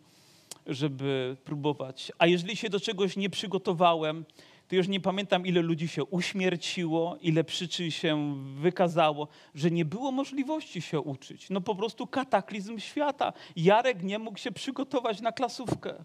żeby 0.67 1.37
próbować. 1.43 2.11
A 2.17 2.27
jeżeli 2.27 2.55
się 2.55 2.69
do 2.69 2.79
czegoś 2.79 3.17
nie 3.17 3.29
przygotowałem, 3.29 4.25
to 4.67 4.75
już 4.75 4.87
nie 4.87 4.99
pamiętam, 4.99 5.45
ile 5.45 5.61
ludzi 5.61 5.87
się 5.87 6.03
uśmierciło, 6.03 7.17
ile 7.21 7.43
przyczyn 7.43 7.91
się 7.91 8.35
wykazało, 8.55 9.27
że 9.55 9.71
nie 9.71 9.85
było 9.85 10.11
możliwości 10.11 10.81
się 10.81 10.99
uczyć. 10.99 11.49
No 11.49 11.61
po 11.61 11.75
prostu 11.75 12.07
kataklizm 12.07 12.79
świata. 12.79 13.33
Jarek 13.55 14.03
nie 14.03 14.19
mógł 14.19 14.37
się 14.37 14.51
przygotować 14.51 15.21
na 15.21 15.31
klasówkę. 15.31 16.03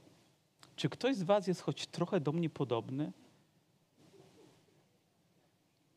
Czy 0.76 0.88
ktoś 0.88 1.16
z 1.16 1.22
Was 1.22 1.46
jest 1.46 1.60
choć 1.60 1.86
trochę 1.86 2.20
do 2.20 2.32
mnie 2.32 2.50
podobny? 2.50 3.12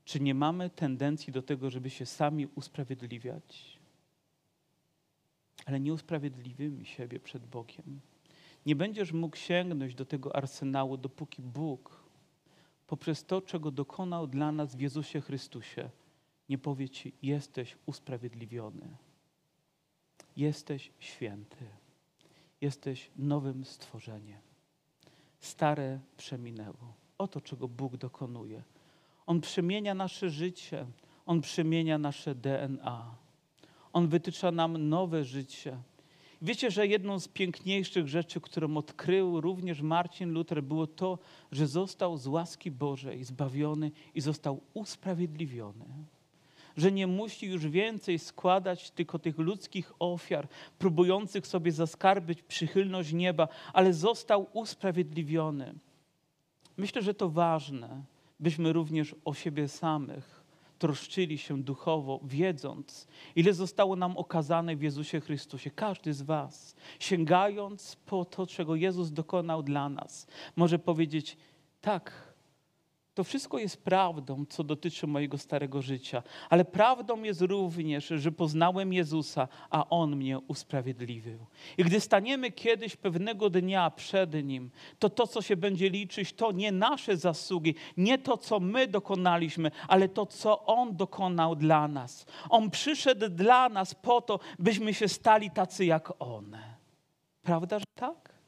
Czy 0.05 0.19
nie 0.19 0.33
mamy 0.33 0.69
tendencji 0.69 1.33
do 1.33 1.41
tego, 1.41 1.69
żeby 1.69 1.89
się 1.89 2.05
sami 2.05 2.47
usprawiedliwiać? 2.55 3.78
Ale 5.69 5.79
nie 5.79 5.93
usprawiedliwimy 5.93 6.85
siebie 6.85 7.19
przed 7.19 7.45
Bogiem. 7.45 7.99
Nie 8.65 8.75
będziesz 8.75 9.11
mógł 9.11 9.35
sięgnąć 9.35 9.95
do 9.95 10.05
tego 10.05 10.35
arsenału, 10.35 10.97
dopóki 10.97 11.41
Bóg 11.41 12.09
poprzez 12.87 13.25
to, 13.25 13.41
czego 13.41 13.71
dokonał 13.71 14.27
dla 14.27 14.51
nas 14.51 14.75
w 14.75 14.79
Jezusie 14.79 15.21
Chrystusie, 15.21 15.89
nie 16.49 16.57
powie 16.57 16.89
Ci, 16.89 17.13
jesteś 17.21 17.77
usprawiedliwiony, 17.85 18.97
jesteś 20.37 20.91
święty, 20.99 21.65
jesteś 22.61 23.11
nowym 23.15 23.65
stworzeniem. 23.65 24.41
Stare 25.39 25.99
przeminęło. 26.17 26.93
Oto, 27.17 27.41
czego 27.41 27.67
Bóg 27.67 27.97
dokonuje. 27.97 28.63
On 29.25 29.41
przemienia 29.41 29.93
nasze 29.93 30.29
życie, 30.29 30.85
On 31.25 31.41
przemienia 31.41 31.97
nasze 31.97 32.35
DNA. 32.35 33.15
On 33.93 34.07
wytycza 34.07 34.51
nam 34.51 34.89
nowe 34.89 35.23
życie. 35.23 35.77
Wiecie, 36.41 36.71
że 36.71 36.87
jedną 36.87 37.19
z 37.19 37.27
piękniejszych 37.27 38.07
rzeczy, 38.07 38.41
którą 38.41 38.77
odkrył 38.77 39.41
również 39.41 39.81
Marcin 39.81 40.31
Luther, 40.31 40.63
było 40.63 40.87
to, 40.87 41.19
że 41.51 41.67
został 41.67 42.17
z 42.17 42.27
łaski 42.27 42.71
Bożej 42.71 43.23
zbawiony 43.23 43.91
i 44.15 44.21
został 44.21 44.61
usprawiedliwiony. 44.73 45.85
Że 46.77 46.91
nie 46.91 47.07
musi 47.07 47.47
już 47.47 47.67
więcej 47.67 48.19
składać 48.19 48.91
tylko 48.91 49.19
tych 49.19 49.37
ludzkich 49.37 49.93
ofiar, 49.99 50.47
próbujących 50.77 51.47
sobie 51.47 51.71
zaskarbić 51.71 52.41
przychylność 52.41 53.13
nieba, 53.13 53.47
ale 53.73 53.93
został 53.93 54.47
usprawiedliwiony. 54.53 55.73
Myślę, 56.77 57.01
że 57.01 57.13
to 57.13 57.29
ważne, 57.29 58.03
byśmy 58.39 58.73
również 58.73 59.15
o 59.25 59.33
siebie 59.33 59.67
samych 59.67 60.38
troszczyli 60.79 61.37
się 61.37 61.63
duchowo, 61.63 62.19
wiedząc, 62.23 63.07
ile 63.35 63.53
zostało 63.53 63.95
nam 63.95 64.17
okazane 64.17 64.75
w 64.75 64.81
Jezusie 64.81 65.19
Chrystusie. 65.19 65.71
Każdy 65.71 66.13
z 66.13 66.21
Was, 66.21 66.75
sięgając 66.99 67.95
po 67.95 68.25
to, 68.25 68.47
czego 68.47 68.75
Jezus 68.75 69.11
dokonał 69.11 69.63
dla 69.63 69.89
nas, 69.89 70.27
może 70.55 70.79
powiedzieć: 70.79 71.37
Tak, 71.81 72.28
to 73.19 73.23
wszystko 73.23 73.57
jest 73.57 73.83
prawdą, 73.83 74.45
co 74.49 74.63
dotyczy 74.63 75.07
mojego 75.07 75.37
starego 75.37 75.81
życia, 75.81 76.23
ale 76.49 76.65
prawdą 76.65 77.23
jest 77.23 77.41
również, 77.41 78.07
że 78.07 78.31
poznałem 78.31 78.93
Jezusa, 78.93 79.47
a 79.69 79.89
On 79.89 80.15
mnie 80.15 80.39
usprawiedliwił. 80.39 81.45
I 81.77 81.83
gdy 81.83 81.99
staniemy 81.99 82.51
kiedyś 82.51 82.95
pewnego 82.95 83.49
dnia 83.49 83.91
przed 83.91 84.43
Nim, 84.43 84.71
to 84.99 85.09
to, 85.09 85.27
co 85.27 85.41
się 85.41 85.57
będzie 85.57 85.89
liczyć, 85.89 86.33
to 86.33 86.51
nie 86.51 86.71
nasze 86.71 87.17
zasługi, 87.17 87.75
nie 87.97 88.17
to, 88.17 88.37
co 88.37 88.59
my 88.59 88.87
dokonaliśmy, 88.87 89.71
ale 89.87 90.09
to, 90.09 90.25
co 90.25 90.65
On 90.65 90.95
dokonał 90.95 91.55
dla 91.55 91.87
nas. 91.87 92.25
On 92.49 92.69
przyszedł 92.69 93.29
dla 93.29 93.69
nas 93.69 93.95
po 93.95 94.21
to, 94.21 94.39
byśmy 94.59 94.93
się 94.93 95.07
stali 95.07 95.51
tacy 95.51 95.85
jak 95.85 96.13
On. 96.19 96.57
Prawda, 97.41 97.79
że 97.79 97.85
tak? 97.95 98.38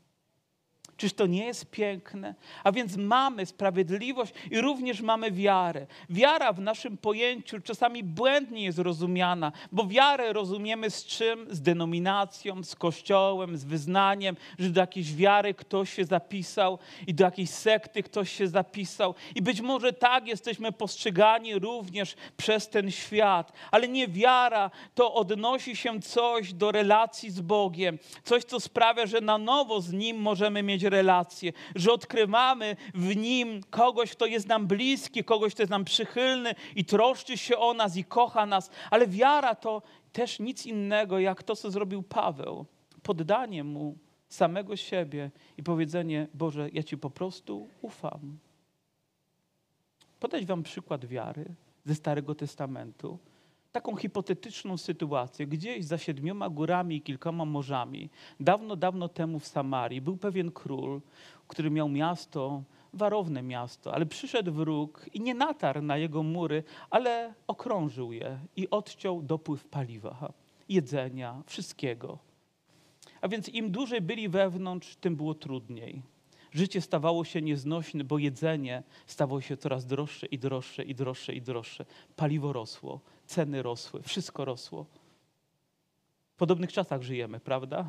Czyż 1.01 1.13
to 1.13 1.27
nie 1.27 1.45
jest 1.45 1.71
piękne? 1.71 2.35
A 2.63 2.71
więc 2.71 2.97
mamy 2.97 3.45
sprawiedliwość 3.45 4.33
i 4.51 4.61
również 4.61 5.01
mamy 5.01 5.31
wiarę. 5.31 5.87
Wiara 6.09 6.53
w 6.53 6.59
naszym 6.59 6.97
pojęciu 6.97 7.61
czasami 7.61 8.03
błędnie 8.03 8.63
jest 8.63 8.79
rozumiana, 8.79 9.51
bo 9.71 9.87
wiarę 9.87 10.33
rozumiemy 10.33 10.89
z 10.89 11.05
czym? 11.05 11.47
Z 11.49 11.61
denominacją, 11.61 12.63
z 12.63 12.75
kościołem, 12.75 13.57
z 13.57 13.63
wyznaniem, 13.63 14.35
że 14.59 14.69
do 14.69 14.81
jakiejś 14.81 15.15
wiary 15.15 15.53
ktoś 15.53 15.93
się 15.93 16.05
zapisał 16.05 16.79
i 17.07 17.13
do 17.13 17.23
jakiejś 17.23 17.49
sekty 17.49 18.03
ktoś 18.03 18.31
się 18.31 18.47
zapisał. 18.47 19.15
I 19.35 19.41
być 19.41 19.61
może 19.61 19.93
tak 19.93 20.27
jesteśmy 20.27 20.71
postrzegani 20.71 21.59
również 21.59 22.15
przez 22.37 22.69
ten 22.69 22.91
świat, 22.91 23.53
ale 23.71 23.87
nie 23.87 24.07
wiara 24.07 24.71
to 24.95 25.13
odnosi 25.13 25.75
się 25.75 26.01
coś 26.01 26.53
do 26.53 26.71
relacji 26.71 27.31
z 27.31 27.41
Bogiem, 27.41 27.99
coś, 28.23 28.43
co 28.43 28.59
sprawia, 28.59 29.05
że 29.05 29.21
na 29.21 29.37
nowo 29.37 29.81
z 29.81 29.93
Nim 29.93 30.17
możemy 30.17 30.63
mieć 30.63 30.90
relacje, 30.91 31.53
że 31.75 31.93
odkrywamy 31.93 32.75
w 32.93 33.15
nim 33.15 33.61
kogoś, 33.69 34.11
kto 34.11 34.25
jest 34.25 34.47
nam 34.47 34.67
bliski, 34.67 35.23
kogoś, 35.23 35.53
kto 35.53 35.63
jest 35.63 35.71
nam 35.71 35.85
przychylny 35.85 36.55
i 36.75 36.85
troszczy 36.85 37.37
się 37.37 37.57
o 37.57 37.73
nas 37.73 37.97
i 37.97 38.03
kocha 38.03 38.45
nas. 38.45 38.69
Ale 38.91 39.07
wiara 39.07 39.55
to 39.55 39.81
też 40.13 40.39
nic 40.39 40.65
innego, 40.65 41.19
jak 41.19 41.43
to, 41.43 41.55
co 41.55 41.71
zrobił 41.71 42.03
Paweł. 42.03 42.65
Poddanie 43.03 43.63
mu 43.63 43.97
samego 44.29 44.75
siebie 44.75 45.31
i 45.57 45.63
powiedzenie: 45.63 46.27
Boże, 46.33 46.69
ja 46.73 46.83
Ci 46.83 46.97
po 46.97 47.09
prostu 47.09 47.69
ufam. 47.81 48.37
Podać 50.19 50.45
Wam 50.45 50.63
przykład 50.63 51.05
wiary 51.05 51.45
ze 51.85 51.95
Starego 51.95 52.35
Testamentu 52.35 53.19
taką 53.71 53.95
hipotetyczną 53.95 54.77
sytuację. 54.77 55.47
Gdzieś 55.47 55.85
za 55.85 55.97
siedmioma 55.97 56.49
górami 56.49 56.95
i 56.95 57.01
kilkoma 57.01 57.45
morzami, 57.45 58.09
dawno, 58.39 58.75
dawno 58.75 59.09
temu 59.09 59.39
w 59.39 59.47
Samarii, 59.47 60.01
był 60.01 60.17
pewien 60.17 60.51
król, 60.51 61.01
który 61.47 61.71
miał 61.71 61.89
miasto, 61.89 62.63
warowne 62.93 63.41
miasto, 63.43 63.93
ale 63.93 64.05
przyszedł 64.05 64.51
wróg 64.51 65.05
i 65.13 65.21
nie 65.21 65.33
natarł 65.33 65.81
na 65.81 65.97
jego 65.97 66.23
mury, 66.23 66.63
ale 66.89 67.33
okrążył 67.47 68.11
je 68.11 68.39
i 68.55 68.69
odciął 68.69 69.21
dopływ 69.21 69.65
paliwa, 69.65 70.33
jedzenia, 70.69 71.43
wszystkiego. 71.45 72.17
A 73.21 73.27
więc 73.27 73.49
im 73.49 73.71
dłużej 73.71 74.01
byli 74.01 74.29
wewnątrz, 74.29 74.95
tym 74.95 75.15
było 75.15 75.33
trudniej. 75.33 76.01
Życie 76.51 76.81
stawało 76.81 77.25
się 77.25 77.41
nieznośne, 77.41 78.03
bo 78.03 78.17
jedzenie 78.17 78.83
stało 79.07 79.41
się 79.41 79.57
coraz 79.57 79.85
droższe 79.85 80.25
i 80.27 80.39
droższe 80.39 80.83
i 80.83 80.95
droższe 80.95 81.33
i 81.33 81.41
droższe. 81.41 81.85
Paliwo 82.15 82.53
rosło, 82.53 83.01
ceny 83.25 83.61
rosły, 83.61 84.01
wszystko 84.01 84.45
rosło. 84.45 84.85
W 86.33 86.35
podobnych 86.35 86.73
czasach 86.73 87.01
żyjemy, 87.01 87.39
prawda? 87.39 87.87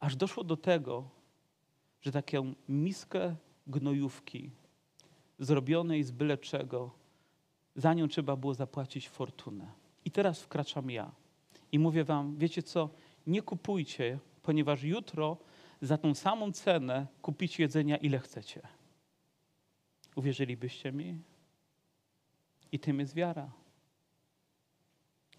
Aż 0.00 0.16
doszło 0.16 0.44
do 0.44 0.56
tego, 0.56 1.08
że 2.00 2.12
taką 2.12 2.54
miskę 2.68 3.36
gnojówki, 3.66 4.50
zrobionej 5.38 6.04
z 6.04 6.10
byle 6.10 6.38
czego. 6.38 6.90
Za 7.76 7.94
nią 7.94 8.08
trzeba 8.08 8.36
było 8.36 8.54
zapłacić 8.54 9.08
fortunę. 9.08 9.66
I 10.04 10.10
teraz 10.10 10.40
wkraczam 10.40 10.90
ja 10.90 11.10
i 11.72 11.78
mówię 11.78 12.04
wam, 12.04 12.36
wiecie 12.36 12.62
co, 12.62 12.90
nie 13.26 13.42
kupujcie, 13.42 14.18
ponieważ 14.42 14.82
jutro 14.82 15.36
za 15.80 15.98
tą 15.98 16.14
samą 16.14 16.52
cenę 16.52 17.06
kupicie 17.22 17.62
jedzenia 17.62 17.96
ile 17.96 18.18
chcecie. 18.18 18.62
Uwierzylibyście 20.16 20.92
mi? 20.92 21.18
I 22.72 22.78
tym 22.78 23.00
jest 23.00 23.14
wiara. 23.14 23.50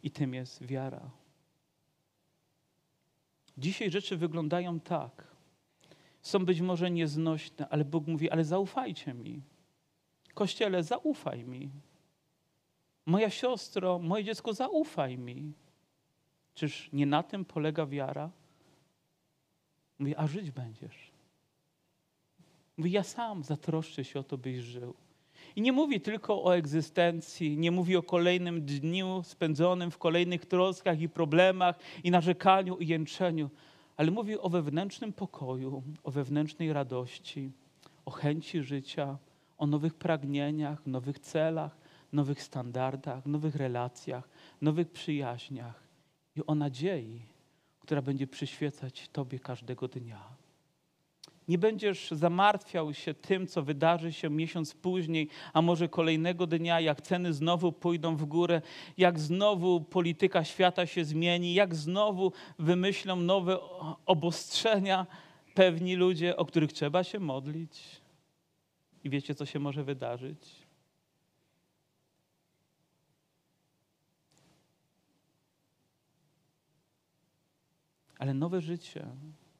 I 0.03 0.11
tym 0.11 0.33
jest 0.33 0.65
wiara. 0.65 1.09
Dzisiaj 3.57 3.91
rzeczy 3.91 4.17
wyglądają 4.17 4.79
tak. 4.79 5.27
Są 6.21 6.45
być 6.45 6.61
może 6.61 6.91
nieznośne, 6.91 7.69
ale 7.69 7.85
Bóg 7.85 8.07
mówi, 8.07 8.29
ale 8.29 8.43
zaufajcie 8.43 9.13
mi. 9.13 9.41
Kościele, 10.33 10.83
zaufaj 10.83 11.43
mi. 11.43 11.69
Moja 13.05 13.29
siostro, 13.29 13.99
moje 13.99 14.23
dziecko, 14.23 14.53
zaufaj 14.53 15.17
mi. 15.17 15.53
Czyż 16.55 16.89
nie 16.93 17.05
na 17.05 17.23
tym 17.23 17.45
polega 17.45 17.85
wiara? 17.85 18.29
Mówi, 19.99 20.15
a 20.15 20.27
żyć 20.27 20.51
będziesz. 20.51 21.11
Mówi, 22.77 22.91
ja 22.91 23.03
sam 23.03 23.43
zatroszczę 23.43 24.03
się 24.03 24.19
o 24.19 24.23
to, 24.23 24.37
byś 24.37 24.57
żył. 24.57 24.93
I 25.55 25.61
nie 25.61 25.71
mówi 25.71 26.01
tylko 26.01 26.43
o 26.43 26.55
egzystencji, 26.55 27.57
nie 27.57 27.71
mówi 27.71 27.95
o 27.95 28.03
kolejnym 28.03 28.65
dniu 28.65 29.21
spędzonym 29.23 29.91
w 29.91 29.97
kolejnych 29.97 30.45
troskach 30.45 31.01
i 31.01 31.09
problemach 31.09 31.79
i 32.03 32.11
narzekaniu 32.11 32.77
i 32.77 32.87
jęczeniu, 32.87 33.49
ale 33.97 34.11
mówi 34.11 34.39
o 34.39 34.49
wewnętrznym 34.49 35.13
pokoju, 35.13 35.83
o 36.03 36.11
wewnętrznej 36.11 36.73
radości, 36.73 37.51
o 38.05 38.11
chęci 38.11 38.63
życia, 38.63 39.17
o 39.57 39.67
nowych 39.67 39.93
pragnieniach, 39.93 40.87
nowych 40.87 41.19
celach, 41.19 41.77
nowych 42.13 42.43
standardach, 42.43 43.25
nowych 43.25 43.55
relacjach, 43.55 44.29
nowych 44.61 44.91
przyjaźniach 44.91 45.83
i 46.35 46.41
o 46.47 46.55
nadziei, 46.55 47.21
która 47.89 48.01
będzie 48.01 48.27
przyświecać 48.27 49.09
Tobie 49.11 49.39
każdego 49.39 49.87
dnia. 49.87 50.23
Nie 51.47 51.57
będziesz 51.57 52.11
zamartwiał 52.11 52.93
się 52.93 53.13
tym, 53.13 53.47
co 53.47 53.63
wydarzy 53.63 54.13
się 54.13 54.29
miesiąc 54.29 54.73
później, 54.73 55.29
a 55.53 55.61
może 55.61 55.89
kolejnego 55.89 56.47
dnia, 56.47 56.79
jak 56.79 57.01
ceny 57.01 57.33
znowu 57.33 57.71
pójdą 57.71 58.15
w 58.15 58.25
górę, 58.25 58.61
jak 58.97 59.19
znowu 59.19 59.81
polityka 59.81 60.43
świata 60.43 60.85
się 60.85 61.05
zmieni, 61.05 61.53
jak 61.53 61.75
znowu 61.75 62.31
wymyślą 62.59 63.15
nowe 63.15 63.59
obostrzenia 64.05 65.07
pewni 65.53 65.95
ludzie, 65.95 66.37
o 66.37 66.45
których 66.45 66.73
trzeba 66.73 67.03
się 67.03 67.19
modlić. 67.19 68.01
I 69.03 69.09
wiecie, 69.09 69.35
co 69.35 69.45
się 69.45 69.59
może 69.59 69.83
wydarzyć? 69.83 70.68
Ale 78.19 78.33
nowe 78.33 78.61
życie 78.61 79.07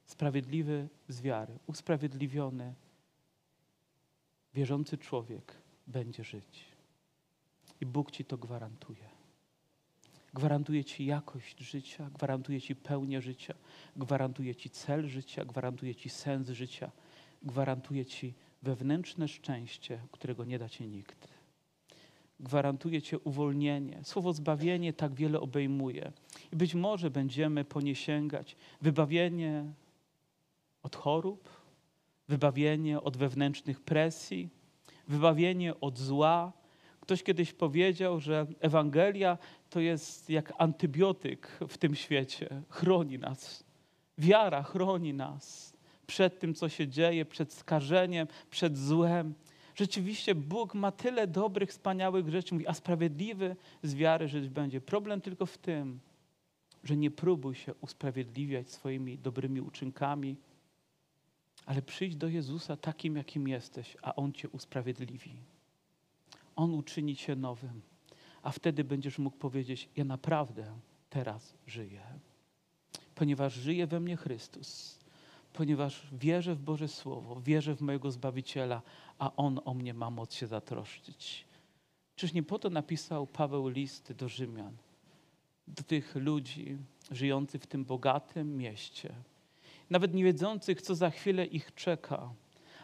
sprawiedliwy 0.06 0.90
z 1.08 1.22
wiary, 1.22 1.60
usprawiedliwiony, 1.68 2.74
wierzący 4.54 4.98
człowiek 4.98 5.56
będzie 5.88 6.24
żyć. 6.24 6.66
I 7.82 7.86
Bóg 7.86 8.12
ci 8.12 8.26
to 8.26 8.38
gwarantuje. 8.38 9.10
Gwarantuje 10.34 10.86
ci 10.86 11.06
jakość 11.06 11.60
życia, 11.60 12.10
gwarantuje 12.10 12.62
ci 12.62 12.76
pełnię 12.76 13.22
życia, 13.22 13.54
gwarantuje 13.96 14.56
ci 14.56 14.70
cel 14.70 15.08
życia, 15.08 15.46
gwarantuje 15.46 15.96
ci 15.96 16.10
sens 16.10 16.50
życia, 16.50 16.92
gwarantuje 17.44 18.06
ci 18.06 18.34
wewnętrzne 18.62 19.28
szczęście, 19.28 20.02
którego 20.12 20.46
nie 20.46 20.60
da 20.60 20.70
ci 20.70 20.88
nikt. 20.88 21.28
Gwarantuje 22.40 23.02
ci 23.02 23.16
uwolnienie. 23.16 24.00
Słowo 24.04 24.34
zbawienie 24.34 24.94
tak 24.94 25.14
wiele 25.14 25.40
obejmuje. 25.40 26.12
I 26.54 26.56
być 26.56 26.76
może 26.76 27.12
będziemy 27.12 27.66
po 27.66 27.82
nie 27.82 27.96
sięgać. 27.96 28.56
Wybawienie 28.82 29.66
od 30.84 30.96
chorób, 30.96 31.50
wybawienie 32.28 33.02
od 33.02 33.18
wewnętrznych 33.18 33.82
presji, 33.82 34.50
wybawienie 35.08 35.80
od 35.80 36.00
zła. 36.00 36.54
Ktoś 37.00 37.24
kiedyś 37.24 37.54
powiedział, 37.54 38.20
że 38.20 38.48
Ewangelia 38.60 39.38
to 39.70 39.80
jest 39.80 40.30
jak 40.30 40.54
antybiotyk 40.58 41.48
w 41.68 41.78
tym 41.78 41.96
świecie. 41.96 42.62
Chroni 42.70 43.20
nas. 43.20 43.64
Wiara 44.18 44.64
chroni 44.64 45.14
nas 45.14 45.74
przed 46.10 46.40
tym, 46.40 46.54
co 46.54 46.70
się 46.70 46.88
dzieje, 46.88 47.26
przed 47.26 47.54
skażeniem, 47.54 48.28
przed 48.50 48.78
złem. 48.78 49.34
Rzeczywiście 49.80 50.36
Bóg 50.36 50.74
ma 50.74 50.92
tyle 50.92 51.28
dobrych, 51.28 51.70
wspaniałych 51.70 52.30
rzeczy, 52.30 52.54
mówi, 52.54 52.68
a 52.68 52.74
sprawiedliwy 52.74 53.56
z 53.84 53.96
wiary 53.96 54.28
żyć 54.28 54.50
będzie. 54.50 54.82
Problem 54.82 55.22
tylko 55.22 55.46
w 55.46 55.58
tym, 55.58 56.00
że 56.84 56.98
nie 56.98 57.12
próbuj 57.12 57.56
się 57.56 57.74
usprawiedliwiać 57.82 58.72
swoimi 58.72 59.18
dobrymi 59.18 59.62
uczynkami, 59.62 60.36
ale 61.66 61.82
przyjdź 61.82 62.16
do 62.16 62.28
Jezusa 62.28 62.78
takim, 62.78 63.16
jakim 63.16 63.48
jesteś, 63.48 63.98
a 64.02 64.16
On 64.16 64.34
cię 64.34 64.50
usprawiedliwi. 64.50 65.34
On 66.56 66.74
uczyni 66.74 67.16
cię 67.16 67.36
nowym, 67.36 67.82
a 68.44 68.52
wtedy 68.52 68.84
będziesz 68.84 69.20
mógł 69.20 69.38
powiedzieć: 69.38 69.90
Ja 69.96 70.04
naprawdę 70.04 70.76
teraz 71.10 71.54
żyję, 71.68 72.02
ponieważ 73.16 73.54
żyje 73.54 73.88
we 73.88 74.00
mnie 74.00 74.18
Chrystus, 74.18 75.00
ponieważ 75.54 76.08
wierzę 76.12 76.56
w 76.56 76.62
Boże 76.62 76.88
Słowo, 76.88 77.42
wierzę 77.42 77.76
w 77.76 77.82
mojego 77.82 78.12
Zbawiciela, 78.12 78.82
a 79.20 79.36
On 79.36 79.60
o 79.66 79.74
mnie 79.74 79.94
ma 79.94 80.10
moc 80.10 80.34
się 80.34 80.48
zatroszczyć. 80.48 81.46
Czyż 82.16 82.34
nie 82.34 82.44
po 82.44 82.60
to 82.60 82.70
napisał 82.70 83.28
Paweł 83.28 83.68
listy 83.68 84.14
do 84.14 84.30
Rzymian, 84.30 84.78
do 85.68 85.84
tych 85.84 86.16
ludzi 86.16 86.78
żyjących 87.12 87.62
w 87.62 87.68
tym 87.68 87.86
bogatym 87.86 88.58
mieście, 88.58 89.14
nawet 89.90 90.14
nie 90.14 90.24
wiedzących, 90.24 90.82
co 90.82 90.96
za 90.96 91.10
chwilę 91.10 91.46
ich 91.46 91.76
czeka, 91.76 92.34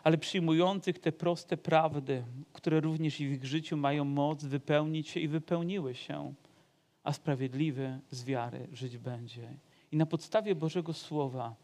ale 0.04 0.18
przyjmujących 0.18 1.00
te 1.00 1.12
proste 1.12 1.58
prawdy, 1.58 2.24
które 2.54 2.80
również 2.80 3.18
w 3.18 3.20
ich 3.20 3.46
życiu 3.46 3.78
mają 3.78 4.06
moc 4.06 4.44
wypełnić 4.44 5.10
się 5.10 5.20
i 5.20 5.28
wypełniły 5.28 5.96
się, 5.96 6.34
a 7.04 7.14
sprawiedliwy 7.14 8.00
z 8.12 8.24
wiary 8.24 8.68
żyć 8.72 8.98
będzie. 8.98 9.58
I 9.92 9.98
na 9.98 10.06
podstawie 10.06 10.56
Bożego 10.56 10.94
Słowa 10.94 11.56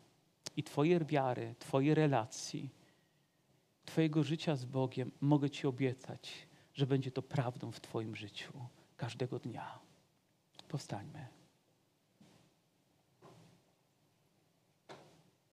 i 0.58 0.64
Twojej 0.64 1.06
wiary, 1.06 1.56
Twojej 1.60 1.96
relacji, 1.96 2.70
Twojego 3.86 4.24
życia 4.24 4.56
z 4.56 4.66
Bogiem 4.66 5.12
mogę 5.22 5.50
Ci 5.50 5.68
obiecać, 5.68 6.48
że 6.74 6.88
będzie 6.88 7.12
to 7.12 7.22
prawdą 7.22 7.72
w 7.72 7.82
Twoim 7.82 8.16
życiu 8.16 8.54
każdego 8.98 9.40
dnia. 9.40 9.80
Powstańmy. 10.68 11.41